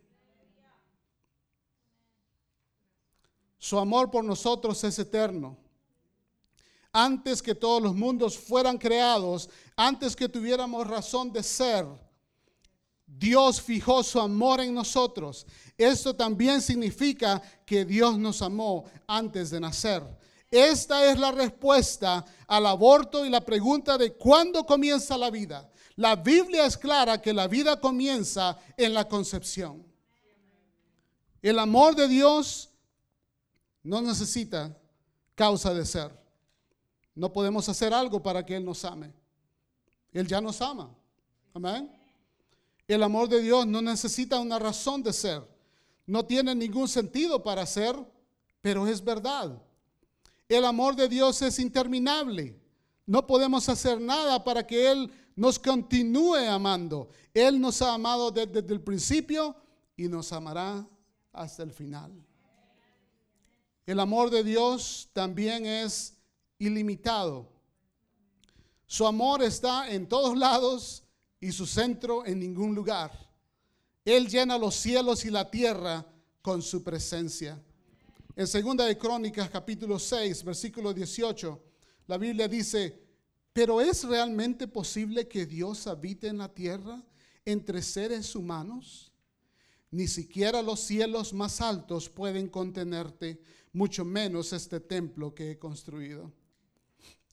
Su 3.59 3.77
amor 3.77 4.09
por 4.09 4.23
nosotros 4.23 4.85
es 4.85 4.97
eterno. 5.01 5.59
Antes 6.93 7.43
que 7.43 7.55
todos 7.55 7.83
los 7.83 7.95
mundos 7.95 8.39
fueran 8.39 8.79
creados, 8.79 9.51
antes 9.77 10.17
que 10.17 10.29
tuviéramos 10.29 10.87
razón 10.87 11.31
de 11.33 11.43
ser, 11.43 11.87
Dios 13.07 13.61
fijó 13.61 14.03
su 14.03 14.21
amor 14.21 14.61
en 14.61 14.75
nosotros. 14.75 15.47
Esto 15.77 16.17
también 16.17 16.61
significa 16.61 17.41
que 17.65 17.85
Dios 17.85 18.19
nos 18.19 18.43
amó 18.43 18.85
antes 19.07 19.51
de 19.51 19.61
nacer. 19.61 20.03
Esta 20.51 21.11
es 21.11 21.19
la 21.19 21.33
respuesta 21.33 22.25
al 22.47 22.67
aborto 22.67 23.25
y 23.25 23.31
la 23.31 23.41
pregunta 23.41 23.99
de 23.99 24.15
cuándo 24.15 24.65
comienza 24.65 25.17
la 25.17 25.31
vida. 25.31 25.71
La 25.97 26.17
Biblia 26.17 26.67
es 26.67 26.77
clara 26.77 27.21
que 27.21 27.33
la 27.33 27.47
vida 27.47 27.81
comienza 27.81 28.59
en 28.77 28.93
la 28.93 29.09
concepción. 29.09 29.85
El 31.43 31.59
amor 31.59 31.95
de 31.95 32.09
Dios 32.09 32.71
no 33.83 34.03
necesita 34.03 34.77
causa 35.35 35.73
de 35.73 35.87
ser. 35.87 36.11
No 37.15 37.33
podemos 37.33 37.69
hacer 37.69 37.95
algo 37.95 38.23
para 38.23 38.45
que 38.45 38.57
Él 38.57 38.65
nos 38.65 38.85
ame. 38.85 39.13
Él 40.17 40.27
ya 40.27 40.41
nos 40.41 40.63
ama. 40.63 40.89
Amén. 41.53 41.91
El 42.89 43.03
amor 43.03 43.29
de 43.29 43.43
Dios 43.43 43.67
no 43.67 43.83
necesita 43.83 44.41
una 44.41 44.59
razón 44.59 45.03
de 45.03 45.13
ser. 45.13 45.43
No 46.07 46.25
tiene 46.25 46.55
ningún 46.55 46.89
sentido 46.89 47.43
para 47.43 47.67
ser, 47.67 47.95
pero 48.63 48.87
es 48.87 49.05
verdad. 49.05 49.63
El 50.49 50.65
amor 50.65 50.97
de 50.97 51.07
Dios 51.07 51.43
es 51.43 51.59
interminable. 51.59 52.59
No 53.05 53.27
podemos 53.27 53.69
hacer 53.69 54.01
nada 54.01 54.43
para 54.43 54.67
que 54.67 54.91
Él 54.91 55.13
nos 55.35 55.59
continúe 55.59 56.49
amando. 56.49 57.11
Él 57.35 57.61
nos 57.61 57.83
ha 57.83 57.93
amado 57.93 58.31
desde, 58.31 58.61
el 58.73 58.81
principio 58.81 59.55
y 59.99 60.09
nos 60.09 60.33
amará 60.33 60.89
hasta 61.31 61.63
el 61.63 61.73
final. 61.73 62.11
El 63.85 64.01
amor 64.01 64.31
de 64.31 64.43
Dios 64.43 65.11
también 65.13 65.67
es 65.67 66.17
ilimitado. 66.59 67.56
Su 68.87 69.07
amor 69.07 69.43
está 69.43 69.91
en 69.91 70.09
todos 70.09 70.37
lados 70.37 71.03
y 71.41 71.53
su 71.53 71.67
centro 71.67 72.25
en 72.25 72.39
ningún 72.39 72.75
lugar. 72.75 73.11
Él 74.05 74.29
llena 74.29 74.57
los 74.57 74.77
cielos 74.77 75.25
y 75.25 75.31
la 75.31 75.51
tierra 75.51 76.07
con 76.41 76.63
su 76.63 76.85
presencia. 76.85 77.61
En 78.37 78.47
segunda 78.47 78.85
de 78.85 78.97
Crónicas 78.97 79.51
capítulo 79.51 79.99
6, 79.99 80.45
versículo 80.45 80.95
18, 80.95 81.61
la 82.07 82.17
Biblia 82.19 82.47
dice, 82.47 83.03
"¿Pero 83.53 83.81
es 83.81 84.05
realmente 84.05 84.69
posible 84.69 85.27
que 85.27 85.47
Dios 85.47 85.87
habite 85.87 86.29
en 86.29 86.39
la 86.39 86.49
tierra 86.49 87.03
entre 87.45 87.83
seres 87.83 88.37
humanos? 88.37 89.13
Ni 89.91 90.07
siquiera 90.07 90.63
los 90.63 90.81
cielos 90.81 91.33
más 91.33 91.61
altos 91.61 92.09
pueden 92.09 92.49
contenerte." 92.49 93.41
mucho 93.77 94.07
menos 94.07 94.55
este 94.55 94.81
templo 94.81 95.35
que 95.35 95.51
he 95.51 95.59
construido. 95.59 96.33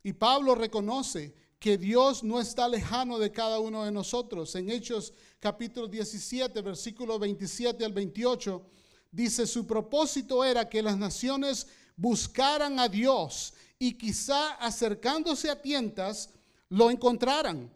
Y 0.04 0.12
Pablo 0.12 0.56
reconoce 0.56 1.34
que 1.64 1.78
Dios 1.78 2.26
no 2.26 2.42
está 2.42 2.68
lejano 2.68 3.18
de 3.18 3.32
cada 3.32 3.58
uno 3.58 3.86
de 3.86 3.92
nosotros. 3.94 4.54
En 4.56 4.70
Hechos 4.70 5.14
capítulo 5.40 5.88
17, 5.88 6.62
versículo 6.62 7.18
27 7.18 7.86
al 7.86 7.94
28, 7.94 8.62
dice, 9.10 9.48
su 9.48 9.66
propósito 9.66 10.44
era 10.44 10.68
que 10.68 10.82
las 10.82 10.98
naciones 10.98 11.68
buscaran 11.96 12.82
a 12.82 12.90
Dios 12.90 13.54
y 13.80 13.94
quizá 13.94 14.56
acercándose 14.56 15.50
a 15.50 15.62
tientas 15.62 16.32
lo 16.68 16.92
encontraran. 16.92 17.72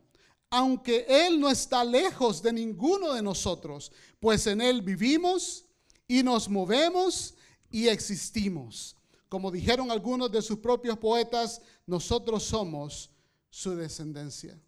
Aunque 0.50 1.06
Él 1.08 1.40
no 1.40 1.50
está 1.50 1.86
lejos 1.86 2.42
de 2.42 2.52
ninguno 2.52 3.14
de 3.14 3.22
nosotros, 3.22 3.94
pues 4.20 4.48
en 4.48 4.60
Él 4.60 4.82
vivimos 4.82 5.64
y 6.10 6.24
nos 6.24 6.50
movemos 6.50 7.36
y 7.72 7.88
existimos. 7.88 8.98
Como 9.30 9.50
dijeron 9.50 9.92
algunos 9.92 10.30
de 10.30 10.42
sus 10.42 10.58
propios 10.58 10.98
poetas, 10.98 11.62
nosotros 11.86 12.44
somos 12.44 13.12
su 13.58 13.76
descendencia. 13.76 14.62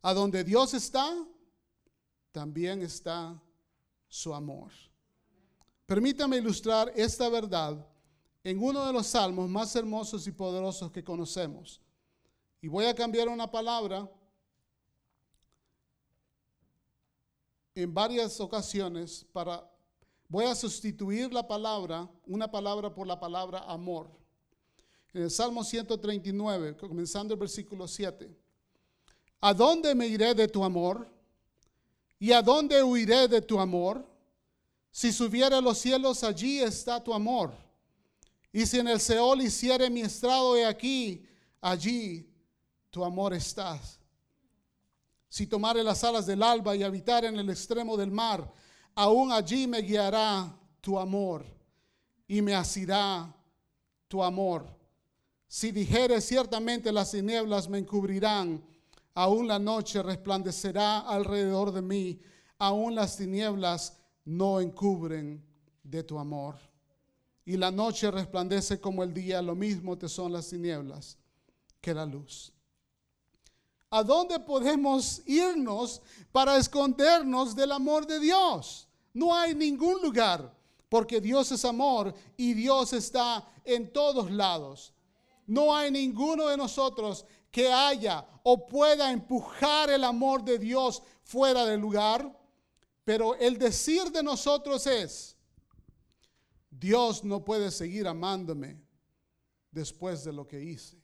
A 0.00 0.14
donde 0.14 0.42
Dios 0.42 0.72
está, 0.72 1.14
también 2.32 2.80
está 2.80 3.38
su 4.08 4.32
amor. 4.32 4.72
Permítame 5.84 6.38
ilustrar 6.38 6.90
esta 6.96 7.28
verdad 7.28 7.86
en 8.42 8.62
uno 8.62 8.86
de 8.86 8.94
los 8.94 9.08
salmos 9.08 9.46
más 9.50 9.76
hermosos 9.76 10.26
y 10.26 10.32
poderosos 10.32 10.90
que 10.90 11.04
conocemos. 11.04 11.82
Y 12.62 12.68
voy 12.68 12.86
a 12.86 12.94
cambiar 12.94 13.28
una 13.28 13.50
palabra 13.50 14.10
en 17.74 17.92
varias 17.92 18.40
ocasiones 18.40 19.26
para 19.34 19.70
Voy 20.30 20.44
a 20.44 20.54
sustituir 20.54 21.32
la 21.32 21.48
palabra, 21.48 22.08
una 22.24 22.48
palabra 22.48 22.94
por 22.94 23.04
la 23.04 23.18
palabra 23.18 23.64
amor. 23.64 24.19
En 25.12 25.22
el 25.22 25.30
Salmo 25.30 25.64
139, 25.64 26.76
comenzando 26.76 27.34
el 27.34 27.40
versículo 27.40 27.88
7. 27.88 28.30
¿A 29.40 29.54
dónde 29.54 29.94
me 29.94 30.06
iré 30.06 30.34
de 30.34 30.46
tu 30.46 30.62
amor? 30.62 31.08
¿Y 32.18 32.32
a 32.32 32.42
dónde 32.42 32.82
huiré 32.82 33.26
de 33.26 33.40
tu 33.40 33.58
amor? 33.58 34.06
Si 34.90 35.12
subiera 35.12 35.58
a 35.58 35.60
los 35.60 35.78
cielos, 35.78 36.22
allí 36.22 36.60
está 36.60 37.02
tu 37.02 37.14
amor. 37.14 37.52
Y 38.52 38.66
si 38.66 38.78
en 38.78 38.88
el 38.88 39.00
Seol 39.00 39.40
hiciere 39.42 39.88
mi 39.88 40.02
estrado, 40.02 40.56
he 40.56 40.66
aquí, 40.66 41.24
allí 41.60 42.28
tu 42.90 43.04
amor 43.04 43.32
está. 43.32 43.80
Si 45.28 45.46
tomare 45.46 45.82
las 45.82 46.02
alas 46.04 46.26
del 46.26 46.42
alba 46.42 46.74
y 46.74 46.82
habitar 46.82 47.24
en 47.24 47.38
el 47.38 47.48
extremo 47.50 47.96
del 47.96 48.10
mar, 48.10 48.52
aún 48.94 49.32
allí 49.32 49.66
me 49.66 49.80
guiará 49.80 50.54
tu 50.80 50.98
amor 50.98 51.46
y 52.26 52.42
me 52.42 52.54
asirá 52.54 53.32
tu 54.08 54.22
amor. 54.22 54.79
Si 55.52 55.72
dijere 55.72 56.20
ciertamente 56.20 56.92
las 56.92 57.10
tinieblas 57.10 57.68
me 57.68 57.78
encubrirán, 57.78 58.64
aún 59.14 59.48
la 59.48 59.58
noche 59.58 60.00
resplandecerá 60.00 61.00
alrededor 61.00 61.72
de 61.72 61.82
mí, 61.82 62.20
aún 62.56 62.94
las 62.94 63.16
tinieblas 63.16 63.96
no 64.24 64.60
encubren 64.60 65.44
de 65.82 66.04
tu 66.04 66.20
amor. 66.20 66.54
Y 67.44 67.56
la 67.56 67.72
noche 67.72 68.12
resplandece 68.12 68.80
como 68.80 69.02
el 69.02 69.12
día, 69.12 69.42
lo 69.42 69.56
mismo 69.56 69.98
te 69.98 70.08
son 70.08 70.32
las 70.32 70.48
tinieblas 70.48 71.18
que 71.80 71.94
la 71.94 72.06
luz. 72.06 72.52
¿A 73.90 74.04
dónde 74.04 74.38
podemos 74.38 75.20
irnos 75.26 76.00
para 76.30 76.58
escondernos 76.58 77.56
del 77.56 77.72
amor 77.72 78.06
de 78.06 78.20
Dios? 78.20 78.86
No 79.12 79.34
hay 79.34 79.56
ningún 79.56 80.00
lugar, 80.00 80.56
porque 80.88 81.20
Dios 81.20 81.50
es 81.50 81.64
amor 81.64 82.14
y 82.36 82.54
Dios 82.54 82.92
está 82.92 83.44
en 83.64 83.92
todos 83.92 84.30
lados. 84.30 84.94
No 85.50 85.74
hay 85.74 85.90
ninguno 85.90 86.46
de 86.46 86.56
nosotros 86.56 87.26
que 87.50 87.72
haya 87.72 88.24
o 88.44 88.68
pueda 88.68 89.10
empujar 89.10 89.90
el 89.90 90.04
amor 90.04 90.44
de 90.44 90.60
Dios 90.60 91.02
fuera 91.24 91.66
del 91.66 91.80
lugar, 91.80 92.32
pero 93.02 93.34
el 93.34 93.58
decir 93.58 94.12
de 94.12 94.22
nosotros 94.22 94.86
es, 94.86 95.36
Dios 96.70 97.24
no 97.24 97.44
puede 97.44 97.72
seguir 97.72 98.06
amándome 98.06 98.80
después 99.72 100.22
de 100.22 100.32
lo 100.32 100.46
que 100.46 100.62
hice. 100.62 101.02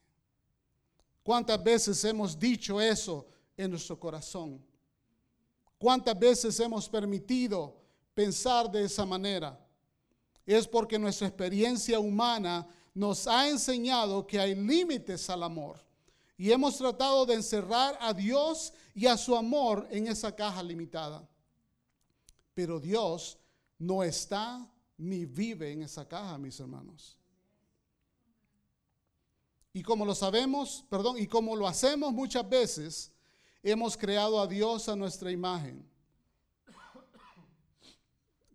¿Cuántas 1.24 1.60
veces 1.60 2.04
hemos 2.04 2.38
dicho 2.38 2.80
eso 2.80 3.26
en 3.56 3.72
nuestro 3.72 3.98
corazón? 3.98 4.64
¿Cuántas 5.76 6.16
veces 6.16 6.60
hemos 6.60 6.88
permitido 6.88 7.82
pensar 8.14 8.70
de 8.70 8.84
esa 8.84 9.04
manera? 9.04 9.58
Es 10.46 10.68
porque 10.68 11.00
nuestra 11.00 11.26
experiencia 11.26 11.98
humana 11.98 12.64
nos 12.96 13.26
ha 13.26 13.46
enseñado 13.46 14.26
que 14.26 14.40
hay 14.40 14.54
límites 14.54 15.28
al 15.28 15.42
amor. 15.42 15.78
Y 16.38 16.50
hemos 16.50 16.78
tratado 16.78 17.26
de 17.26 17.34
encerrar 17.34 17.96
a 18.00 18.14
Dios 18.14 18.72
y 18.94 19.06
a 19.06 19.18
su 19.18 19.36
amor 19.36 19.86
en 19.90 20.06
esa 20.06 20.34
caja 20.34 20.62
limitada. 20.62 21.28
Pero 22.54 22.80
Dios 22.80 23.38
no 23.78 24.02
está 24.02 24.66
ni 24.96 25.26
vive 25.26 25.72
en 25.72 25.82
esa 25.82 26.08
caja, 26.08 26.38
mis 26.38 26.58
hermanos. 26.58 27.18
Y 29.74 29.82
como 29.82 30.06
lo 30.06 30.14
sabemos, 30.14 30.82
perdón, 30.88 31.18
y 31.18 31.26
como 31.26 31.54
lo 31.54 31.68
hacemos 31.68 32.14
muchas 32.14 32.48
veces, 32.48 33.12
hemos 33.62 33.94
creado 33.94 34.40
a 34.40 34.46
Dios 34.46 34.88
a 34.88 34.96
nuestra 34.96 35.30
imagen, 35.30 35.86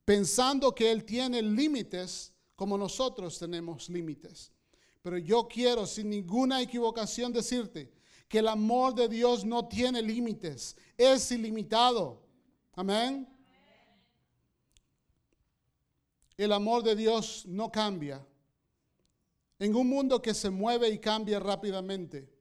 pensando 0.04 0.74
que 0.74 0.92
Él 0.92 1.06
tiene 1.06 1.44
límites 1.44 2.31
como 2.62 2.78
nosotros 2.78 3.40
tenemos 3.40 3.90
límites. 3.90 4.52
Pero 5.02 5.18
yo 5.18 5.48
quiero 5.48 5.88
sin 5.88 6.12
ninguna 6.12 6.62
equivocación 6.62 7.34
decirte 7.34 7.92
que 8.28 8.38
el 8.38 8.48
amor 8.48 8.94
de 8.94 9.10
Dios 9.10 9.44
no 9.44 9.68
tiene 9.68 10.00
límites, 10.00 10.78
es 10.96 11.32
ilimitado. 11.32 12.22
Amén. 12.74 13.28
El 16.38 16.52
amor 16.52 16.84
de 16.84 16.96
Dios 16.96 17.48
no 17.48 17.72
cambia. 17.72 18.24
En 19.58 19.76
un 19.76 19.90
mundo 19.90 20.22
que 20.22 20.36
se 20.36 20.52
mueve 20.52 20.88
y 20.88 21.00
cambia 21.00 21.40
rápidamente 21.40 22.32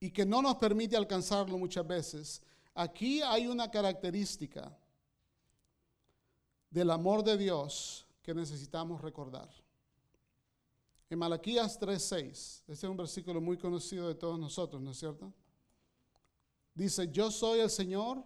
y 0.00 0.10
que 0.10 0.24
no 0.24 0.40
nos 0.40 0.56
permite 0.56 0.96
alcanzarlo 0.96 1.58
muchas 1.58 1.86
veces, 1.86 2.40
aquí 2.72 3.20
hay 3.20 3.46
una 3.46 3.70
característica 3.70 4.74
del 6.70 6.90
amor 6.90 7.22
de 7.22 7.36
Dios 7.36 8.01
que 8.22 8.34
necesitamos 8.34 9.00
recordar. 9.00 9.50
En 11.10 11.18
Malaquías 11.18 11.78
3:6, 11.78 12.62
este 12.66 12.72
es 12.72 12.84
un 12.84 12.96
versículo 12.96 13.40
muy 13.40 13.58
conocido 13.58 14.08
de 14.08 14.14
todos 14.14 14.38
nosotros, 14.38 14.80
¿no 14.80 14.92
es 14.92 14.98
cierto? 14.98 15.32
Dice, 16.74 17.10
yo 17.10 17.30
soy 17.30 17.60
el 17.60 17.68
Señor 17.68 18.24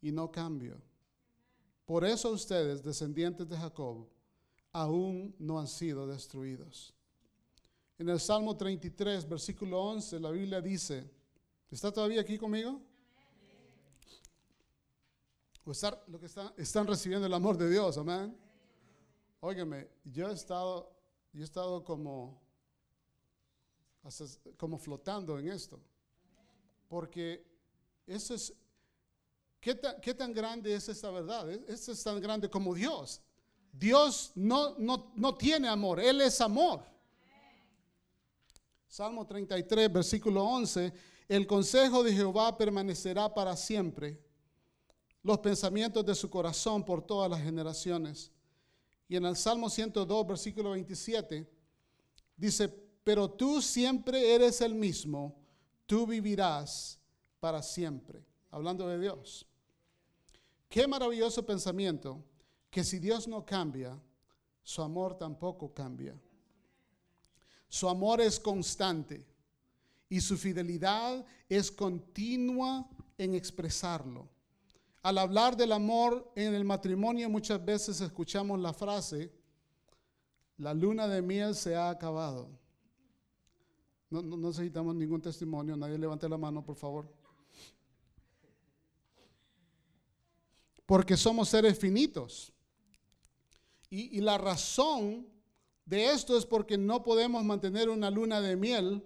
y 0.00 0.10
no 0.10 0.30
cambio. 0.32 0.80
Por 1.84 2.04
eso 2.04 2.30
ustedes, 2.30 2.82
descendientes 2.82 3.46
de 3.46 3.58
Jacob, 3.58 4.08
aún 4.72 5.34
no 5.38 5.60
han 5.60 5.68
sido 5.68 6.06
destruidos. 6.06 6.94
En 7.98 8.08
el 8.08 8.18
Salmo 8.18 8.56
33, 8.56 9.28
versículo 9.28 9.82
11, 9.82 10.18
la 10.18 10.30
Biblia 10.30 10.62
dice, 10.62 11.10
¿está 11.70 11.92
todavía 11.92 12.22
aquí 12.22 12.38
conmigo? 12.38 12.80
¿O 15.66 15.72
lo 16.08 16.18
que 16.18 16.26
están 16.26 16.86
recibiendo 16.86 17.26
el 17.26 17.34
amor 17.34 17.56
de 17.56 17.70
Dios, 17.70 17.96
amén? 17.98 18.36
Óigame, 19.46 19.86
yo 20.04 20.30
he 20.30 20.32
estado 20.32 20.90
yo 21.34 21.42
he 21.42 21.44
estado 21.44 21.84
como, 21.84 22.40
como 24.56 24.78
flotando 24.78 25.38
en 25.38 25.48
esto. 25.48 25.78
Porque 26.88 27.44
eso 28.06 28.34
es, 28.34 28.54
¿qué 29.60 29.74
tan, 29.74 30.00
¿qué 30.00 30.14
tan, 30.14 30.32
grande 30.32 30.74
es 30.74 30.88
esta 30.88 31.10
verdad? 31.10 31.50
Esto 31.68 31.92
es 31.92 32.02
tan 32.02 32.20
grande 32.22 32.48
como 32.48 32.72
Dios. 32.72 33.20
Dios 33.70 34.32
no, 34.34 34.78
no, 34.78 35.12
no 35.14 35.34
tiene 35.34 35.68
amor, 35.68 36.00
Él 36.00 36.22
es 36.22 36.40
amor. 36.40 36.82
Salmo 38.88 39.26
33, 39.26 39.92
versículo 39.92 40.42
11, 40.42 40.90
el 41.28 41.46
consejo 41.46 42.02
de 42.02 42.14
Jehová 42.14 42.56
permanecerá 42.56 43.34
para 43.34 43.56
siempre, 43.56 44.24
los 45.22 45.38
pensamientos 45.38 46.06
de 46.06 46.14
su 46.14 46.30
corazón 46.30 46.82
por 46.82 47.04
todas 47.04 47.28
las 47.28 47.42
generaciones. 47.42 48.33
Y 49.08 49.16
en 49.16 49.26
el 49.26 49.36
Salmo 49.36 49.68
102, 49.68 50.26
versículo 50.26 50.70
27, 50.70 51.48
dice, 52.36 52.68
pero 52.68 53.30
tú 53.30 53.60
siempre 53.60 54.34
eres 54.34 54.60
el 54.60 54.74
mismo, 54.74 55.36
tú 55.86 56.06
vivirás 56.06 56.98
para 57.38 57.62
siempre. 57.62 58.24
Hablando 58.50 58.88
de 58.88 58.98
Dios. 58.98 59.46
Qué 60.68 60.86
maravilloso 60.86 61.44
pensamiento 61.44 62.24
que 62.70 62.82
si 62.82 62.98
Dios 62.98 63.28
no 63.28 63.44
cambia, 63.44 64.00
su 64.62 64.80
amor 64.80 65.18
tampoco 65.18 65.72
cambia. 65.72 66.18
Su 67.68 67.88
amor 67.88 68.20
es 68.20 68.40
constante 68.40 69.26
y 70.08 70.20
su 70.20 70.38
fidelidad 70.38 71.24
es 71.48 71.70
continua 71.70 72.88
en 73.18 73.34
expresarlo. 73.34 74.28
Al 75.04 75.18
hablar 75.18 75.54
del 75.54 75.70
amor 75.72 76.32
en 76.34 76.54
el 76.54 76.64
matrimonio 76.64 77.28
muchas 77.28 77.62
veces 77.62 78.00
escuchamos 78.00 78.58
la 78.58 78.72
frase, 78.72 79.30
la 80.56 80.72
luna 80.72 81.06
de 81.06 81.20
miel 81.20 81.54
se 81.54 81.76
ha 81.76 81.90
acabado. 81.90 82.48
No, 84.08 84.22
necesitamos 84.22 84.94
ningún 84.94 85.20
testimonio, 85.20 85.76
nadie 85.76 85.98
levante 85.98 86.26
la 86.26 86.38
mano, 86.38 86.64
por 86.64 86.76
favor. 86.76 87.06
Porque 90.86 91.18
somos 91.18 91.50
seres 91.50 91.78
finitos. 91.78 92.50
Y, 93.90 94.16
y 94.16 94.22
la 94.22 94.38
razón 94.38 95.28
de 95.84 96.12
esto 96.12 96.34
es 96.38 96.46
porque 96.46 96.78
no 96.78 97.02
podemos 97.02 97.44
mantener 97.44 97.90
una 97.90 98.10
luna 98.10 98.40
de 98.40 98.56
miel 98.56 99.04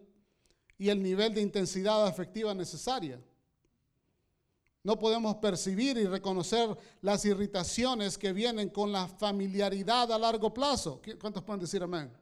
y 0.79 0.91
el 0.91 1.03
nivel 1.03 1.35
de 1.35 1.41
intensidad 1.41 2.07
afectiva 2.07 2.55
necesaria. 2.55 3.21
No 4.83 4.99
podemos 4.99 5.37
percibir 5.37 5.99
y 5.99 6.07
reconocer 6.07 6.77
las 7.03 7.25
irritaciones 7.25 8.17
que 8.17 8.33
vienen 8.33 8.69
con 8.71 8.93
la 8.93 9.09
familiaridad 9.09 10.11
a 10.13 10.19
largo 10.19 10.55
plazo. 10.55 11.01
¿Cuántos 11.21 11.43
pueden 11.43 11.61
decir 11.61 11.83
amén? 11.83 12.13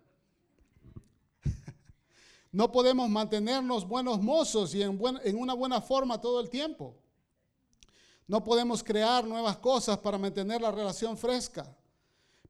No 2.53 2.73
podemos 2.73 3.11
mantenernos 3.11 3.87
buenos 3.87 4.23
mozos 4.23 4.75
y 4.75 4.83
en, 4.83 4.99
en, 5.25 5.37
una 5.37 5.53
buena 5.53 5.81
forma 5.83 6.19
todo 6.19 6.41
el 6.41 6.49
tiempo. 6.49 6.97
No 8.27 8.43
podemos 8.43 8.83
crear 8.83 9.27
nuevas 9.27 9.59
cosas 9.59 9.99
para 9.99 10.17
mantener 10.17 10.63
la 10.63 10.73
relación 10.73 11.19
fresca. 11.19 11.77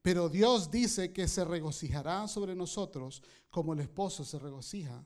Pero 0.01 0.29
Dios 0.29 0.71
dice 0.71 1.13
que 1.13 1.27
se 1.27 1.45
regocijará 1.45 2.29
sobre 2.29 2.55
nosotros 2.55 3.21
como 3.51 3.73
el 3.73 3.81
esposo 3.81 4.25
se 4.25 4.39
regocija 4.39 5.05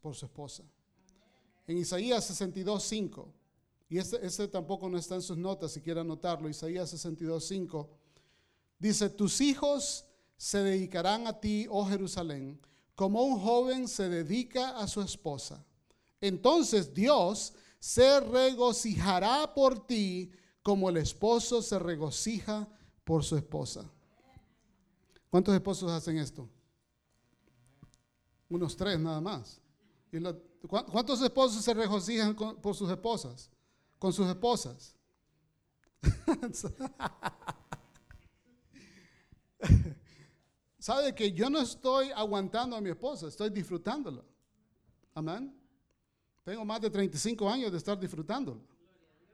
por 0.00 0.14
su 0.14 0.26
esposa. 0.26 0.62
En 1.66 1.78
Isaías 1.78 2.24
62, 2.24 2.82
5. 2.84 3.34
Y 3.90 3.98
ese, 3.98 4.46
tampoco 4.46 4.88
no 4.88 4.96
está 4.96 5.16
en 5.16 5.22
sus 5.22 5.36
notas, 5.36 5.72
si 5.72 5.80
quiere 5.80 6.00
anotarlo. 6.00 6.48
Isaías 6.48 6.94
62.5. 6.94 7.88
Dice, 8.78 9.10
tus 9.10 9.40
hijos 9.40 10.04
se 10.36 10.62
dedicarán 10.62 11.26
a 11.26 11.40
ti, 11.40 11.66
oh 11.68 11.84
Jerusalén, 11.84 12.60
como 12.94 13.24
un 13.24 13.40
joven 13.40 13.88
se 13.88 14.08
dedica 14.08 14.78
a 14.78 14.86
su 14.86 15.02
esposa. 15.02 15.66
Entonces 16.20 16.94
Dios 16.94 17.52
se 17.80 18.20
regocijará 18.20 19.52
por 19.52 19.84
ti 19.88 20.30
como 20.62 20.88
el 20.88 20.98
esposo 20.98 21.60
se 21.60 21.78
regocija 21.78 22.68
por 23.02 23.24
su 23.24 23.36
esposa. 23.36 23.90
¿Cuántos 25.30 25.52
esposos 25.52 25.90
hacen 25.90 26.16
esto? 26.18 26.48
Unos 28.48 28.76
tres 28.76 29.00
nada 29.00 29.20
más. 29.20 29.60
¿Cuántos 30.92 31.20
esposos 31.22 31.64
se 31.64 31.74
regocijan 31.74 32.36
por 32.36 32.76
sus 32.76 32.88
esposas? 32.88 33.50
Con 34.00 34.12
sus 34.12 34.26
esposas. 34.26 34.96
¿Sabe 40.78 41.14
que 41.14 41.30
yo 41.32 41.50
no 41.50 41.60
estoy 41.60 42.10
aguantando 42.10 42.74
a 42.74 42.80
mi 42.80 42.88
esposa, 42.88 43.28
estoy 43.28 43.50
disfrutándolo? 43.50 44.24
Amén. 45.14 45.54
Tengo 46.42 46.64
más 46.64 46.80
de 46.80 46.88
35 46.88 47.50
años 47.50 47.70
de 47.70 47.76
estar 47.76 48.00
disfrutándolo. 48.00 48.62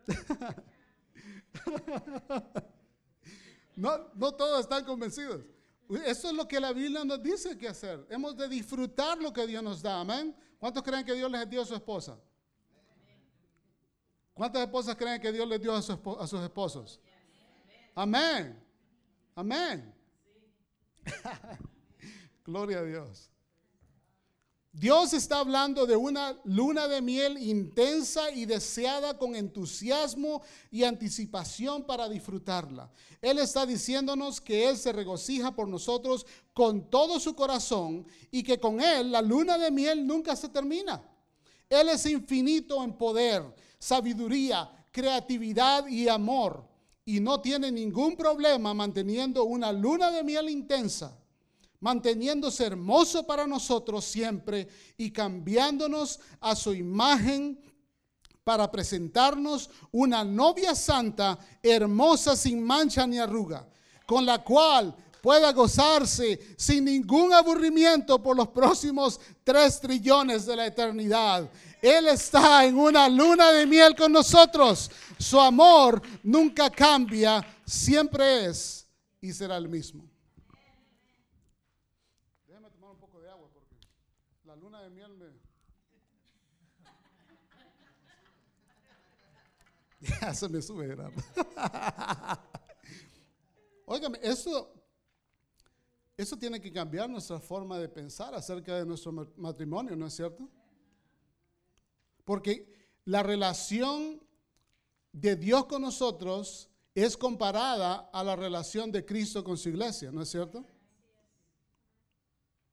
no, 3.76 4.08
no 4.14 4.32
todos 4.32 4.58
están 4.60 4.84
convencidos. 4.84 5.42
Eso 6.04 6.28
es 6.28 6.34
lo 6.34 6.48
que 6.48 6.58
la 6.58 6.72
Biblia 6.72 7.04
nos 7.04 7.22
dice 7.22 7.56
que 7.56 7.68
hacer. 7.68 8.04
Hemos 8.10 8.36
de 8.36 8.48
disfrutar 8.48 9.22
lo 9.22 9.32
que 9.32 9.46
Dios 9.46 9.62
nos 9.62 9.80
da. 9.80 10.00
Amén. 10.00 10.34
¿Cuántos 10.58 10.82
creen 10.82 11.06
que 11.06 11.14
Dios 11.14 11.30
les 11.30 11.48
dio 11.48 11.62
a 11.62 11.64
su 11.64 11.76
esposa? 11.76 12.18
¿Cuántas 14.36 14.64
esposas 14.64 14.94
creen 14.96 15.18
que 15.18 15.32
Dios 15.32 15.48
les 15.48 15.58
dio 15.58 15.74
a, 15.74 15.80
sus 15.80 16.40
esposos? 16.42 17.00
Amén. 17.94 18.62
Amén. 19.34 19.94
Gloria 22.44 22.80
a 22.80 22.82
Dios. 22.82 23.30
Dios 24.70 25.14
está 25.14 25.38
hablando 25.38 25.86
de 25.86 25.96
una 25.96 26.38
luna 26.44 26.86
de 26.86 27.00
miel 27.00 27.38
intensa 27.38 28.30
y 28.30 28.44
deseada 28.44 29.16
con 29.16 29.34
entusiasmo 29.34 30.42
y 30.70 30.84
anticipación 30.84 31.84
para 31.84 32.06
disfrutarla. 32.06 32.92
Él 33.22 33.38
está 33.38 33.64
diciéndonos 33.64 34.42
que 34.42 34.68
Él 34.68 34.76
se 34.76 34.92
regocija 34.92 35.56
por 35.56 35.66
nosotros 35.66 36.26
con 36.52 36.90
todo 36.90 37.18
su 37.20 37.34
corazón 37.34 38.06
y 38.30 38.42
que 38.42 38.60
con 38.60 38.82
Él 38.82 39.12
la 39.12 39.22
luna 39.22 39.56
de 39.56 39.70
miel 39.70 40.06
nunca 40.06 40.36
se 40.36 40.50
termina. 40.50 41.02
Él 41.70 41.88
es 41.88 42.04
infinito 42.04 42.84
en 42.84 42.92
poder 42.98 43.42
sabiduría, 43.86 44.68
creatividad 44.90 45.86
y 45.86 46.08
amor. 46.08 46.64
Y 47.04 47.20
no 47.20 47.40
tiene 47.40 47.70
ningún 47.70 48.16
problema 48.16 48.74
manteniendo 48.74 49.44
una 49.44 49.70
luna 49.70 50.10
de 50.10 50.24
miel 50.24 50.50
intensa 50.50 51.16
manteniéndose 51.78 52.64
hermoso 52.64 53.24
para 53.24 53.46
nosotros 53.46 54.04
siempre 54.04 54.66
y 54.96 55.10
cambiándonos 55.12 56.18
a 56.40 56.56
su 56.56 56.74
imagen 56.74 57.60
para 58.42 58.70
presentarnos 58.72 59.70
una 59.92 60.24
novia 60.24 60.74
santa, 60.74 61.38
hermosa, 61.62 62.34
sin 62.34 62.62
mancha 62.62 63.06
ni 63.06 63.18
arruga, 63.18 63.68
con 64.06 64.24
la 64.24 64.42
cual 64.42 64.96
pueda 65.20 65.52
gozarse 65.52 66.54
sin 66.56 66.84
ningún 66.84 67.32
aburrimiento 67.32 68.22
por 68.22 68.36
los 68.36 68.48
próximos 68.48 69.20
tres 69.42 69.80
trillones 69.80 70.46
de 70.46 70.56
la 70.56 70.66
eternidad. 70.66 71.50
Él 71.86 72.08
está 72.08 72.64
en 72.64 72.76
una 72.78 73.08
luna 73.08 73.52
de 73.52 73.66
miel 73.66 73.94
con 73.94 74.10
nosotros. 74.12 74.90
Su 75.18 75.40
amor 75.40 76.02
nunca 76.24 76.68
cambia, 76.70 77.46
siempre 77.64 78.46
es 78.46 78.88
y 79.20 79.32
será 79.32 79.56
el 79.56 79.68
mismo. 79.68 80.04
Déjame 82.46 82.70
tomar 82.70 82.90
un 82.90 82.98
poco 82.98 83.20
de 83.20 83.30
agua 83.30 83.48
porque 83.52 83.76
la 84.44 84.56
luna 84.56 84.82
de 84.82 84.90
miel 84.90 85.12
me... 85.14 85.26
Ya 90.20 90.34
se 90.34 90.48
me 90.48 90.60
sube, 90.60 90.86
Gerardo. 90.86 91.20
Óigame, 93.86 94.18
eso, 94.22 94.72
eso 96.16 96.36
tiene 96.36 96.60
que 96.60 96.72
cambiar 96.72 97.08
nuestra 97.08 97.38
forma 97.38 97.78
de 97.78 97.88
pensar 97.88 98.34
acerca 98.34 98.74
de 98.76 98.84
nuestro 98.84 99.12
ma- 99.12 99.28
matrimonio, 99.36 99.94
¿no 99.94 100.06
es 100.06 100.14
cierto? 100.14 100.48
Porque 102.26 102.66
la 103.04 103.22
relación 103.22 104.20
de 105.12 105.36
Dios 105.36 105.64
con 105.66 105.80
nosotros 105.80 106.68
es 106.92 107.16
comparada 107.16 108.10
a 108.12 108.24
la 108.24 108.34
relación 108.34 108.90
de 108.90 109.06
Cristo 109.06 109.44
con 109.44 109.56
su 109.56 109.68
iglesia, 109.68 110.10
¿no 110.10 110.22
es 110.22 110.28
cierto? 110.28 110.66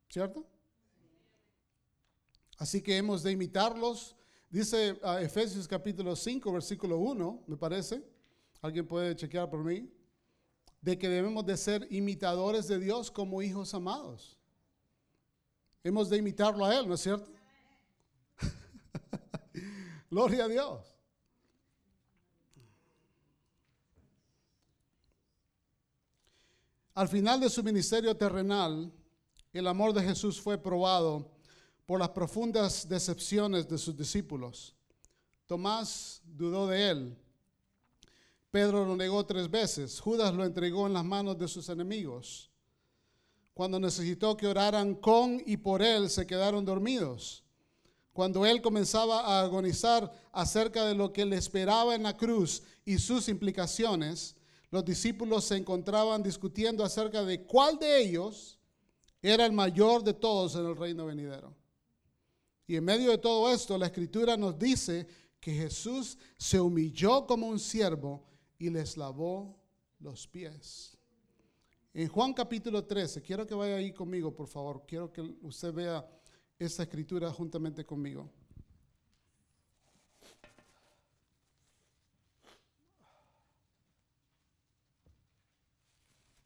¿Cierto? 0.10 0.46
Así 2.58 2.82
que 2.82 2.98
hemos 2.98 3.22
de 3.22 3.32
imitarlos. 3.32 4.16
Dice 4.50 5.00
ah, 5.04 5.22
Efesios 5.22 5.68
capítulo 5.68 6.16
5, 6.16 6.52
versículo 6.52 6.98
1, 6.98 7.44
me 7.46 7.56
parece. 7.56 8.04
Alguien 8.62 8.88
puede 8.88 9.16
chequear 9.16 9.50
por 9.50 9.64
mí. 9.64 9.88
De 10.82 10.98
que 10.98 11.10
debemos 11.10 11.46
de 11.46 11.58
ser 11.58 11.88
imitadores 11.92 12.68
de 12.68 12.80
Dios 12.80 13.12
como 13.12 13.42
hijos 13.44 13.74
amados. 13.74 14.40
Hemos 15.84 16.10
de 16.10 16.18
imitarlo 16.18 16.66
a 16.66 16.76
Él, 16.76 16.88
¿no 16.88 16.96
es 16.96 17.02
cierto? 17.02 17.30
Gloria 20.14 20.46
a 20.46 20.48
Dios. 20.48 20.96
Al 26.94 27.08
final 27.08 27.40
de 27.40 27.50
su 27.50 27.64
ministerio 27.64 28.16
terrenal, 28.16 28.94
el 29.52 29.68
amor 29.68 29.92
de 29.92 30.04
Jesús 30.04 30.40
fue 30.40 30.60
probado 30.60 31.32
por 31.88 32.00
las 32.00 32.10
profundas 32.10 32.88
decepciones 32.88 33.68
de 33.68 33.80
sus 33.80 33.98
discípulos. 33.98 34.76
Tomás 35.48 36.22
dudó 36.24 36.68
de 36.68 36.92
él. 36.92 37.18
Pedro 38.52 38.86
lo 38.86 38.96
negó 38.96 39.26
tres 39.26 39.50
veces. 39.50 40.00
Judas 40.00 40.32
lo 40.32 40.46
entregó 40.46 40.86
en 40.86 40.94
las 40.94 41.04
manos 41.04 41.40
de 41.40 41.48
sus 41.48 41.70
enemigos. 41.70 42.52
Cuando 43.56 43.80
necesitó 43.80 44.38
que 44.38 44.46
oraran 44.46 44.94
con 44.94 45.42
y 45.44 45.58
por 45.58 45.82
él, 45.82 46.08
se 46.12 46.28
quedaron 46.28 46.64
dormidos. 46.64 47.43
Cuando 48.14 48.46
él 48.46 48.62
comenzaba 48.62 49.22
a 49.22 49.42
agonizar 49.42 50.12
acerca 50.32 50.86
de 50.86 50.94
lo 50.94 51.12
que 51.12 51.26
le 51.26 51.36
esperaba 51.36 51.96
en 51.96 52.04
la 52.04 52.16
cruz 52.16 52.62
y 52.86 53.00
sus 53.00 53.28
implicaciones, 53.28 54.36
los 54.70 54.86
discípulos 54.86 55.46
se 55.46 55.58
encontraban 55.58 56.22
discutiendo 56.22 56.84
acerca 56.84 57.24
de 57.24 57.44
cuál 57.44 57.80
de 57.80 58.04
ellos 58.04 58.60
era 59.20 59.46
el 59.46 59.52
mayor 59.52 60.04
de 60.04 60.14
todos 60.14 60.56
en 60.56 60.66
el 60.66 60.76
reino 60.76 61.08
venidero. 61.08 61.56
Y 62.68 62.76
en 62.76 62.86
medio 62.86 63.10
de 63.10 63.18
todo 63.18 63.52
esto, 63.52 63.78
la 63.78 63.88
escritura 63.88 64.38
nos 64.38 64.58
dice 64.60 65.08
que 65.40 65.54
Jesús 65.54 66.18
se 66.38 66.60
humilló 66.60 67.26
como 67.26 67.48
un 67.48 67.60
siervo 67.60 68.24
y 68.60 68.70
les 68.70 68.96
lavó 68.96 69.60
los 70.00 70.28
pies. 70.28 70.98
En 71.94 72.08
Juan 72.08 72.34
capítulo 72.34 72.86
13, 72.86 73.22
quiero 73.22 73.46
que 73.46 73.54
vaya 73.54 73.76
ahí 73.76 73.92
conmigo, 73.92 74.34
por 74.34 74.48
favor. 74.48 74.84
Quiero 74.88 75.12
que 75.12 75.22
usted 75.22 75.74
vea 75.74 76.08
esta 76.66 76.84
escritura 76.84 77.32
juntamente 77.32 77.86
conmigo. 77.86 78.30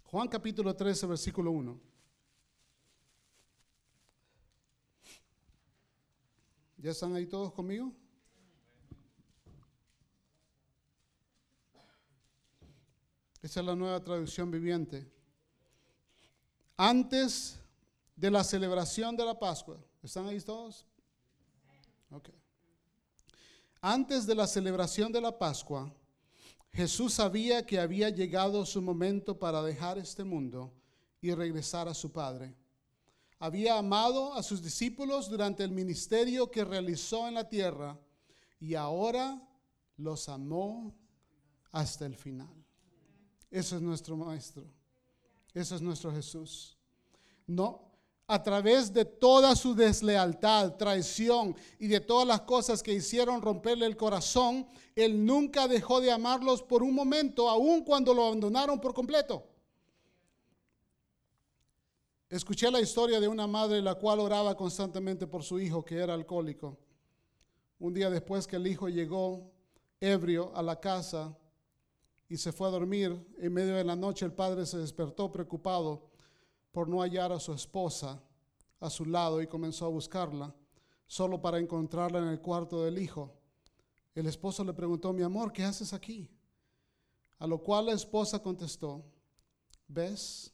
Juan 0.05 0.27
capítulo 0.29 0.75
13, 0.75 1.05
versículo 1.05 1.51
1. 1.51 1.79
¿Ya 6.77 6.91
están 6.91 7.13
ahí 7.15 7.25
todos 7.25 7.51
conmigo? 7.51 7.91
Esa 13.41 13.59
es 13.59 13.65
la 13.65 13.75
nueva 13.75 14.03
traducción 14.03 14.49
viviente. 14.49 15.11
Antes 16.75 17.59
de 18.15 18.31
la 18.31 18.43
celebración 18.43 19.15
de 19.15 19.25
la 19.25 19.37
Pascua, 19.37 19.77
¿están 20.03 20.27
ahí 20.27 20.39
todos? 20.41 20.85
Ok. 22.11 22.29
Antes 23.81 24.25
de 24.25 24.35
la 24.35 24.47
celebración 24.47 25.11
de 25.11 25.21
la 25.21 25.37
Pascua, 25.37 25.93
Jesús 26.73 27.13
sabía 27.13 27.65
que 27.65 27.79
había 27.79 28.09
llegado 28.09 28.65
su 28.65 28.81
momento 28.81 29.37
para 29.37 29.61
dejar 29.61 29.97
este 29.97 30.23
mundo 30.23 30.73
y 31.21 31.33
regresar 31.33 31.87
a 31.87 31.93
su 31.93 32.11
Padre. 32.11 32.55
Había 33.39 33.77
amado 33.77 34.33
a 34.33 34.41
sus 34.41 34.63
discípulos 34.63 35.29
durante 35.29 35.63
el 35.63 35.71
ministerio 35.71 36.49
que 36.49 36.65
realizó 36.65 37.27
en 37.27 37.35
la 37.35 37.47
tierra 37.47 37.99
y 38.59 38.75
ahora 38.75 39.41
los 39.97 40.27
amó 40.29 40.95
hasta 41.71 42.05
el 42.05 42.15
final. 42.15 42.53
Eso 43.51 43.75
es 43.75 43.81
nuestro 43.81 44.17
Maestro. 44.17 44.65
Eso 45.53 45.75
es 45.75 45.81
nuestro 45.81 46.11
Jesús. 46.11 46.77
No, 47.45 47.91
a 48.29 48.43
través 48.43 48.91
de 48.91 49.05
toda 49.05 49.55
su 49.55 49.73
deslealtad, 49.73 50.75
traición 50.75 51.55
y 51.79 51.87
de 51.87 52.01
todas 52.01 52.27
las 52.27 52.41
cosas 52.41 52.83
que 52.83 52.93
hicieron 52.93 53.41
romperle 53.41 53.85
el 53.85 53.95
corazón, 53.95 54.67
Él 54.95 55.25
nunca 55.25 55.65
dejó 55.67 56.01
de 56.01 56.11
amarlos 56.11 56.61
por 56.61 56.83
un 56.83 56.93
momento, 56.93 57.49
aun 57.49 57.85
cuando 57.85 58.13
lo 58.13 58.25
abandonaron 58.25 58.81
por 58.81 58.93
completo. 58.93 59.45
Escuché 62.29 62.69
la 62.69 62.81
historia 62.81 63.21
de 63.21 63.29
una 63.29 63.47
madre 63.47 63.81
la 63.81 63.95
cual 63.95 64.19
oraba 64.19 64.57
constantemente 64.57 65.25
por 65.25 65.43
su 65.43 65.57
hijo 65.61 65.85
que 65.85 65.95
era 65.95 66.13
alcohólico. 66.13 66.77
Un 67.79 67.93
día 67.93 68.09
después 68.09 68.45
que 68.45 68.57
el 68.57 68.67
hijo 68.67 68.89
llegó 68.89 69.49
ebrio 70.01 70.51
a 70.53 70.61
la 70.61 70.77
casa 70.77 71.33
y 72.27 72.35
se 72.35 72.51
fue 72.51 72.67
a 72.67 72.71
dormir, 72.71 73.25
en 73.37 73.53
medio 73.53 73.75
de 73.75 73.85
la 73.85 73.95
noche 73.95 74.25
el 74.25 74.33
padre 74.33 74.65
se 74.65 74.79
despertó 74.79 75.31
preocupado 75.31 76.06
por 76.77 76.87
no 76.87 77.01
hallar 77.01 77.31
a 77.31 77.39
su 77.39 77.53
esposa 77.53 78.21
a 78.79 78.91
su 78.91 79.03
lado 79.03 79.41
y 79.41 79.47
comenzó 79.47 79.87
a 79.87 79.89
buscarla, 79.89 80.53
solo 81.07 81.41
para 81.41 81.57
encontrarla 81.57 82.19
en 82.19 82.27
el 82.27 82.39
cuarto 82.39 82.83
del 82.83 82.99
hijo. 82.99 83.33
El 84.13 84.27
esposo 84.27 84.63
le 84.63 84.73
preguntó, 84.73 85.11
mi 85.11 85.23
amor, 85.23 85.51
¿qué 85.51 85.63
haces 85.63 85.91
aquí? 85.91 86.29
A 87.39 87.47
lo 87.47 87.63
cual 87.63 87.87
la 87.87 87.93
esposa 87.93 88.43
contestó, 88.43 89.03
¿ves? 89.87 90.53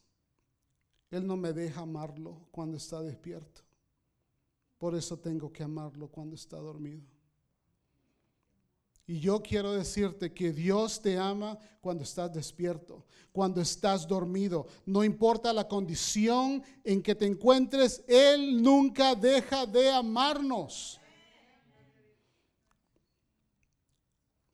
Él 1.10 1.26
no 1.26 1.36
me 1.36 1.52
deja 1.52 1.82
amarlo 1.82 2.48
cuando 2.50 2.78
está 2.78 3.02
despierto. 3.02 3.60
Por 4.78 4.94
eso 4.94 5.18
tengo 5.18 5.52
que 5.52 5.62
amarlo 5.62 6.08
cuando 6.08 6.36
está 6.36 6.56
dormido. 6.56 7.04
Y 9.06 9.20
yo 9.20 9.42
quiero 9.42 9.72
decirte 9.72 10.32
que 10.32 10.52
Dios 10.52 11.00
te 11.00 11.18
ama 11.18 11.58
cuando 11.80 12.04
estás 12.04 12.32
despierto, 12.32 13.04
cuando 13.32 13.60
estás 13.60 14.08
dormido. 14.08 14.66
No 14.86 15.04
importa 15.04 15.52
la 15.52 15.68
condición 15.68 16.62
en 16.82 17.02
que 17.02 17.14
te 17.14 17.26
encuentres, 17.26 18.02
Él 18.08 18.62
nunca 18.62 19.14
deja 19.14 19.66
de 19.66 19.90
amarnos. 19.90 20.98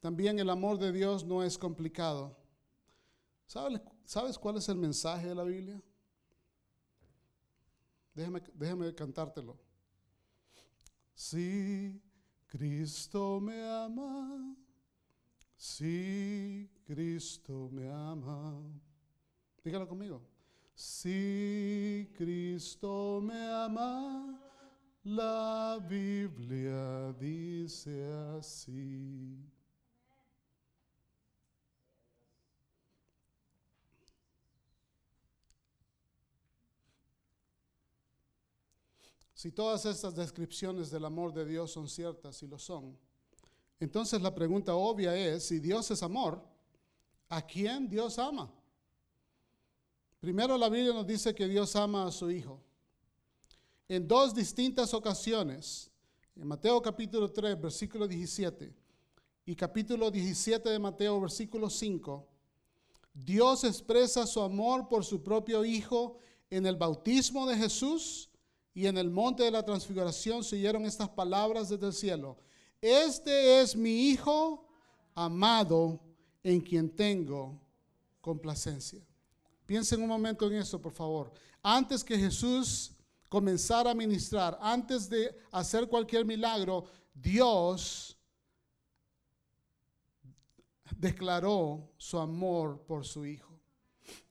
También 0.01 0.39
el 0.39 0.51
amor 0.51 0.78
de 0.78 0.90
Dios 0.90 1.24
no 1.24 1.44
es 1.44 1.56
complicado. 1.56 2.36
¿Sabes, 3.47 3.81
¿sabes 4.05 4.39
cuál 4.39 4.56
es 4.56 4.68
el 4.68 4.77
mensaje 4.77 5.28
de 5.28 5.35
la 5.35 5.44
Biblia? 5.44 5.81
Déjame, 8.14 8.43
déjame 8.55 8.94
cantártelo. 8.94 9.59
Si 11.14 12.01
Cristo 12.51 13.40
me 13.40 13.62
ama, 13.62 14.56
si 15.56 16.68
Cristo 16.85 17.70
me 17.72 17.89
ama. 17.89 18.60
Dígalo 19.62 19.86
conmigo. 19.86 20.20
Si 20.74 22.10
Cristo 22.16 23.20
me 23.22 23.40
ama, 23.52 24.36
la 25.05 25.78
Biblia 25.89 27.12
dice 27.20 28.12
así. 28.36 29.39
Si 39.41 39.51
todas 39.51 39.87
estas 39.87 40.15
descripciones 40.15 40.91
del 40.91 41.03
amor 41.03 41.33
de 41.33 41.47
Dios 41.47 41.73
son 41.73 41.89
ciertas 41.89 42.43
y 42.43 42.47
lo 42.47 42.59
son, 42.59 42.95
entonces 43.79 44.21
la 44.21 44.35
pregunta 44.35 44.75
obvia 44.75 45.17
es, 45.17 45.47
si 45.47 45.61
Dios 45.61 45.91
es 45.91 46.03
amor, 46.03 46.45
¿a 47.27 47.41
quién 47.41 47.89
Dios 47.89 48.19
ama? 48.19 48.53
Primero 50.21 50.59
la 50.59 50.69
Biblia 50.69 50.93
nos 50.93 51.07
dice 51.07 51.35
que 51.35 51.49
Dios 51.49 51.75
ama 51.75 52.07
a 52.07 52.12
su 52.12 52.31
Hijo. 52.31 52.61
En 53.89 54.07
dos 54.07 54.35
distintas 54.35 54.93
ocasiones, 54.93 55.91
en 56.37 56.47
Mateo 56.47 56.83
capítulo 56.83 57.33
3, 57.33 57.59
versículo 57.59 58.07
17, 58.07 58.75
y 59.47 59.57
capítulo 59.57 60.11
17 60.11 60.69
de 60.69 60.79
Mateo, 60.79 61.19
versículo 61.19 61.71
5, 61.71 62.29
Dios 63.15 63.65
expresa 63.65 64.27
su 64.27 64.43
amor 64.43 64.87
por 64.87 65.03
su 65.03 65.23
propio 65.23 65.65
Hijo 65.65 66.19
en 66.51 66.67
el 66.67 66.77
bautismo 66.77 67.47
de 67.47 67.57
Jesús 67.57 68.30
y 68.74 68.86
en 68.86 68.97
el 68.98 69.10
monte 69.10 69.42
de 69.42 69.51
la 69.51 69.64
transfiguración 69.64 70.44
se 70.44 70.56
oyeron 70.56 70.84
estas 70.86 71.09
palabras 71.09 71.68
desde 71.68 71.86
el 71.86 71.92
cielo. 71.92 72.38
Este 72.80 73.60
es 73.60 73.76
mi 73.76 74.09
Hijo 74.09 74.66
amado 75.14 76.01
en 76.42 76.60
quien 76.60 76.88
tengo 76.88 77.60
complacencia. 78.20 79.05
Piensen 79.66 80.02
un 80.02 80.09
momento 80.09 80.47
en 80.47 80.56
eso, 80.56 80.80
por 80.80 80.92
favor. 80.92 81.32
Antes 81.62 82.02
que 82.02 82.18
Jesús 82.18 82.92
comenzara 83.28 83.90
a 83.90 83.94
ministrar, 83.94 84.59
antes 84.60 85.09
de 85.09 85.36
hacer 85.51 85.86
cualquier 85.86 86.24
milagro, 86.24 86.84
Dios 87.14 88.16
declaró 90.97 91.92
su 91.97 92.18
amor 92.18 92.82
por 92.86 93.05
su 93.05 93.24
Hijo. 93.26 93.49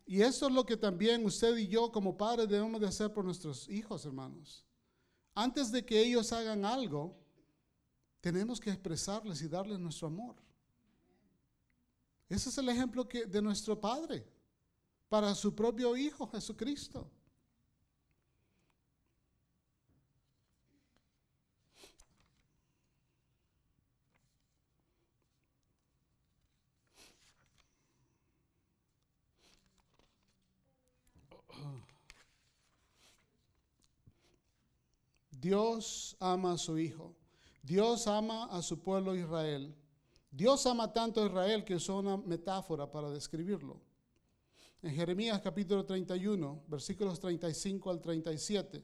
Y 0.10 0.24
eso 0.24 0.48
es 0.48 0.54
lo 0.54 0.66
que 0.66 0.76
también 0.76 1.24
usted 1.24 1.56
y 1.56 1.68
yo 1.68 1.92
como 1.92 2.18
padres 2.18 2.50
debemos 2.50 2.82
de 2.82 2.88
hacer 2.88 3.14
por 3.14 3.24
nuestros 3.24 3.70
hijos, 3.70 4.04
hermanos. 4.06 4.66
Antes 5.36 5.72
de 5.72 5.86
que 5.86 6.02
ellos 6.02 6.34
hagan 6.34 6.66
algo, 6.66 7.16
tenemos 8.20 8.60
que 8.60 8.72
expresarles 8.72 9.40
y 9.44 9.48
darles 9.48 9.78
nuestro 9.78 10.08
amor. 10.08 10.36
Ese 12.28 12.50
es 12.50 12.58
el 12.58 12.70
ejemplo 12.70 13.08
que, 13.08 13.28
de 13.28 13.40
nuestro 13.40 13.80
Padre 13.80 14.26
para 15.10 15.36
su 15.36 15.54
propio 15.54 15.96
Hijo 15.96 16.28
Jesucristo. 16.28 17.08
Dios 35.40 36.18
ama 36.20 36.54
a 36.54 36.58
su 36.58 36.78
Hijo. 36.78 37.16
Dios 37.64 38.08
ama 38.08 38.46
a 38.46 38.62
su 38.62 38.82
pueblo 38.82 39.16
Israel. 39.16 39.74
Dios 40.32 40.66
ama 40.66 40.92
tanto 40.92 41.22
a 41.22 41.28
Israel 41.28 41.64
que 41.64 41.76
es 41.76 41.88
una 41.88 42.18
metáfora 42.18 42.90
para 42.92 43.10
describirlo. 43.10 43.82
En 44.82 44.94
Jeremías 44.94 45.40
capítulo 45.42 45.86
31, 45.86 46.64
versículos 46.68 47.20
35 47.20 47.90
al 47.90 48.02
37, 48.02 48.84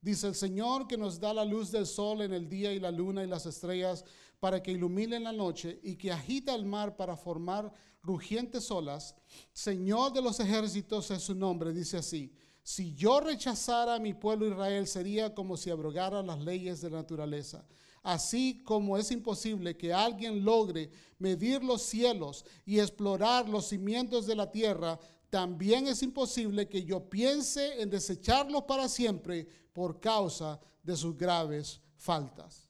dice 0.00 0.26
el 0.28 0.34
Señor 0.34 0.86
que 0.86 0.96
nos 0.96 1.18
da 1.20 1.32
la 1.32 1.44
luz 1.44 1.70
del 1.70 1.86
sol 1.86 2.22
en 2.22 2.32
el 2.32 2.48
día 2.48 2.72
y 2.72 2.80
la 2.80 2.90
luna 2.90 3.22
y 3.22 3.26
las 3.26 3.46
estrellas 3.46 4.04
para 4.40 4.62
que 4.62 4.72
iluminen 4.72 5.24
la 5.24 5.32
noche 5.32 5.78
y 5.82 5.96
que 5.96 6.10
agita 6.10 6.54
el 6.54 6.64
mar 6.64 6.96
para 6.96 7.16
formar 7.16 7.72
rugientes 8.02 8.70
olas. 8.70 9.14
Señor 9.52 10.12
de 10.12 10.22
los 10.22 10.40
ejércitos 10.40 11.10
es 11.10 11.22
su 11.22 11.34
nombre, 11.34 11.72
dice 11.72 11.98
así. 11.98 12.32
Si 12.62 12.94
yo 12.94 13.20
rechazara 13.20 13.96
a 13.96 13.98
mi 13.98 14.14
pueblo 14.14 14.46
Israel, 14.46 14.86
sería 14.86 15.34
como 15.34 15.56
si 15.56 15.70
abrogara 15.70 16.22
las 16.22 16.38
leyes 16.40 16.80
de 16.80 16.90
la 16.90 16.98
naturaleza. 16.98 17.66
Así 18.02 18.62
como 18.64 18.98
es 18.98 19.10
imposible 19.10 19.76
que 19.76 19.92
alguien 19.92 20.44
logre 20.44 20.90
medir 21.18 21.62
los 21.62 21.82
cielos 21.82 22.44
y 22.64 22.80
explorar 22.80 23.48
los 23.48 23.68
cimientos 23.68 24.26
de 24.26 24.34
la 24.34 24.50
tierra, 24.50 24.98
también 25.30 25.86
es 25.86 26.02
imposible 26.02 26.68
que 26.68 26.84
yo 26.84 27.08
piense 27.08 27.80
en 27.80 27.90
desecharlos 27.90 28.64
para 28.64 28.88
siempre 28.88 29.46
por 29.72 30.00
causa 30.00 30.60
de 30.82 30.96
sus 30.96 31.16
graves 31.16 31.80
faltas. 31.96 32.68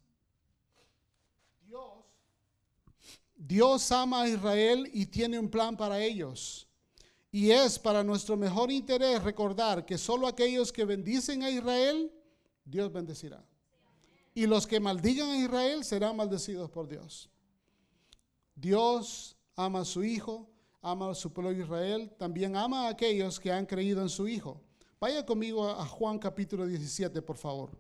Dios, 1.67 2.05
Dios 3.35 3.91
ama 3.93 4.23
a 4.23 4.29
Israel 4.29 4.89
y 4.93 5.07
tiene 5.07 5.39
un 5.39 5.49
plan 5.49 5.77
para 5.77 5.99
ellos. 5.99 6.69
Y 7.35 7.51
es 7.51 7.79
para 7.79 8.05
nuestro 8.05 8.37
mejor 8.37 8.71
interés 8.71 9.23
recordar 9.23 9.87
que 9.87 9.97
solo 9.97 10.27
aquellos 10.27 10.71
que 10.71 10.85
bendicen 10.85 11.43
a 11.43 11.51
Israel, 11.51 12.13
Dios 12.63 12.93
bendecirá. 12.93 13.43
Y 14.35 14.47
los 14.47 14.67
que 14.67 14.79
maldigan 14.79 15.31
a 15.31 15.39
Israel 15.39 15.83
serán 15.83 16.15
maldecidos 16.15 16.71
por 16.71 16.87
Dios. 16.87 17.31
Dios 18.55 19.35
ama 19.57 19.81
a 19.81 19.85
su 19.87 20.05
Hijo, 20.05 20.47
ama 20.83 21.11
a 21.11 21.15
su 21.15 21.33
pueblo 21.33 21.53
Israel, 21.53 22.13
también 22.19 22.55
ama 22.55 22.87
a 22.87 22.91
aquellos 22.91 23.41
que 23.41 23.51
han 23.51 23.65
creído 23.65 24.03
en 24.03 24.11
su 24.11 24.29
Hijo. 24.29 24.61
Vaya 25.01 25.25
conmigo 25.25 25.69
a 25.69 25.87
Juan 25.87 26.19
capítulo 26.19 26.67
17, 26.67 27.23
por 27.23 27.39
favor. 27.39 27.71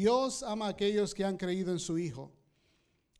Dios 0.00 0.42
ama 0.42 0.64
a 0.64 0.70
aquellos 0.70 1.14
que 1.14 1.22
han 1.22 1.36
creído 1.36 1.70
en 1.72 1.78
su 1.78 1.98
Hijo. 1.98 2.32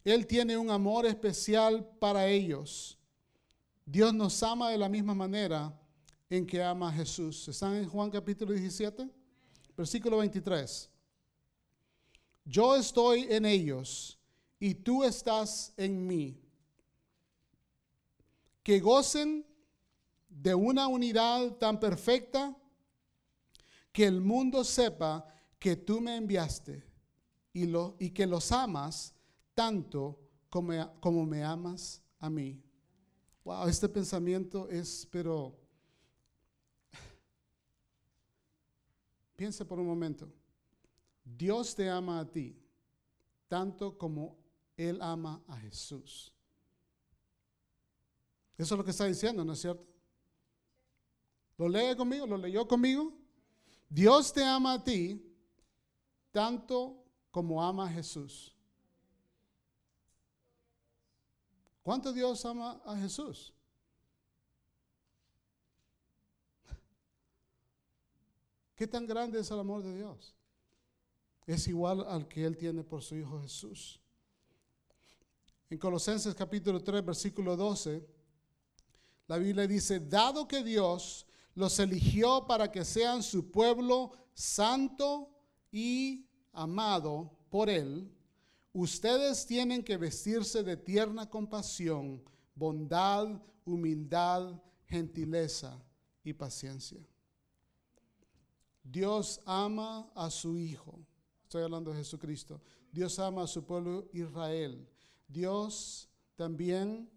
Él 0.02 0.27
tiene 0.27 0.57
un 0.57 0.70
amor 0.70 1.05
especial 1.05 1.86
para 1.98 2.27
ellos. 2.27 2.98
Dios 3.85 4.15
nos 4.15 4.43
ama 4.43 4.70
de 4.70 4.78
la 4.78 4.89
misma 4.89 5.15
manera 5.15 5.78
en 6.31 6.47
que 6.47 6.62
ama 6.62 6.89
a 6.89 6.93
Jesús. 6.93 7.47
¿Están 7.48 7.77
en 7.77 7.86
Juan 7.86 8.11
capítulo 8.11 8.55
17? 8.55 9.11
Versículo 9.77 10.16
23. 10.16 10.89
Yo 12.47 12.74
estoy 12.74 13.27
en 13.28 13.44
ellos 13.44 14.19
y 14.59 14.74
tú 14.74 15.05
estás 15.05 15.74
en 15.77 16.07
mí. 16.07 16.40
Que 18.62 18.81
gocen 18.81 19.44
de 20.31 20.55
una 20.55 20.89
unidad 20.89 21.59
tan 21.59 21.78
perfecta 21.78 22.57
que 23.93 24.07
el 24.07 24.23
mundo 24.23 24.65
sepa 24.65 25.27
que 25.61 25.77
tú 25.77 26.01
me 26.01 26.16
enviaste 26.16 26.82
y, 27.53 27.66
lo, 27.66 27.95
y 27.99 28.11
que 28.11 28.27
los 28.27 28.51
amas 28.51 29.15
tanto 29.55 30.19
como, 30.49 30.99
como 31.01 31.27
me 31.27 31.45
amas 31.45 32.03
a 32.19 32.31
mí. 32.31 32.61
Wow, 33.45 33.69
este 33.69 33.89
pensamiento 33.89 34.69
es, 34.70 35.07
pero 35.11 35.55
piense 39.37 39.65
por 39.65 39.78
un 39.78 39.87
momento. 39.87 40.32
Dios 41.23 41.74
te 41.74 41.89
ama 41.89 42.20
a 42.20 42.31
ti 42.31 42.57
tanto 43.47 43.99
como 43.99 44.39
Él 44.78 44.99
ama 45.03 45.43
a 45.47 45.59
Jesús. 45.59 46.32
Eso 48.57 48.74
es 48.74 48.78
lo 48.78 48.85
que 48.85 48.93
está 48.93 49.05
diciendo, 49.05 49.45
¿no 49.45 49.53
es 49.53 49.61
cierto? 49.61 49.87
¿Lo 51.59 51.69
lee 51.69 51.95
conmigo? 51.97 52.27
¿Lo 52.27 52.39
leyó 52.39 52.66
conmigo? 52.66 53.12
Dios 53.91 54.32
te 54.32 54.43
ama 54.43 54.74
a 54.74 54.85
ti 54.85 55.30
tanto 56.31 57.05
como 57.31 57.62
ama 57.62 57.86
a 57.86 57.89
Jesús. 57.89 58.57
¿Cuánto 61.82 62.12
Dios 62.12 62.44
ama 62.44 62.81
a 62.85 62.97
Jesús? 62.97 63.55
¿Qué 68.77 68.86
tan 68.86 69.07
grande 69.07 69.40
es 69.40 69.51
el 69.51 69.59
amor 69.59 69.82
de 69.82 69.97
Dios? 69.97 70.35
Es 71.47 71.66
igual 71.69 72.05
al 72.07 72.28
que 72.28 72.44
Él 72.44 72.57
tiene 72.57 72.85
por 72.85 73.02
su 73.02 73.16
Hijo 73.16 73.40
Jesús. 73.40 74.01
En 75.69 75.78
Colosenses 75.78 76.35
capítulo 76.35 76.82
3, 76.82 77.05
versículo 77.05 77.57
12, 77.57 78.07
la 79.27 79.39
Biblia 79.39 79.66
dice, 79.66 80.01
dado 80.01 80.47
que 80.47 80.62
Dios 80.62 81.27
los 81.55 81.78
eligió 81.78 82.47
para 82.47 82.70
que 82.70 82.85
sean 82.85 83.23
su 83.23 83.51
pueblo 83.51 84.12
santo 84.35 85.39
y 85.70 86.28
amado 86.52 87.30
por 87.51 87.68
Él, 87.68 88.10
ustedes 88.72 89.47
tienen 89.47 89.82
que 89.82 89.97
vestirse 89.97 90.62
de 90.62 90.76
tierna 90.76 91.28
compasión, 91.28 92.22
bondad, 92.55 93.40
humildad, 93.64 94.60
gentileza 94.86 95.82
y 96.22 96.32
paciencia. 96.32 97.01
Dios 98.82 99.40
ama 99.44 100.10
a 100.14 100.30
su 100.30 100.56
Hijo. 100.56 100.98
Estoy 101.42 101.62
hablando 101.62 101.90
de 101.90 101.98
Jesucristo. 101.98 102.60
Dios 102.90 103.18
ama 103.18 103.44
a 103.44 103.47
su 103.47 103.64
pueblo 103.64 104.09
Israel. 104.12 104.88
Dios 105.28 106.09
también 106.34 107.09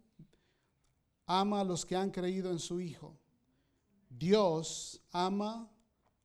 ama 1.25 1.61
a 1.61 1.63
los 1.63 1.85
que 1.85 1.95
han 1.95 2.11
creído 2.11 2.51
en 2.51 2.59
su 2.59 2.79
Hijo. 2.79 3.17
Dios 4.09 5.01
ama 5.11 5.71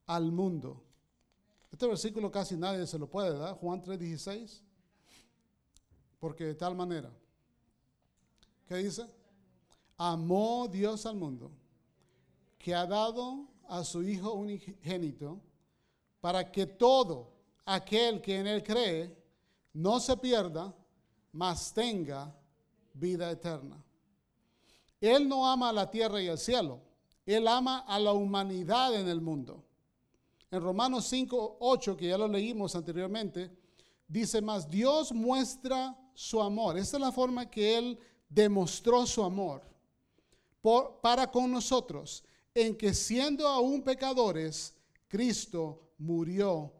al 0.07 0.33
mundo 0.33 0.88
Este 1.71 1.87
versículo 1.87 2.31
casi 2.31 2.57
nadie 2.57 2.87
se 2.87 2.99
lo 2.99 3.09
puede 3.09 3.37
dar, 3.37 3.55
Juan 3.55 3.83
3:16. 3.83 4.63
Porque 6.19 6.45
de 6.45 6.55
tal 6.55 6.75
manera, 6.75 7.11
¿qué 8.67 8.77
dice? 8.77 9.07
Amó 9.97 10.67
Dios 10.69 11.07
al 11.07 11.17
mundo, 11.17 11.53
que 12.59 12.75
ha 12.75 12.87
dado 12.87 13.49
a 13.69 13.85
su 13.85 14.03
Hijo 14.03 14.33
unigénito, 14.33 15.41
para 16.21 16.51
que 16.51 16.67
todo 16.67 17.33
aquel 17.65 18.21
que 18.21 18.39
en 18.39 18.47
él 18.47 18.63
cree 18.63 19.17
no 19.73 20.01
se 20.01 20.17
pierda, 20.17 20.75
mas 21.33 21.73
tenga 21.73 22.35
vida 22.95 23.31
eterna. 23.31 23.81
Él 25.01 25.29
no 25.29 25.47
ama 25.47 25.69
a 25.69 25.73
la 25.73 25.91
tierra 25.91 26.21
y 26.21 26.27
el 26.27 26.39
cielo, 26.39 26.81
Él 27.25 27.47
ama 27.47 27.81
a 27.81 27.99
la 27.99 28.13
humanidad 28.13 28.95
en 28.95 29.09
el 29.09 29.21
mundo. 29.21 29.65
En 30.51 30.63
Romanos 30.63 31.07
5, 31.07 31.59
8, 31.61 31.97
que 31.97 32.09
ya 32.09 32.19
lo 32.19 32.27
leímos 32.27 32.75
anteriormente, 32.75 33.51
dice 34.07 34.41
más, 34.41 34.69
Dios 34.69 35.13
muestra 35.13 35.97
su 36.15 36.41
amor. 36.41 36.79
Esta 36.79 36.97
es 36.97 37.01
la 37.03 37.13
forma 37.13 37.51
que 37.51 37.77
Él 37.77 37.99
demostró 38.29 39.07
su 39.07 39.23
amor 39.23 39.63
por, 40.63 41.01
para 41.01 41.31
con 41.31 41.51
nosotros, 41.51 42.25
en 42.55 42.77
que 42.77 42.95
siendo 42.95 43.47
aún 43.47 43.83
pecadores, 43.83 44.75
Cristo 45.07 45.93
murió 45.99 46.73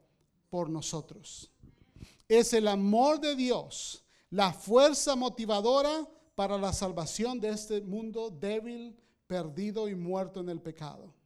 por 0.49 0.71
nosotros. 0.71 1.51
Es 2.27 2.53
el 2.53 2.69
amor 2.69 3.21
de 3.21 3.37
Dios, 3.37 4.05
la 4.31 4.53
fuerza 4.53 5.15
motivadora 5.15 6.09
para 6.35 6.57
la 6.57 6.73
salvación 6.73 7.41
de 7.41 7.51
este 7.51 7.81
mundo 7.81 8.31
débil, 8.31 8.97
perdido 9.27 9.89
y 9.89 9.95
muerto 9.95 10.41
en 10.41 10.49
el 10.49 10.61
pecado. 10.61 11.18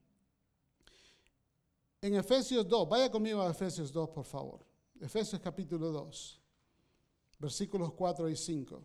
En 2.02 2.16
Efesios 2.16 2.66
2, 2.66 2.88
vaya 2.88 3.08
conmigo 3.08 3.40
a 3.40 3.50
Efesios 3.52 3.92
2, 3.92 4.08
por 4.10 4.24
favor. 4.24 4.66
Efesios 5.00 5.40
capítulo 5.40 5.92
2, 5.92 6.40
versículos 7.38 7.92
4 7.92 8.28
y 8.28 8.36
5. 8.36 8.82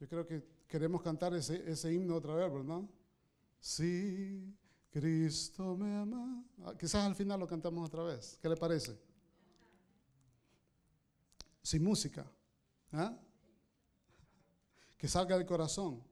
Yo 0.00 0.08
creo 0.08 0.26
que 0.26 0.44
queremos 0.66 1.02
cantar 1.02 1.32
ese, 1.34 1.92
himno 1.92 2.16
otra 2.16 2.34
vez, 2.34 2.52
¿verdad? 2.52 2.82
Sí, 3.60 4.52
Cristo 4.90 5.76
me 5.76 5.96
ama. 5.96 6.44
Ah, 6.64 6.74
quizás 6.76 7.06
al 7.06 7.14
final 7.14 7.38
lo 7.38 7.46
cantamos 7.46 7.86
otra 7.86 8.02
vez. 8.02 8.36
¿Qué 8.42 8.48
le 8.48 8.56
parece? 8.56 8.98
Sin 11.62 11.84
música. 11.84 12.26
¿ah? 12.92 13.16
Que 15.00 15.08
salga 15.08 15.38
del 15.38 15.46
corazón. 15.46 16.04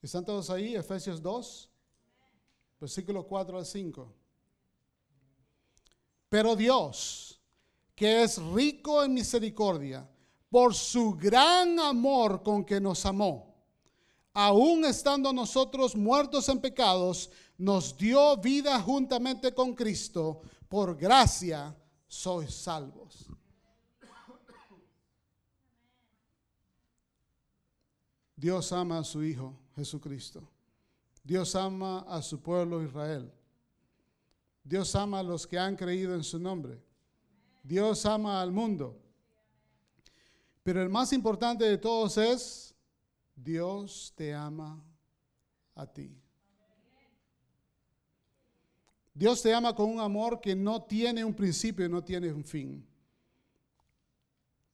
¿Están 0.00 0.24
todos 0.24 0.48
ahí? 0.50 0.76
Efesios 0.76 1.20
2, 1.20 1.68
versículos 2.78 3.24
4 3.28 3.58
al 3.58 3.66
5. 3.66 4.12
Pero 6.28 6.54
Dios, 6.54 7.40
que 7.92 8.22
es 8.22 8.40
rico 8.40 9.02
en 9.02 9.14
misericordia, 9.14 10.08
por 10.48 10.76
su 10.76 11.16
gran 11.16 11.76
amor 11.80 12.44
con 12.44 12.64
que 12.64 12.80
nos 12.80 13.04
amó, 13.04 13.52
aun 14.32 14.84
estando 14.84 15.32
nosotros 15.32 15.96
muertos 15.96 16.48
en 16.50 16.60
pecados, 16.60 17.30
nos 17.58 17.96
dio 17.96 18.36
vida 18.36 18.80
juntamente 18.80 19.52
con 19.52 19.74
Cristo. 19.74 20.40
Por 20.68 20.96
gracia 20.96 21.76
sois 22.06 22.54
salvos. 22.54 23.31
Dios 28.42 28.72
ama 28.72 28.98
a 28.98 29.04
su 29.04 29.22
Hijo 29.22 29.56
Jesucristo. 29.76 30.42
Dios 31.22 31.54
ama 31.54 32.00
a 32.08 32.20
su 32.20 32.42
pueblo 32.42 32.82
Israel. 32.82 33.32
Dios 34.64 34.96
ama 34.96 35.20
a 35.20 35.22
los 35.22 35.46
que 35.46 35.56
han 35.56 35.76
creído 35.76 36.12
en 36.16 36.24
su 36.24 36.40
nombre. 36.40 36.82
Dios 37.62 38.04
ama 38.04 38.42
al 38.42 38.50
mundo. 38.50 39.00
Pero 40.64 40.82
el 40.82 40.88
más 40.88 41.12
importante 41.12 41.64
de 41.64 41.78
todos 41.78 42.18
es, 42.18 42.74
Dios 43.36 44.12
te 44.16 44.34
ama 44.34 44.82
a 45.76 45.86
ti. 45.86 46.20
Dios 49.14 49.40
te 49.40 49.54
ama 49.54 49.72
con 49.72 49.88
un 49.88 50.00
amor 50.00 50.40
que 50.40 50.56
no 50.56 50.82
tiene 50.82 51.24
un 51.24 51.34
principio 51.34 51.86
y 51.86 51.88
no 51.88 52.02
tiene 52.02 52.32
un 52.32 52.42
fin. 52.42 52.84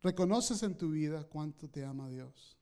¿Reconoces 0.00 0.62
en 0.62 0.74
tu 0.74 0.90
vida 0.90 1.22
cuánto 1.24 1.68
te 1.68 1.84
ama 1.84 2.08
Dios? 2.08 2.57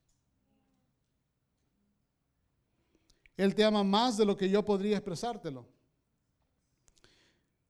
Él 3.36 3.54
te 3.54 3.64
ama 3.64 3.84
más 3.84 4.16
de 4.16 4.24
lo 4.24 4.36
que 4.36 4.48
yo 4.48 4.64
podría 4.64 4.96
expresártelo. 4.96 5.66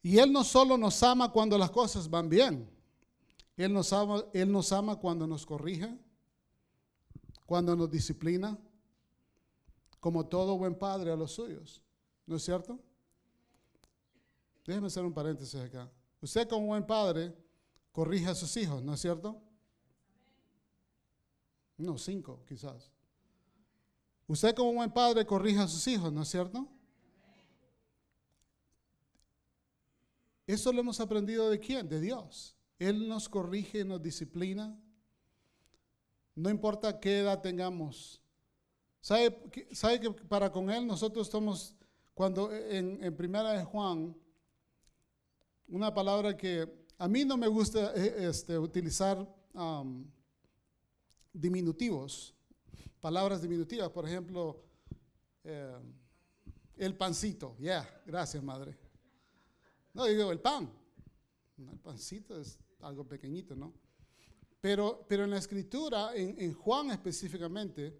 Y 0.03 0.19
Él 0.19 0.33
no 0.33 0.45
solo 0.45 0.79
nos 0.79 1.03
ama 1.03 1.33
cuando 1.33 1.59
las 1.59 1.71
cosas 1.71 2.09
van 2.09 2.29
bien. 2.29 2.71
Él 3.57 3.73
nos 3.73 3.93
ama, 3.93 4.25
Él 4.33 4.53
nos 4.53 4.71
ama 4.71 4.97
cuando 4.97 5.27
nos 5.27 5.45
corrige, 5.45 5.99
cuando 7.45 7.75
nos 7.75 7.91
disciplina, 7.91 8.57
como 9.99 10.27
todo 10.27 10.57
buen 10.57 10.77
padre 10.77 11.11
a 11.11 11.17
los 11.17 11.33
suyos. 11.33 11.83
¿No 12.27 12.37
es 12.37 12.45
cierto? 12.45 12.79
Déjeme 14.65 14.89
hacer 14.89 15.05
un 15.05 15.13
paréntesis 15.13 15.61
acá. 15.61 15.91
Usted 16.21 16.49
como 16.49 16.67
buen 16.67 16.87
padre 16.87 17.35
corrige 17.93 18.27
a 18.27 18.35
sus 18.35 18.57
hijos, 18.57 18.83
¿no 18.83 18.95
es 18.95 19.01
cierto? 19.01 19.41
No, 21.79 21.99
cinco 21.99 22.45
quizás. 22.47 22.93
Usted 24.29 24.55
como 24.55 24.73
buen 24.73 24.91
padre 24.91 25.25
corrige 25.25 25.61
a 25.61 25.69
sus 25.69 25.87
hijos, 25.87 26.13
¿no 26.13 26.23
es 26.23 26.29
cierto? 26.29 26.69
Eso 30.47 30.73
lo 30.73 30.81
hemos 30.81 31.01
aprendido 31.01 31.51
de 31.51 31.59
quién? 31.59 31.89
De 31.89 32.01
Dios. 32.01 32.57
Él 32.79 33.09
nos 33.09 33.29
corrige, 33.29 33.85
nos 33.85 34.03
disciplina. 34.03 34.79
No 36.35 36.51
importa 36.51 37.01
qué 37.01 37.21
edad 37.21 37.41
tengamos. 37.41 38.23
¿Sabe, 39.01 39.35
que 39.51 40.11
para 40.29 40.51
con 40.51 40.71
Él 40.71 40.87
nosotros 40.87 41.27
estamos, 41.27 41.75
cuando 42.15 42.53
en, 42.53 43.15
Primera 43.17 43.53
de 43.53 43.65
Juan, 43.65 44.17
una 45.69 45.95
palabra 45.95 46.37
que 46.37 46.69
a 46.99 47.09
mí 47.09 47.25
no 47.25 47.37
me 47.37 47.47
gusta 47.47 47.93
eh, 47.95 48.29
este, 48.29 48.59
utilizar 48.59 49.27
diminutivos, 51.33 52.36
palabras 53.07 53.41
diminutivas, 53.41 53.89
por 53.91 54.05
ejemplo, 54.05 54.65
eh, 55.45 55.79
el 56.77 56.97
pancito, 56.97 57.57
ya, 57.61 58.03
gracias 58.05 58.43
madre. 58.43 58.77
No 59.95 60.07
digo 60.07 60.33
el 60.33 60.41
pan, 60.41 60.69
el 61.57 61.79
pancito 61.79 62.37
es 62.41 62.59
algo 62.81 63.07
pequeñito, 63.07 63.55
¿no? 63.55 63.73
Pero, 64.61 65.07
pero 65.09 65.23
en 65.23 65.31
la 65.31 65.39
escritura, 65.39 66.17
en, 66.17 66.35
en 66.41 66.53
Juan 66.53 66.91
específicamente, 66.91 67.97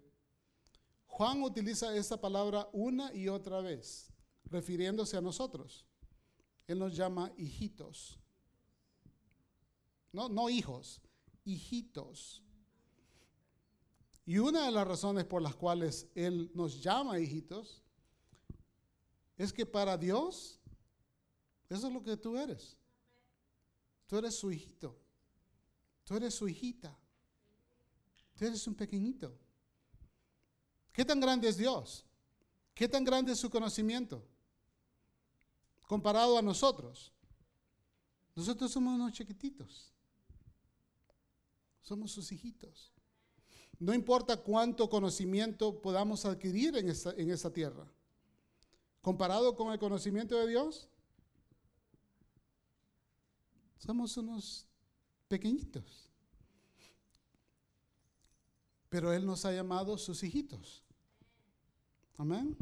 Juan 1.05 1.41
utiliza 1.41 1.95
esta 1.95 2.19
palabra 2.19 2.67
una 2.73 3.13
y 3.13 3.29
otra 3.29 3.61
vez, 3.61 4.11
refiriéndose 4.43 5.15
a 5.15 5.21
nosotros. 5.21 5.85
Él 6.67 6.79
nos 6.79 6.93
llama 6.93 7.31
hijitos. 7.37 8.19
No, 10.11 10.27
no 10.27 10.49
hijos, 10.49 10.99
hijitos. 11.45 12.43
Y 14.27 14.39
una 14.39 14.65
de 14.65 14.71
las 14.71 14.85
razones 14.85 15.23
por 15.23 15.41
las 15.41 15.55
cuales 15.55 16.05
Él 16.13 16.51
nos 16.53 16.83
llama 16.83 17.17
hijitos 17.17 17.81
es 19.37 19.53
que 19.53 19.65
para 19.65 19.97
Dios, 19.97 20.59
eso 21.69 21.87
es 21.87 21.93
lo 21.93 22.03
que 22.03 22.17
tú 22.17 22.35
eres. 22.35 22.75
Tú 24.05 24.17
eres 24.17 24.37
su 24.37 24.51
hijito. 24.51 24.99
Tú 26.03 26.17
eres 26.17 26.35
su 26.35 26.45
hijita. 26.45 26.99
Tú 28.35 28.43
eres 28.43 28.67
un 28.67 28.75
pequeñito. 28.75 29.33
¿Qué 30.91 31.05
tan 31.05 31.21
grande 31.21 31.47
es 31.47 31.55
Dios? 31.55 32.05
¿Qué 32.73 32.89
tan 32.89 33.05
grande 33.05 33.31
es 33.31 33.39
su 33.39 33.49
conocimiento? 33.49 34.27
Comparado 35.87 36.37
a 36.37 36.41
nosotros. 36.41 37.13
Nosotros 38.35 38.73
somos 38.73 38.93
unos 38.93 39.13
chiquititos. 39.13 39.93
Somos 41.81 42.11
sus 42.11 42.29
hijitos. 42.33 42.91
No 43.79 43.93
importa 43.93 44.37
cuánto 44.37 44.89
conocimiento 44.89 45.81
podamos 45.81 46.25
adquirir 46.25 46.75
en 46.77 46.89
esta, 46.89 47.11
en 47.11 47.29
esta 47.29 47.51
tierra. 47.51 47.85
Comparado 49.01 49.55
con 49.55 49.71
el 49.71 49.79
conocimiento 49.79 50.35
de 50.37 50.47
Dios, 50.47 50.89
somos 53.77 54.17
unos 54.17 54.67
pequeñitos. 55.27 56.09
Pero 58.89 59.13
Él 59.13 59.25
nos 59.25 59.45
ha 59.45 59.51
llamado 59.51 59.97
sus 59.97 60.23
hijitos. 60.23 60.83
Amén. 62.17 62.57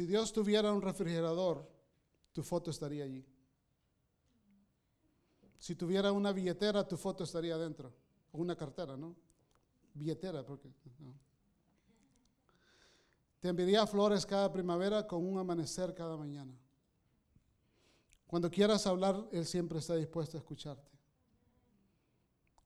Si 0.00 0.06
Dios 0.06 0.32
tuviera 0.32 0.72
un 0.72 0.80
refrigerador, 0.80 1.70
tu 2.32 2.42
foto 2.42 2.70
estaría 2.70 3.04
allí. 3.04 3.22
Si 5.58 5.74
tuviera 5.74 6.10
una 6.10 6.32
billetera, 6.32 6.88
tu 6.88 6.96
foto 6.96 7.24
estaría 7.24 7.54
adentro. 7.54 7.92
O 8.32 8.38
una 8.38 8.56
cartera, 8.56 8.96
¿no? 8.96 9.14
Billetera, 9.92 10.42
porque... 10.42 10.70
no. 11.00 11.12
Te 13.40 13.48
enviaría 13.48 13.86
flores 13.86 14.24
cada 14.24 14.50
primavera 14.50 15.06
con 15.06 15.22
un 15.22 15.38
amanecer 15.38 15.94
cada 15.94 16.16
mañana. 16.16 16.58
Cuando 18.26 18.50
quieras 18.50 18.86
hablar, 18.86 19.28
Él 19.32 19.44
siempre 19.44 19.80
está 19.80 19.96
dispuesto 19.96 20.38
a 20.38 20.40
escucharte. 20.40 20.90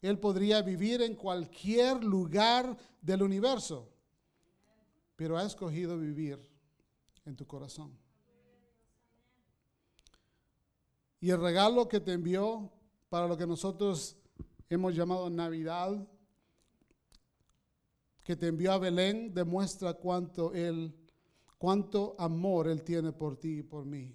Él 0.01 0.21
podría 0.21 0.63
vivir 0.63 1.03
en 1.03 1.17
cualquier 1.17 2.05
lugar 2.05 2.77
del 3.03 3.25
universo, 3.25 3.93
pero 5.17 5.37
ha 5.37 5.43
escogido 5.43 5.99
vivir 5.99 6.54
en 7.25 7.37
tu 7.37 7.47
corazón. 7.47 7.97
Y 11.21 11.31
el 11.31 11.41
regalo 11.41 11.89
que 11.89 12.01
te 12.01 12.13
envió 12.13 12.71
para 13.09 13.27
lo 13.27 13.37
que 13.37 13.47
nosotros 13.47 14.17
hemos 14.69 14.95
llamado 14.95 15.31
Navidad, 15.31 16.07
que 18.23 18.37
te 18.37 18.49
envió 18.49 18.73
a 18.73 18.79
Belén, 18.79 19.33
demuestra 19.33 19.95
cuánto 19.95 20.53
él, 20.53 20.95
cuánto 21.59 22.15
amor 22.19 22.69
él 22.69 22.83
tiene 22.83 23.13
por 23.13 23.37
ti 23.37 23.59
y 23.59 23.63
por 23.63 23.85
mí. 23.85 24.15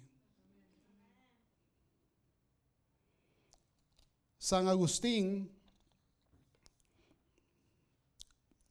San 4.38 4.68
Agustín, 4.68 5.50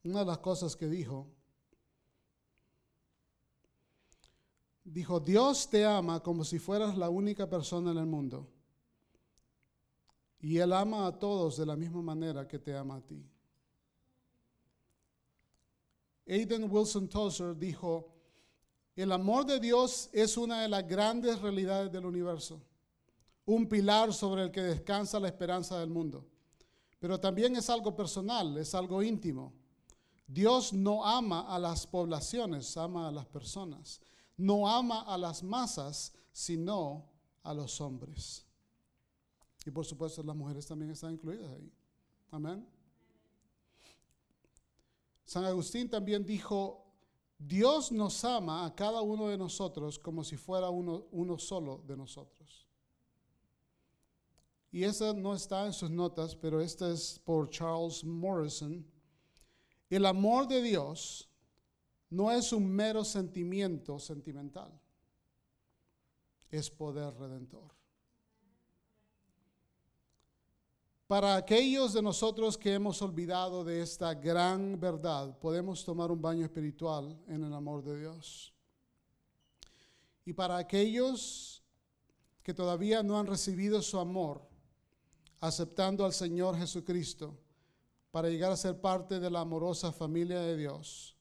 una 0.04 0.20
de 0.20 0.26
las 0.26 0.40
cosas 0.40 0.76
que 0.76 0.88
dijo, 0.88 1.28
dijo, 4.94 5.20
Dios 5.20 5.70
te 5.70 5.86
ama 5.86 6.20
como 6.20 6.44
si 6.44 6.60
fueras 6.60 6.98
la 6.98 7.10
única 7.10 7.48
persona 7.48 7.92
en 7.92 7.98
el 7.98 8.06
mundo. 8.06 8.48
Y 10.40 10.58
Él 10.58 10.74
ama 10.74 11.06
a 11.06 11.18
todos 11.18 11.58
de 11.58 11.66
la 11.66 11.76
misma 11.76 12.02
manera 12.02 12.48
que 12.48 12.60
te 12.60 12.76
ama 12.76 12.96
a 12.96 13.02
ti. 13.02 13.24
Aidan 16.28 16.70
Wilson 16.70 17.08
Tozer 17.08 17.58
dijo, 17.58 18.14
el 18.96 19.12
amor 19.12 19.46
de 19.46 19.60
Dios 19.60 20.10
es 20.14 20.38
una 20.38 20.62
de 20.62 20.70
las 20.70 20.88
grandes 20.88 21.40
realidades 21.42 21.92
del 21.92 22.06
universo, 22.06 22.62
un 23.46 23.68
pilar 23.68 24.14
sobre 24.14 24.44
el 24.44 24.52
que 24.52 24.62
descansa 24.62 25.20
la 25.20 25.28
esperanza 25.28 25.80
del 25.80 25.90
mundo. 25.90 26.28
Pero 27.00 27.20
también 27.20 27.56
es 27.56 27.70
algo 27.70 27.96
personal, 27.96 28.58
es 28.58 28.76
algo 28.76 29.02
íntimo. 29.02 29.54
Dios 30.28 30.74
no 30.74 31.06
ama 31.06 31.42
a 31.54 31.58
las 31.58 31.88
poblaciones, 31.88 32.78
ama 32.78 33.08
a 33.08 33.12
las 33.12 33.26
personas. 33.26 34.02
No 34.40 34.70
ama 34.70 35.02
a 35.02 35.18
las 35.18 35.44
masas, 35.44 36.14
sino 36.32 37.06
a 37.44 37.54
los 37.54 37.82
hombres. 37.82 38.46
Y 39.66 39.70
por 39.70 39.86
supuesto 39.86 40.24
las 40.24 40.36
mujeres 40.36 40.66
también 40.66 40.92
están 40.92 41.12
incluidas 41.12 41.52
ahí. 41.52 41.70
Amén. 42.32 42.66
San 45.26 45.44
Agustín 45.44 45.90
también 45.90 46.26
dijo, 46.26 46.86
Dios 47.38 47.92
nos 47.92 48.24
ama 48.24 48.66
a 48.66 48.74
cada 48.74 49.02
uno 49.02 49.28
de 49.28 49.38
nosotros 49.38 50.00
como 50.00 50.24
si 50.24 50.38
fuera 50.38 50.70
uno, 50.70 51.06
uno 51.12 51.38
solo 51.38 51.84
de 51.86 51.98
nosotros. 51.98 52.66
Y 54.72 54.86
esa 54.86 55.14
no 55.14 55.36
está 55.36 55.66
en 55.66 55.74
sus 55.74 55.90
notas, 55.90 56.34
pero 56.34 56.62
esta 56.62 56.90
es 56.90 57.20
por 57.26 57.50
Charles 57.50 58.06
Morrison. 58.06 58.86
El 59.90 60.06
amor 60.06 60.48
de 60.48 60.62
Dios 60.62 61.29
no 62.10 62.32
es 62.32 62.52
un 62.52 62.68
mero 62.68 63.04
sentimiento 63.04 64.00
sentimental, 64.00 64.72
es 66.50 66.70
poder 66.70 67.14
redentor. 67.16 67.80
Para 71.10 71.36
aquellos 71.36 71.94
de 71.94 72.04
nosotros 72.04 72.56
que 72.56 72.74
hemos 72.74 73.02
olvidado 73.02 73.64
de 73.64 73.82
esta 73.82 74.14
gran 74.14 74.80
verdad, 74.80 75.40
podemos 75.40 75.84
tomar 75.84 76.12
un 76.12 76.22
baño 76.22 76.46
espiritual 76.46 77.20
en 77.28 77.44
el 77.44 77.54
amor 77.54 77.84
de 77.84 78.00
Dios. 78.00 78.54
Y 80.24 80.34
para 80.34 80.58
aquellos 80.58 81.64
que 82.44 82.54
todavía 82.54 83.02
no 83.02 83.18
han 83.18 83.26
recibido 83.26 83.82
su 83.82 83.98
amor, 83.98 84.48
aceptando 85.40 86.06
al 86.06 86.14
Señor 86.14 86.56
Jesucristo 86.56 87.36
para 88.12 88.30
llegar 88.30 88.52
a 88.52 88.58
ser 88.58 88.80
parte 88.80 89.20
de 89.20 89.32
la 89.32 89.42
amorosa 89.42 89.92
familia 89.92 90.40
de 90.42 90.58
Dios, 90.58 91.19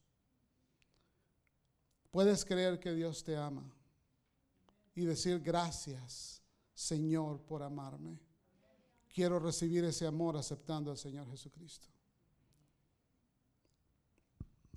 puedes 2.11 2.45
creer 2.45 2.79
que 2.79 2.93
Dios 2.93 3.23
te 3.23 3.35
ama 3.35 3.71
y 4.95 5.05
decir 5.05 5.39
gracias, 5.39 6.41
Señor, 6.73 7.41
por 7.41 7.63
amarme 7.63 8.19
quiero 9.13 9.39
recibir 9.39 9.83
ese 9.83 10.07
amor 10.07 10.37
aceptando 10.37 10.91
al 10.91 10.97
Señor 10.97 11.29
Jesucristo. 11.29 11.87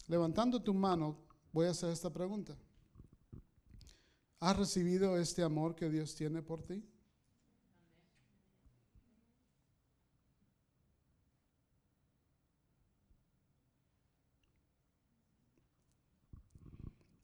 Levantando 0.09 0.61
tu 0.61 0.75
mano, 0.75 1.17
voy 1.53 1.67
a 1.67 1.71
hacer 1.71 1.91
esta 1.91 2.11
pregunta. 2.11 2.57
¿Has 4.41 4.57
recibido 4.57 5.17
este 5.17 5.43
amor 5.43 5.77
que 5.77 5.89
Dios 5.89 6.15
tiene 6.17 6.43
por 6.43 6.63
ti? 6.65 6.85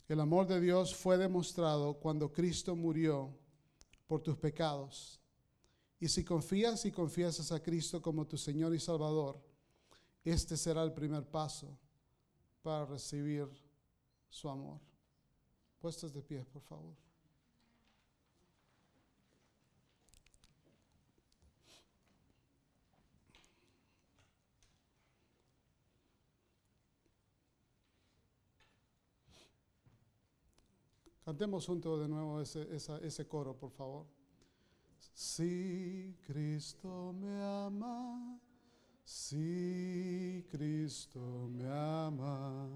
El 0.09 0.21
amor 0.21 0.47
de 0.47 0.59
Dios 0.59 0.95
fue 0.95 1.19
demostrado 1.19 1.93
cuando 1.95 2.33
Cristo 2.33 2.75
murió 2.75 3.29
por 4.07 4.23
tus 4.23 4.39
pecados 4.39 5.21
y 6.01 6.09
si 6.09 6.25
confías 6.25 6.85
y 6.87 6.93
confiesas 6.93 7.53
a 7.53 7.63
Cristo 7.63 8.01
como 8.01 8.27
tu 8.27 8.39
Señor 8.39 8.75
y 8.75 8.81
Salvador, 8.81 9.39
este 10.25 10.57
será 10.57 10.83
el 10.83 10.93
primer 10.93 11.27
paso 11.27 11.77
para 12.63 12.87
recibir 12.87 13.49
su 14.31 14.49
amor. 14.49 14.81
Puestos 15.79 16.13
de 16.15 16.23
pie, 16.23 16.45
por 16.45 16.63
favor. 16.63 17.08
Cantemos 31.29 31.67
juntos 31.67 32.01
de 32.01 32.09
nuevo 32.09 32.41
ese, 32.41 32.67
ese 33.03 33.29
coro, 33.29 33.55
por 33.55 33.71
favor. 33.71 34.07
Si 35.13 36.17
Cristo 36.27 37.13
me 37.13 37.45
ama, 37.45 38.41
si 39.05 40.43
Cristo 40.51 41.51
me 41.53 41.69
ama, 41.69 42.71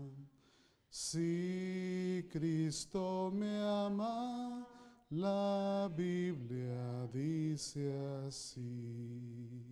si 0.90 2.28
Cristo 2.30 3.32
me 3.34 3.58
ama, 3.58 4.68
la 5.08 5.90
Biblia 5.96 7.06
dice 7.10 7.90
así. 8.26 9.64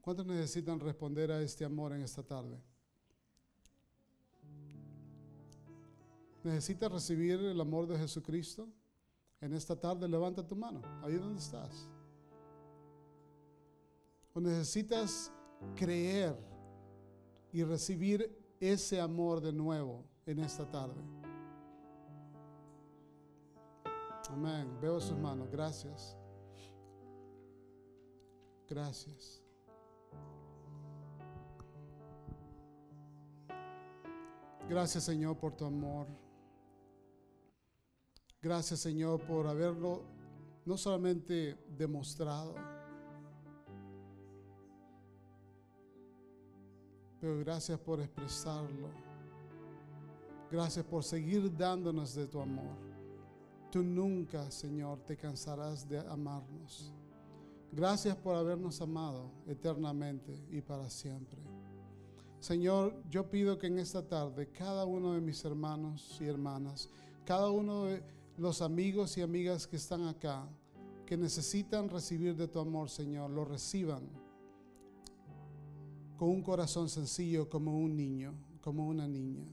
¿Cuántos 0.00 0.26
necesitan 0.26 0.78
responder 0.78 1.32
a 1.32 1.42
este 1.42 1.64
amor 1.64 1.92
en 1.92 2.02
esta 2.02 2.22
tarde? 2.22 2.56
¿Necesitas 6.42 6.90
recibir 6.90 7.38
el 7.40 7.60
amor 7.60 7.86
de 7.86 7.98
Jesucristo? 7.98 8.68
En 9.40 9.52
esta 9.52 9.74
tarde 9.76 10.08
levanta 10.08 10.46
tu 10.46 10.56
mano, 10.56 10.80
ahí 11.02 11.14
donde 11.14 11.38
estás. 11.38 11.88
O 14.34 14.40
necesitas 14.40 15.32
creer 15.76 16.36
y 17.52 17.62
recibir 17.62 18.36
ese 18.58 19.00
amor 19.00 19.40
de 19.40 19.52
nuevo 19.52 20.04
en 20.26 20.38
esta 20.40 20.68
tarde. 20.68 21.00
Amén. 24.30 24.78
Veo 24.80 25.00
sus 25.00 25.18
manos. 25.18 25.50
Gracias. 25.50 26.16
Gracias. 28.68 29.42
Gracias 34.68 35.04
Señor 35.04 35.36
por 35.36 35.52
tu 35.52 35.66
amor. 35.66 36.06
Gracias 38.42 38.80
Señor 38.80 39.20
por 39.20 39.46
haberlo 39.46 40.02
no 40.64 40.76
solamente 40.76 41.56
demostrado, 41.76 42.54
pero 47.20 47.38
gracias 47.38 47.78
por 47.78 48.00
expresarlo. 48.00 48.88
Gracias 50.50 50.84
por 50.84 51.04
seguir 51.04 51.56
dándonos 51.56 52.14
de 52.14 52.26
tu 52.26 52.40
amor. 52.40 52.76
Tú 53.70 53.82
nunca, 53.82 54.50
Señor, 54.50 54.98
te 55.00 55.16
cansarás 55.16 55.88
de 55.88 55.98
amarnos. 56.00 56.92
Gracias 57.70 58.14
por 58.16 58.36
habernos 58.36 58.80
amado 58.82 59.30
eternamente 59.46 60.34
y 60.50 60.60
para 60.60 60.90
siempre. 60.90 61.40
Señor, 62.38 63.02
yo 63.08 63.30
pido 63.30 63.56
que 63.56 63.68
en 63.68 63.78
esta 63.78 64.06
tarde 64.06 64.50
cada 64.50 64.84
uno 64.84 65.14
de 65.14 65.20
mis 65.20 65.42
hermanos 65.44 66.18
y 66.20 66.26
hermanas, 66.26 66.90
cada 67.24 67.50
uno 67.50 67.84
de 67.84 68.02
los 68.36 68.62
amigos 68.62 69.16
y 69.18 69.22
amigas 69.22 69.66
que 69.66 69.76
están 69.76 70.06
acá, 70.06 70.48
que 71.06 71.16
necesitan 71.16 71.88
recibir 71.88 72.36
de 72.36 72.48
tu 72.48 72.58
amor, 72.58 72.88
Señor, 72.88 73.30
lo 73.30 73.44
reciban 73.44 74.08
con 76.16 76.30
un 76.30 76.42
corazón 76.42 76.88
sencillo 76.88 77.48
como 77.48 77.76
un 77.76 77.96
niño, 77.96 78.32
como 78.60 78.86
una 78.86 79.06
niña. 79.06 79.44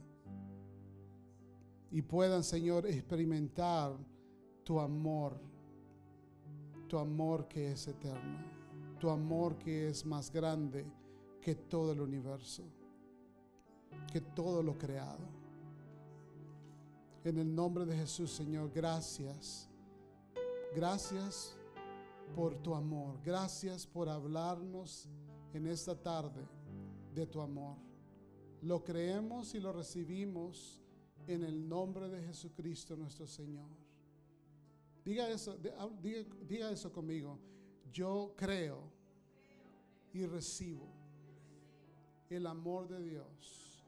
Y 1.91 2.01
puedan, 2.01 2.43
Señor, 2.43 2.85
experimentar 2.85 3.97
tu 4.63 4.79
amor, 4.79 5.41
tu 6.87 6.97
amor 6.97 7.47
que 7.47 7.71
es 7.71 7.87
eterno, 7.87 8.39
tu 8.99 9.09
amor 9.09 9.57
que 9.57 9.89
es 9.89 10.05
más 10.05 10.31
grande 10.31 10.85
que 11.41 11.55
todo 11.55 11.91
el 11.91 12.01
universo, 12.01 12.63
que 14.11 14.21
todo 14.21 14.61
lo 14.61 14.77
creado. 14.77 15.38
En 17.23 17.37
el 17.37 17.53
nombre 17.53 17.85
de 17.85 17.95
Jesús, 17.95 18.31
Señor, 18.31 18.71
gracias. 18.73 19.69
Gracias 20.75 21.57
por 22.35 22.55
tu 22.55 22.73
amor. 22.73 23.19
Gracias 23.23 23.85
por 23.85 24.07
hablarnos 24.07 25.07
en 25.53 25.67
esta 25.67 25.95
tarde 25.95 26.47
de 27.13 27.25
tu 27.25 27.41
amor. 27.41 27.77
Lo 28.61 28.83
creemos 28.83 29.53
y 29.55 29.59
lo 29.59 29.73
recibimos 29.73 30.81
en 31.27 31.43
el 31.43 31.67
nombre 31.67 32.09
de 32.09 32.21
Jesucristo 32.23 32.95
nuestro 32.95 33.27
Señor. 33.27 33.69
Diga 35.03 35.29
eso, 35.29 35.57
diga, 36.01 36.25
diga 36.47 36.71
eso 36.71 36.91
conmigo. 36.91 37.39
Yo 37.91 38.33
creo 38.35 38.83
y 40.13 40.25
recibo 40.25 40.87
el 42.29 42.45
amor 42.47 42.87
de 42.87 43.01
Dios 43.01 43.83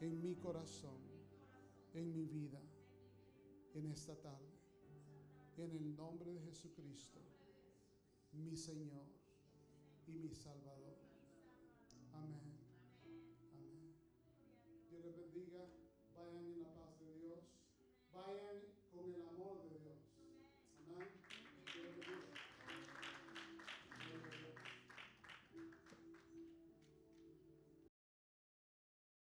en 0.00 0.20
mi 0.20 0.34
corazón, 0.36 1.05
en 1.96 2.12
mi 2.12 2.26
vida, 2.26 2.60
en 3.74 3.86
esta 3.86 4.14
tarde. 4.16 4.54
En 5.56 5.72
el 5.72 5.96
nombre 5.96 6.30
de 6.30 6.40
Jesucristo, 6.42 7.18
mi 8.32 8.54
Señor 8.54 9.06
y 10.06 10.12
mi 10.18 10.34
Salvador. 10.34 10.98
Amén. 12.12 12.52
Amén. 13.54 13.94
Dios 14.90 15.02
les 15.02 15.16
bendiga. 15.16 15.66
Vayan 16.14 16.44
en 16.44 16.62
la 16.62 16.74
paz 16.74 17.00
de 17.00 17.18
Dios. 17.20 17.44
Vayan 18.12 18.65